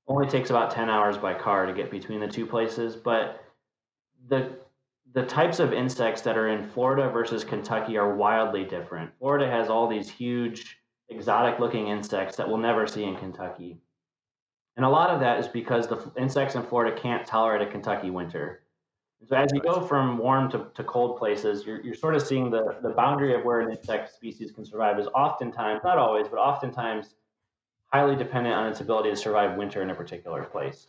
Only 0.07 0.27
takes 0.27 0.49
about 0.49 0.71
ten 0.71 0.89
hours 0.89 1.17
by 1.17 1.33
car 1.33 1.65
to 1.65 1.73
get 1.73 1.91
between 1.91 2.19
the 2.19 2.27
two 2.27 2.45
places, 2.45 2.95
but 2.95 3.43
the 4.29 4.57
the 5.13 5.23
types 5.23 5.59
of 5.59 5.73
insects 5.73 6.21
that 6.21 6.37
are 6.37 6.49
in 6.49 6.67
Florida 6.69 7.09
versus 7.09 7.43
Kentucky 7.43 7.97
are 7.97 8.15
wildly 8.15 8.63
different. 8.63 9.11
Florida 9.19 9.49
has 9.49 9.69
all 9.69 9.87
these 9.87 10.09
huge 10.09 10.77
exotic 11.09 11.59
looking 11.59 11.87
insects 11.87 12.35
that 12.35 12.47
we'll 12.47 12.57
never 12.57 12.87
see 12.87 13.03
in 13.03 13.15
Kentucky. 13.15 13.77
And 14.77 14.85
a 14.85 14.89
lot 14.89 15.09
of 15.09 15.19
that 15.19 15.39
is 15.39 15.47
because 15.47 15.87
the 15.87 16.11
insects 16.17 16.53
in 16.53 16.61
Florida 16.63 16.95
can't 16.95 17.25
tolerate 17.25 17.67
a 17.67 17.69
Kentucky 17.69 18.11
winter. 18.11 18.61
So 19.27 19.35
as 19.35 19.51
you 19.51 19.59
go 19.59 19.81
from 19.81 20.19
warm 20.19 20.51
to, 20.51 20.67
to 20.75 20.83
cold 20.83 21.17
places, 21.17 21.65
you're, 21.65 21.81
you're 21.81 21.95
sort 21.95 22.13
of 22.15 22.21
seeing 22.21 22.51
the, 22.51 22.77
the 22.83 22.91
boundary 22.91 23.33
of 23.33 23.43
where 23.43 23.61
an 23.61 23.71
insect 23.71 24.13
species 24.13 24.51
can 24.51 24.63
survive 24.63 24.99
is 24.99 25.07
oftentimes, 25.07 25.81
not 25.83 25.97
always, 25.97 26.27
but 26.27 26.37
oftentimes 26.37 27.15
highly 27.91 28.15
dependent 28.15 28.53
on 28.53 28.67
its 28.67 28.79
ability 28.79 29.09
to 29.09 29.15
survive 29.15 29.57
winter 29.57 29.81
in 29.81 29.89
a 29.89 29.95
particular 29.95 30.43
place. 30.43 30.87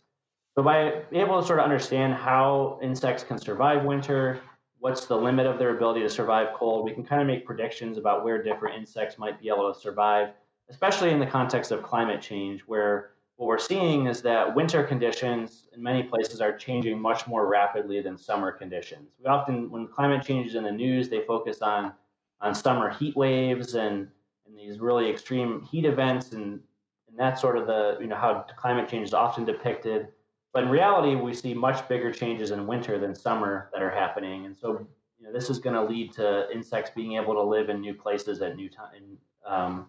So 0.53 0.61
by 0.61 1.01
being 1.09 1.25
able 1.25 1.41
to 1.41 1.47
sort 1.47 1.57
of 1.57 1.65
understand 1.65 2.13
how 2.13 2.77
insects 2.83 3.23
can 3.23 3.39
survive 3.39 3.83
winter, 3.83 4.39
what's 4.77 5.07
the 5.07 5.15
limit 5.15 5.47
of 5.47 5.57
their 5.57 5.75
ability 5.75 6.01
to 6.01 6.09
survive 6.09 6.53
cold, 6.53 6.85
we 6.85 6.93
can 6.93 7.03
kind 7.03 7.21
of 7.21 7.27
make 7.27 7.45
predictions 7.45 7.97
about 7.97 8.23
where 8.23 8.43
different 8.43 8.77
insects 8.77 9.17
might 9.17 9.41
be 9.41 9.47
able 9.47 9.73
to 9.73 9.79
survive, 9.79 10.29
especially 10.69 11.09
in 11.09 11.19
the 11.19 11.25
context 11.25 11.71
of 11.71 11.81
climate 11.81 12.21
change, 12.21 12.61
where 12.61 13.11
what 13.39 13.47
we're 13.47 13.57
seeing 13.57 14.07
is 14.07 14.21
that 14.21 14.53
winter 14.53 14.83
conditions 14.83 15.69
in 15.73 15.81
many 15.81 16.03
places 16.03 16.41
are 16.41 16.51
changing 16.57 16.99
much 16.99 17.25
more 17.25 17.47
rapidly 17.47 18.01
than 18.01 18.17
summer 18.17 18.51
conditions. 18.51 19.11
We 19.17 19.27
often, 19.27 19.71
when 19.71 19.87
climate 19.87 20.25
change 20.25 20.47
is 20.47 20.55
in 20.55 20.65
the 20.65 20.71
news, 20.73 21.07
they 21.07 21.21
focus 21.21 21.61
on 21.61 21.93
on 22.41 22.53
summer 22.53 22.89
heat 22.89 23.15
waves 23.15 23.75
and, 23.75 24.09
and 24.45 24.57
these 24.57 24.79
really 24.79 25.09
extreme 25.09 25.61
heat 25.71 25.85
events 25.85 26.33
and 26.33 26.59
and 27.07 27.17
that's 27.17 27.39
sort 27.39 27.57
of 27.57 27.65
the 27.65 27.97
you 28.01 28.07
know 28.07 28.17
how 28.17 28.45
climate 28.57 28.89
change 28.89 29.07
is 29.07 29.13
often 29.13 29.45
depicted. 29.45 30.09
But 30.51 30.63
in 30.63 30.69
reality, 30.69 31.15
we 31.15 31.33
see 31.33 31.53
much 31.53 31.87
bigger 31.87 32.11
changes 32.11 32.51
in 32.51 32.67
winter 32.67 32.99
than 32.99 33.15
summer 33.15 33.69
that 33.71 33.81
are 33.81 33.89
happening, 33.89 34.47
and 34.47 34.57
so 34.57 34.85
you 35.17 35.25
know 35.25 35.31
this 35.31 35.49
is 35.49 35.59
going 35.59 35.75
to 35.75 35.83
lead 35.83 36.11
to 36.13 36.51
insects 36.51 36.91
being 36.93 37.13
able 37.13 37.35
to 37.35 37.43
live 37.43 37.69
in 37.69 37.79
new 37.79 37.93
places 37.93 38.41
at 38.41 38.57
new 38.57 38.69
time, 38.69 39.17
um, 39.45 39.87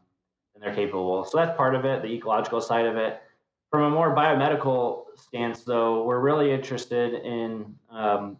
and 0.55 0.63
they're 0.63 0.75
capable. 0.75 1.25
So 1.25 1.37
that's 1.37 1.57
part 1.57 1.75
of 1.75 1.85
it, 1.85 2.03
the 2.03 2.13
ecological 2.13 2.61
side 2.61 2.87
of 2.87 2.97
it. 2.97 3.21
From 3.71 3.85
a 3.85 3.91
more 3.91 4.15
biomedical 4.15 5.05
stance, 5.17 5.63
though, 5.63 6.05
we're 6.05 6.19
really 6.21 6.53
interested 6.53 7.15
in 7.15 7.75
um, 7.91 8.37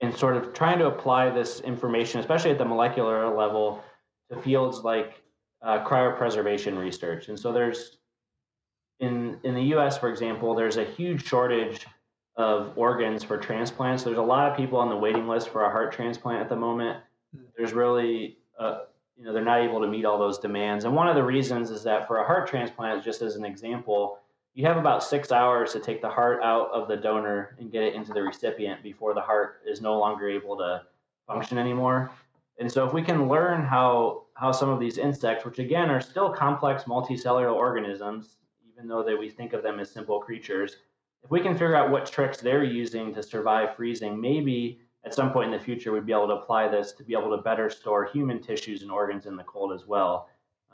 in 0.00 0.12
sort 0.12 0.36
of 0.36 0.52
trying 0.52 0.78
to 0.80 0.86
apply 0.86 1.30
this 1.30 1.60
information, 1.60 2.18
especially 2.18 2.50
at 2.50 2.58
the 2.58 2.64
molecular 2.64 3.34
level, 3.34 3.82
to 4.30 4.40
fields 4.42 4.78
like 4.78 5.22
uh, 5.62 5.84
cryopreservation 5.84 6.76
research. 6.76 7.28
And 7.28 7.38
so 7.38 7.52
there's 7.52 7.98
in 8.98 9.38
in 9.44 9.54
the 9.54 9.62
U.S., 9.76 9.98
for 9.98 10.10
example, 10.10 10.54
there's 10.54 10.78
a 10.78 10.84
huge 10.84 11.24
shortage 11.24 11.86
of 12.36 12.72
organs 12.76 13.22
for 13.22 13.36
transplants. 13.36 14.02
There's 14.02 14.18
a 14.18 14.22
lot 14.22 14.50
of 14.50 14.56
people 14.56 14.78
on 14.78 14.88
the 14.88 14.96
waiting 14.96 15.28
list 15.28 15.50
for 15.50 15.64
a 15.64 15.70
heart 15.70 15.92
transplant 15.92 16.40
at 16.40 16.48
the 16.48 16.56
moment. 16.56 16.98
Hmm. 17.34 17.44
There's 17.56 17.72
really 17.72 18.38
uh, 18.58 18.80
you 19.16 19.24
know 19.24 19.32
they're 19.32 19.44
not 19.44 19.60
able 19.60 19.80
to 19.80 19.86
meet 19.86 20.04
all 20.04 20.18
those 20.18 20.38
demands. 20.38 20.84
And 20.84 20.94
one 20.94 21.08
of 21.08 21.14
the 21.14 21.22
reasons 21.24 21.70
is 21.70 21.82
that 21.84 22.06
for 22.06 22.18
a 22.18 22.26
heart 22.26 22.48
transplant 22.48 23.04
just 23.04 23.22
as 23.22 23.36
an 23.36 23.44
example 23.44 24.18
you 24.54 24.66
have 24.66 24.76
about 24.76 25.02
six 25.02 25.32
hours 25.32 25.72
to 25.72 25.80
take 25.80 26.02
the 26.02 26.10
heart 26.10 26.42
out 26.42 26.70
of 26.72 26.86
the 26.86 26.96
donor 26.96 27.56
and 27.58 27.72
get 27.72 27.82
it 27.82 27.94
into 27.94 28.12
the 28.12 28.22
recipient 28.22 28.82
before 28.82 29.14
the 29.14 29.20
heart 29.20 29.62
is 29.66 29.80
no 29.80 29.98
longer 29.98 30.28
able 30.28 30.56
to 30.58 30.82
function 31.26 31.56
anymore. 31.56 32.10
And 32.58 32.70
so 32.70 32.86
if 32.86 32.92
we 32.92 33.02
can 33.02 33.28
learn 33.28 33.64
how 33.64 34.24
how 34.34 34.52
some 34.52 34.68
of 34.68 34.80
these 34.80 34.98
insects 34.98 35.44
which 35.44 35.58
again 35.58 35.90
are 35.90 36.00
still 36.00 36.30
complex 36.30 36.84
multicellular 36.84 37.52
organisms 37.52 38.36
even 38.70 38.88
though 38.88 39.02
that 39.02 39.18
we 39.18 39.28
think 39.28 39.52
of 39.52 39.62
them 39.62 39.78
as 39.78 39.90
simple 39.90 40.20
creatures 40.20 40.76
if 41.22 41.30
we 41.30 41.40
can 41.40 41.52
figure 41.52 41.76
out 41.76 41.90
what 41.90 42.06
tricks 42.06 42.38
they're 42.38 42.64
using 42.64 43.14
to 43.14 43.22
survive 43.22 43.76
freezing 43.76 44.20
maybe 44.20 44.80
at 45.04 45.14
some 45.14 45.32
point 45.32 45.52
in 45.52 45.58
the 45.58 45.64
future, 45.64 45.92
we'd 45.92 46.06
be 46.06 46.12
able 46.12 46.28
to 46.28 46.34
apply 46.34 46.68
this 46.68 46.92
to 46.92 47.04
be 47.04 47.12
able 47.14 47.36
to 47.36 47.42
better 47.42 47.68
store 47.68 48.04
human 48.04 48.40
tissues 48.40 48.82
and 48.82 48.90
organs 48.90 49.26
in 49.26 49.36
the 49.36 49.42
cold 49.44 49.72
as 49.72 49.86
well, 49.86 50.28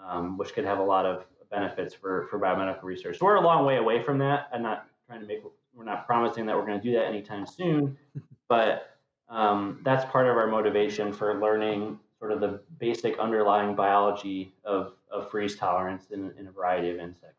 um, 0.05 0.37
which 0.37 0.53
could 0.53 0.65
have 0.65 0.79
a 0.79 0.83
lot 0.83 1.07
of 1.07 1.25
benefits 1.51 1.95
for, 1.95 2.27
for 2.31 2.39
biomedical 2.39 2.83
research. 2.83 3.19
So 3.19 3.25
we're 3.25 3.37
a 3.37 3.41
long 3.41 3.65
way 3.65 3.77
away 3.77 4.03
from 4.03 4.19
that. 4.19 4.49
I'm 4.53 4.63
not 4.63 4.87
trying 5.07 5.21
to 5.21 5.27
make, 5.27 5.39
we're 5.75 5.85
not 5.85 6.07
promising 6.07 6.45
that 6.47 6.57
we're 6.57 6.67
going 6.67 6.81
to 6.81 6.85
do 6.85 6.93
that 6.93 7.07
anytime 7.07 7.47
soon, 7.47 7.97
but 8.49 8.99
um, 9.31 9.81
that's 9.83 10.11
part 10.11 10.27
of 10.27 10.37
our 10.37 10.47
motivation 10.47 11.13
for 11.13 11.41
learning 11.41 11.99
sort 12.19 12.33
of 12.33 12.41
the 12.41 12.61
basic 12.79 13.19
underlying 13.19 13.75
biology 13.75 14.55
of, 14.65 14.95
of 15.11 15.31
freeze 15.31 15.57
tolerance 15.57 16.07
in, 16.11 16.33
in 16.39 16.49
a 16.49 16.53
variety 16.53 16.91
of 16.91 16.99
insects. 16.99 17.37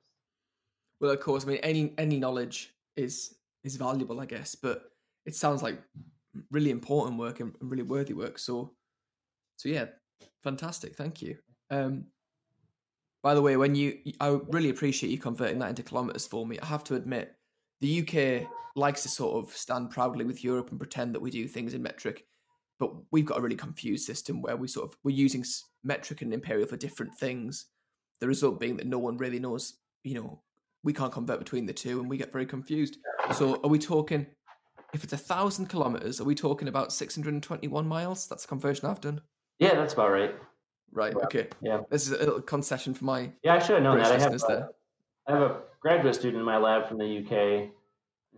Well, 0.99 1.12
of 1.12 1.19
course, 1.19 1.45
I 1.45 1.47
mean, 1.47 1.60
any 1.63 1.93
any 1.97 2.19
knowledge 2.19 2.73
is 2.97 3.36
is 3.63 3.78
valuable, 3.78 4.19
I 4.19 4.25
guess, 4.25 4.54
but 4.54 4.91
it 5.25 5.34
sounds 5.34 5.63
like 5.63 5.82
really 6.52 6.71
important 6.71 7.19
work 7.19 7.39
and 7.39 7.54
really 7.62 7.84
worthy 7.84 8.13
work. 8.13 8.39
So, 8.39 8.73
so 9.58 9.69
yeah, 9.69 9.86
fantastic. 10.43 10.95
Thank 10.95 11.21
you. 11.21 11.38
Um, 11.69 12.06
by 13.21 13.34
the 13.34 13.41
way, 13.41 13.58
when 13.58 13.75
you, 13.75 13.97
I 14.20 14.39
really 14.47 14.70
appreciate 14.70 15.09
you 15.09 15.18
converting 15.18 15.59
that 15.59 15.70
into 15.70 15.84
kilometers 15.84 16.26
for 16.26 16.45
me. 16.45 16.59
I 16.59 16.66
have 16.66 16.84
to 16.86 16.95
admit, 16.95 17.36
the 17.82 18.01
UK 18.01 18.49
likes 18.76 19.03
to 19.03 19.09
sort 19.09 19.43
of 19.43 19.55
stand 19.55 19.91
proudly 19.91 20.26
with 20.26 20.43
Europe 20.43 20.70
and 20.70 20.80
pretend 20.80 21.14
that 21.16 21.22
we 21.22 21.32
do 21.32 21.47
things 21.47 21.74
in 21.74 21.84
metric, 21.84 22.26
but 22.80 22.91
we've 23.11 23.26
got 23.26 23.38
a 23.38 23.41
really 23.41 23.55
confused 23.55 24.05
system 24.05 24.41
where 24.41 24.57
we 24.57 24.68
sort 24.68 24.88
of 24.88 24.97
we're 25.03 25.16
using 25.16 25.43
metric 25.84 26.22
and 26.22 26.34
imperial 26.34 26.68
for 26.68 26.78
different 26.78 27.18
things. 27.18 27.66
The 28.20 28.28
result 28.28 28.59
being 28.59 28.78
that 28.78 28.88
no 28.88 28.99
one 28.99 29.18
really 29.18 29.39
knows, 29.39 29.76
you 30.03 30.16
know, 30.16 30.41
we 30.84 30.93
can't 30.93 31.11
convert 31.11 31.39
between 31.39 31.66
the 31.66 31.74
two, 31.74 31.99
and 31.99 32.09
we 32.09 32.18
get 32.18 32.32
very 32.32 32.45
confused. 32.45 32.97
So, 33.34 33.59
are 33.64 33.70
we 33.70 33.80
talking 33.80 34.26
if 34.94 35.04
it's 35.04 35.14
a 35.14 35.18
thousand 35.18 35.68
kilometers, 35.68 36.20
are 36.20 36.24
we 36.26 36.36
talking 36.36 36.68
about 36.68 36.92
621 36.92 37.88
miles? 37.88 38.28
That's 38.28 38.44
the 38.44 38.48
conversion 38.48 38.88
I've 38.88 39.02
done. 39.02 39.22
Yeah, 39.60 39.76
that's 39.76 39.94
about 39.94 40.12
right. 40.12 40.36
Right. 40.92 41.14
Okay. 41.16 41.48
Yeah. 41.62 41.82
This 41.90 42.08
is 42.08 42.14
a 42.14 42.18
little 42.18 42.42
concession 42.42 42.94
for 42.94 43.06
my. 43.06 43.32
Yeah, 43.44 43.56
I 43.56 43.60
should 43.60 43.76
have 43.76 43.84
known 43.84 44.00
that. 44.00 44.12
I 44.12 44.20
have, 44.20 44.34
a, 44.34 44.70
I 45.28 45.34
have 45.34 45.42
a 45.42 45.58
graduate 45.80 46.16
student 46.16 46.40
in 46.40 46.46
my 46.46 46.58
lab 46.58 46.88
from 46.88 46.98
the 46.98 47.20
UK. 47.20 47.70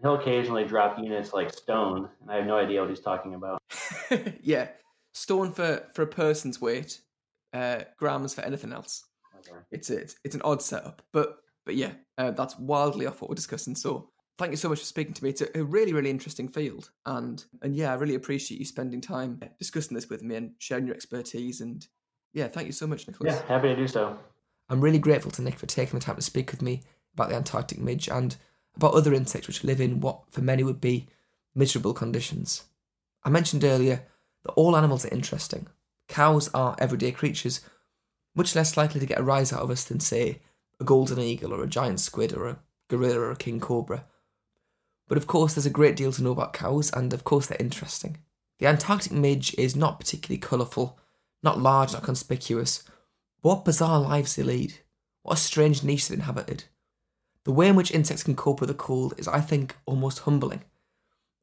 He'll 0.01 0.15
occasionally 0.15 0.65
drop 0.65 0.97
units 0.97 1.31
like 1.31 1.53
stone, 1.53 2.09
and 2.21 2.31
I 2.31 2.37
have 2.37 2.45
no 2.45 2.57
idea 2.57 2.81
what 2.81 2.89
he's 2.89 3.01
talking 3.01 3.35
about. 3.35 3.61
yeah, 4.41 4.69
stone 5.13 5.51
for 5.51 5.83
for 5.93 6.01
a 6.01 6.07
person's 6.07 6.59
weight, 6.59 6.99
uh, 7.53 7.81
grams 7.97 8.33
for 8.33 8.41
anything 8.41 8.73
else. 8.73 9.05
Okay. 9.39 9.57
It's 9.69 9.89
a, 9.89 9.97
it's 9.97 10.15
it's 10.23 10.35
an 10.35 10.41
odd 10.43 10.61
setup, 10.61 11.03
but 11.13 11.37
but 11.65 11.75
yeah, 11.75 11.91
uh, 12.17 12.31
that's 12.31 12.57
wildly 12.57 13.05
off 13.05 13.21
what 13.21 13.29
we're 13.29 13.35
discussing. 13.35 13.75
So 13.75 14.09
thank 14.37 14.51
you 14.51 14.57
so 14.57 14.69
much 14.69 14.79
for 14.79 14.85
speaking 14.85 15.13
to 15.13 15.23
me. 15.23 15.29
It's 15.31 15.41
a, 15.41 15.57
a 15.57 15.63
really 15.63 15.93
really 15.93 16.09
interesting 16.09 16.47
field, 16.47 16.91
and 17.05 17.43
and 17.61 17.75
yeah, 17.75 17.91
I 17.91 17.95
really 17.95 18.15
appreciate 18.15 18.59
you 18.59 18.65
spending 18.65 19.01
time 19.01 19.39
discussing 19.59 19.95
this 19.95 20.09
with 20.09 20.23
me 20.23 20.35
and 20.35 20.51
sharing 20.59 20.85
your 20.85 20.95
expertise. 20.95 21.61
And 21.61 21.85
yeah, 22.33 22.47
thank 22.47 22.67
you 22.67 22.73
so 22.73 22.87
much, 22.87 23.07
Nicholas. 23.07 23.35
Yeah, 23.35 23.47
happy 23.47 23.69
to 23.69 23.75
do 23.75 23.87
so. 23.87 24.17
I'm 24.69 24.81
really 24.81 24.99
grateful 24.99 25.31
to 25.31 25.41
Nick 25.41 25.59
for 25.59 25.65
taking 25.65 25.99
the 25.99 26.05
time 26.05 26.15
to 26.15 26.21
speak 26.21 26.51
with 26.51 26.61
me 26.61 26.81
about 27.13 27.29
the 27.29 27.35
Antarctic 27.35 27.77
midge 27.79 28.07
and 28.07 28.35
about 28.75 28.93
other 28.93 29.13
insects 29.13 29.47
which 29.47 29.65
live 29.65 29.81
in 29.81 29.99
what 29.99 30.21
for 30.29 30.41
many 30.41 30.63
would 30.63 30.79
be 30.79 31.07
miserable 31.53 31.93
conditions. 31.93 32.63
I 33.23 33.29
mentioned 33.29 33.63
earlier 33.63 34.05
that 34.43 34.53
all 34.53 34.77
animals 34.77 35.05
are 35.05 35.13
interesting. 35.13 35.67
Cows 36.07 36.49
are 36.53 36.75
everyday 36.79 37.11
creatures, 37.11 37.61
much 38.35 38.55
less 38.55 38.77
likely 38.77 38.99
to 38.99 39.05
get 39.05 39.19
a 39.19 39.23
rise 39.23 39.51
out 39.53 39.61
of 39.61 39.69
us 39.69 39.83
than, 39.83 39.99
say, 39.99 40.39
a 40.79 40.83
golden 40.83 41.19
eagle 41.19 41.53
or 41.53 41.63
a 41.63 41.67
giant 41.67 41.99
squid 41.99 42.33
or 42.33 42.47
a 42.47 42.59
gorilla 42.87 43.19
or 43.19 43.31
a 43.31 43.35
king 43.35 43.59
cobra. 43.59 44.05
But 45.11 45.17
of 45.17 45.27
course, 45.27 45.55
there's 45.55 45.65
a 45.65 45.69
great 45.69 45.97
deal 45.97 46.13
to 46.13 46.23
know 46.23 46.31
about 46.31 46.53
cows, 46.53 46.89
and 46.93 47.11
of 47.11 47.25
course, 47.25 47.47
they're 47.47 47.57
interesting. 47.59 48.19
The 48.59 48.67
Antarctic 48.67 49.11
midge 49.11 49.53
is 49.55 49.75
not 49.75 49.99
particularly 49.99 50.39
colourful, 50.39 50.97
not 51.43 51.59
large, 51.59 51.91
not 51.91 52.03
conspicuous. 52.03 52.85
What 53.41 53.65
bizarre 53.65 53.99
lives 53.99 54.37
they 54.37 54.43
lead. 54.43 54.75
What 55.23 55.33
a 55.33 55.41
strange 55.41 55.83
niche 55.83 56.07
they've 56.07 56.17
inhabited. 56.17 56.63
The 57.43 57.51
way 57.51 57.67
in 57.67 57.75
which 57.75 57.91
insects 57.91 58.23
can 58.23 58.37
cope 58.37 58.61
with 58.61 58.69
the 58.69 58.73
cold 58.73 59.15
is, 59.17 59.27
I 59.27 59.41
think, 59.41 59.75
almost 59.85 60.19
humbling. 60.19 60.63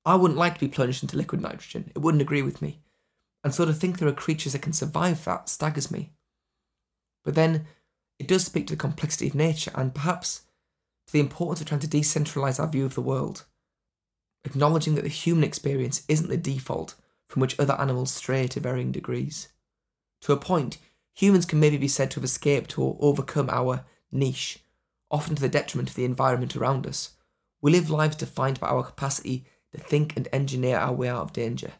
I 0.02 0.14
wouldn't 0.14 0.38
like 0.38 0.54
to 0.54 0.60
be 0.60 0.68
plunged 0.68 1.02
into 1.02 1.18
liquid 1.18 1.42
nitrogen, 1.42 1.92
it 1.94 1.98
wouldn't 1.98 2.22
agree 2.22 2.40
with 2.40 2.62
me. 2.62 2.80
And 3.44 3.52
so 3.52 3.66
to 3.66 3.74
think 3.74 3.98
there 3.98 4.08
are 4.08 4.14
creatures 4.14 4.54
that 4.54 4.62
can 4.62 4.72
survive 4.72 5.22
that 5.26 5.50
staggers 5.50 5.90
me. 5.90 6.14
But 7.22 7.34
then, 7.34 7.66
it 8.18 8.28
does 8.28 8.46
speak 8.46 8.66
to 8.68 8.72
the 8.72 8.80
complexity 8.80 9.28
of 9.28 9.34
nature 9.34 9.72
and 9.74 9.94
perhaps 9.94 10.46
to 11.06 11.12
the 11.12 11.20
importance 11.20 11.60
of 11.60 11.66
trying 11.66 11.80
to 11.80 11.86
decentralise 11.86 12.58
our 12.58 12.66
view 12.66 12.86
of 12.86 12.94
the 12.94 13.02
world. 13.02 13.44
Acknowledging 14.44 14.94
that 14.94 15.02
the 15.02 15.08
human 15.08 15.44
experience 15.44 16.02
isn't 16.08 16.28
the 16.28 16.36
default 16.36 16.94
from 17.26 17.40
which 17.40 17.58
other 17.58 17.74
animals 17.74 18.12
stray 18.12 18.46
to 18.48 18.60
varying 18.60 18.92
degrees. 18.92 19.48
To 20.22 20.32
a 20.32 20.36
point, 20.36 20.78
humans 21.12 21.44
can 21.44 21.60
maybe 21.60 21.76
be 21.76 21.88
said 21.88 22.10
to 22.12 22.16
have 22.16 22.24
escaped 22.24 22.78
or 22.78 22.96
overcome 23.00 23.50
our 23.50 23.84
niche 24.10 24.60
often 25.10 25.34
to 25.34 25.42
the 25.42 25.48
detriment 25.48 25.90
of 25.90 25.96
the 25.96 26.04
environment 26.04 26.56
around 26.56 26.86
us. 26.86 27.10
We 27.60 27.72
live 27.72 27.90
lives 27.90 28.16
defined 28.16 28.60
by 28.60 28.68
our 28.68 28.84
capacity 28.84 29.46
to 29.72 29.78
think 29.78 30.16
and 30.16 30.28
engineer 30.32 30.78
our 30.78 30.92
way 30.92 31.08
out 31.08 31.22
of 31.22 31.32
danger. 31.32 31.72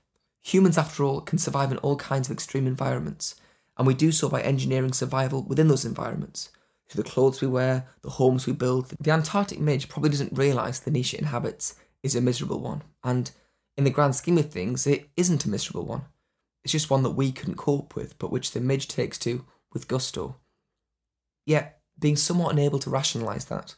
Humans, 0.42 0.78
after 0.78 1.04
all, 1.04 1.20
can 1.20 1.38
survive 1.38 1.70
in 1.70 1.78
all 1.78 1.96
kinds 1.96 2.28
of 2.28 2.32
extreme 2.32 2.66
environments, 2.66 3.34
and 3.76 3.86
we 3.86 3.94
do 3.94 4.12
so 4.12 4.28
by 4.28 4.40
engineering 4.40 4.92
survival 4.92 5.42
within 5.42 5.68
those 5.68 5.84
environments. 5.84 6.50
Through 6.88 7.02
the 7.02 7.11
clothes 7.11 7.40
we 7.40 7.48
wear, 7.48 7.86
the 8.02 8.11
homes 8.11 8.46
we 8.46 8.54
build, 8.54 8.88
the 8.98 9.11
Antarctic 9.11 9.61
midge 9.61 9.88
probably 9.88 10.11
doesn't 10.11 10.36
realise 10.36 10.80
the 10.80 10.90
niche 10.90 11.12
it 11.12 11.20
inhabits 11.20 11.74
is 12.03 12.14
a 12.14 12.20
miserable 12.20 12.61
one, 12.61 12.82
and 13.03 13.30
in 13.76 13.84
the 13.84 13.90
grand 13.90 14.14
scheme 14.14 14.38
of 14.38 14.51
things, 14.51 14.86
it 14.86 15.09
isn't 15.16 15.44
a 15.44 15.51
miserable 15.51 15.84
one. 15.84 16.03
It's 16.64 16.72
just 16.72 16.90
one 16.90 17.03
that 17.03 17.11
we 17.11 17.32
couldn't 17.32 17.57
cope 17.57 17.94
with, 17.94 18.18
but 18.18 18.30
which 18.30 18.53
the 18.53 18.61
midge 18.61 18.88
takes 18.88 19.18
to 19.18 19.44
with 19.72 19.88
gusto. 19.88 20.36
Yet, 21.46 21.80
being 21.99 22.16
somewhat 22.16 22.53
unable 22.53 22.78
to 22.80 22.90
rationalise 22.90 23.46
that. 23.46 23.74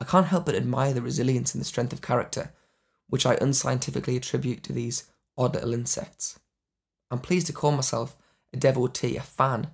I 0.00 0.04
can't 0.04 0.26
help 0.26 0.46
but 0.46 0.54
admire 0.54 0.92
the 0.92 1.02
resilience 1.02 1.54
and 1.54 1.60
the 1.60 1.66
strength 1.66 1.92
of 1.92 2.02
character 2.02 2.52
which 3.08 3.26
I 3.26 3.36
unscientifically 3.40 4.16
attribute 4.16 4.62
to 4.64 4.72
these 4.72 5.04
odd 5.36 5.54
little 5.54 5.74
insects. 5.74 6.38
I'm 7.10 7.20
pleased 7.20 7.46
to 7.48 7.52
call 7.52 7.72
myself 7.72 8.16
a 8.52 8.56
devotee, 8.56 9.16
a 9.16 9.22
fan 9.22 9.68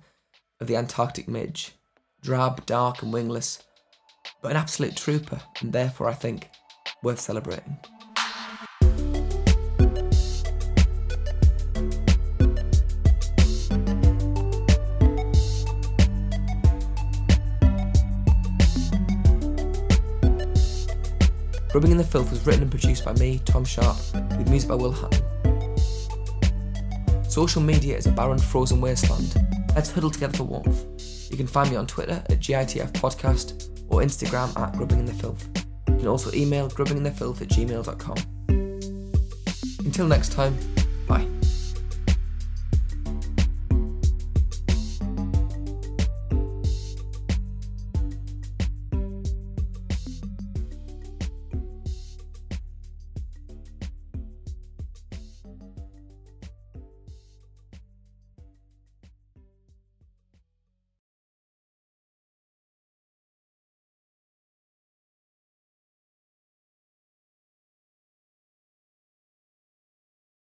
of 0.59 0.67
the 0.67 0.75
Antarctic 0.75 1.27
midge, 1.27 1.71
drab, 2.21 2.65
dark, 2.65 3.01
and 3.01 3.11
wingless, 3.11 3.63
but 4.41 4.51
an 4.51 4.57
absolute 4.57 4.95
trooper, 4.95 5.41
and 5.61 5.73
therefore 5.73 6.07
I 6.07 6.13
think 6.13 6.49
worth 7.03 7.19
celebrating. 7.19 7.77
Grubbing 21.73 21.89
in 21.89 21.97
the 21.97 22.03
Filth 22.03 22.29
was 22.29 22.45
written 22.45 22.61
and 22.61 22.69
produced 22.69 23.03
by 23.03 23.13
me, 23.13 23.41
Tom 23.45 23.65
Sharp, 23.65 23.97
with 24.37 24.47
music 24.47 24.69
by 24.69 24.75
Will 24.75 24.91
Hatton. 24.91 25.23
Social 27.27 27.63
media 27.63 27.97
is 27.97 28.05
a 28.05 28.11
barren, 28.11 28.37
frozen 28.37 28.79
wasteland. 28.79 29.35
Let's 29.75 29.91
huddle 29.91 30.11
together 30.11 30.37
for 30.37 30.43
warmth. 30.43 30.85
You 31.31 31.37
can 31.37 31.47
find 31.47 31.71
me 31.71 31.75
on 31.75 31.87
Twitter 31.87 32.23
at 32.29 32.39
GITF 32.39 32.91
Podcast 32.91 33.71
or 33.87 34.01
Instagram 34.01 34.55
at 34.55 34.73
Grubbing 34.73 34.99
in 34.99 35.05
the 35.05 35.15
Filth. 35.15 35.62
You 35.87 35.97
can 35.97 36.07
also 36.07 36.31
email 36.33 36.69
grubbinginthefilth 36.69 37.41
at 37.41 37.49
gmail.com. 37.49 38.17
Until 39.85 40.07
next 40.07 40.31
time, 40.31 40.57
bye. 41.07 41.32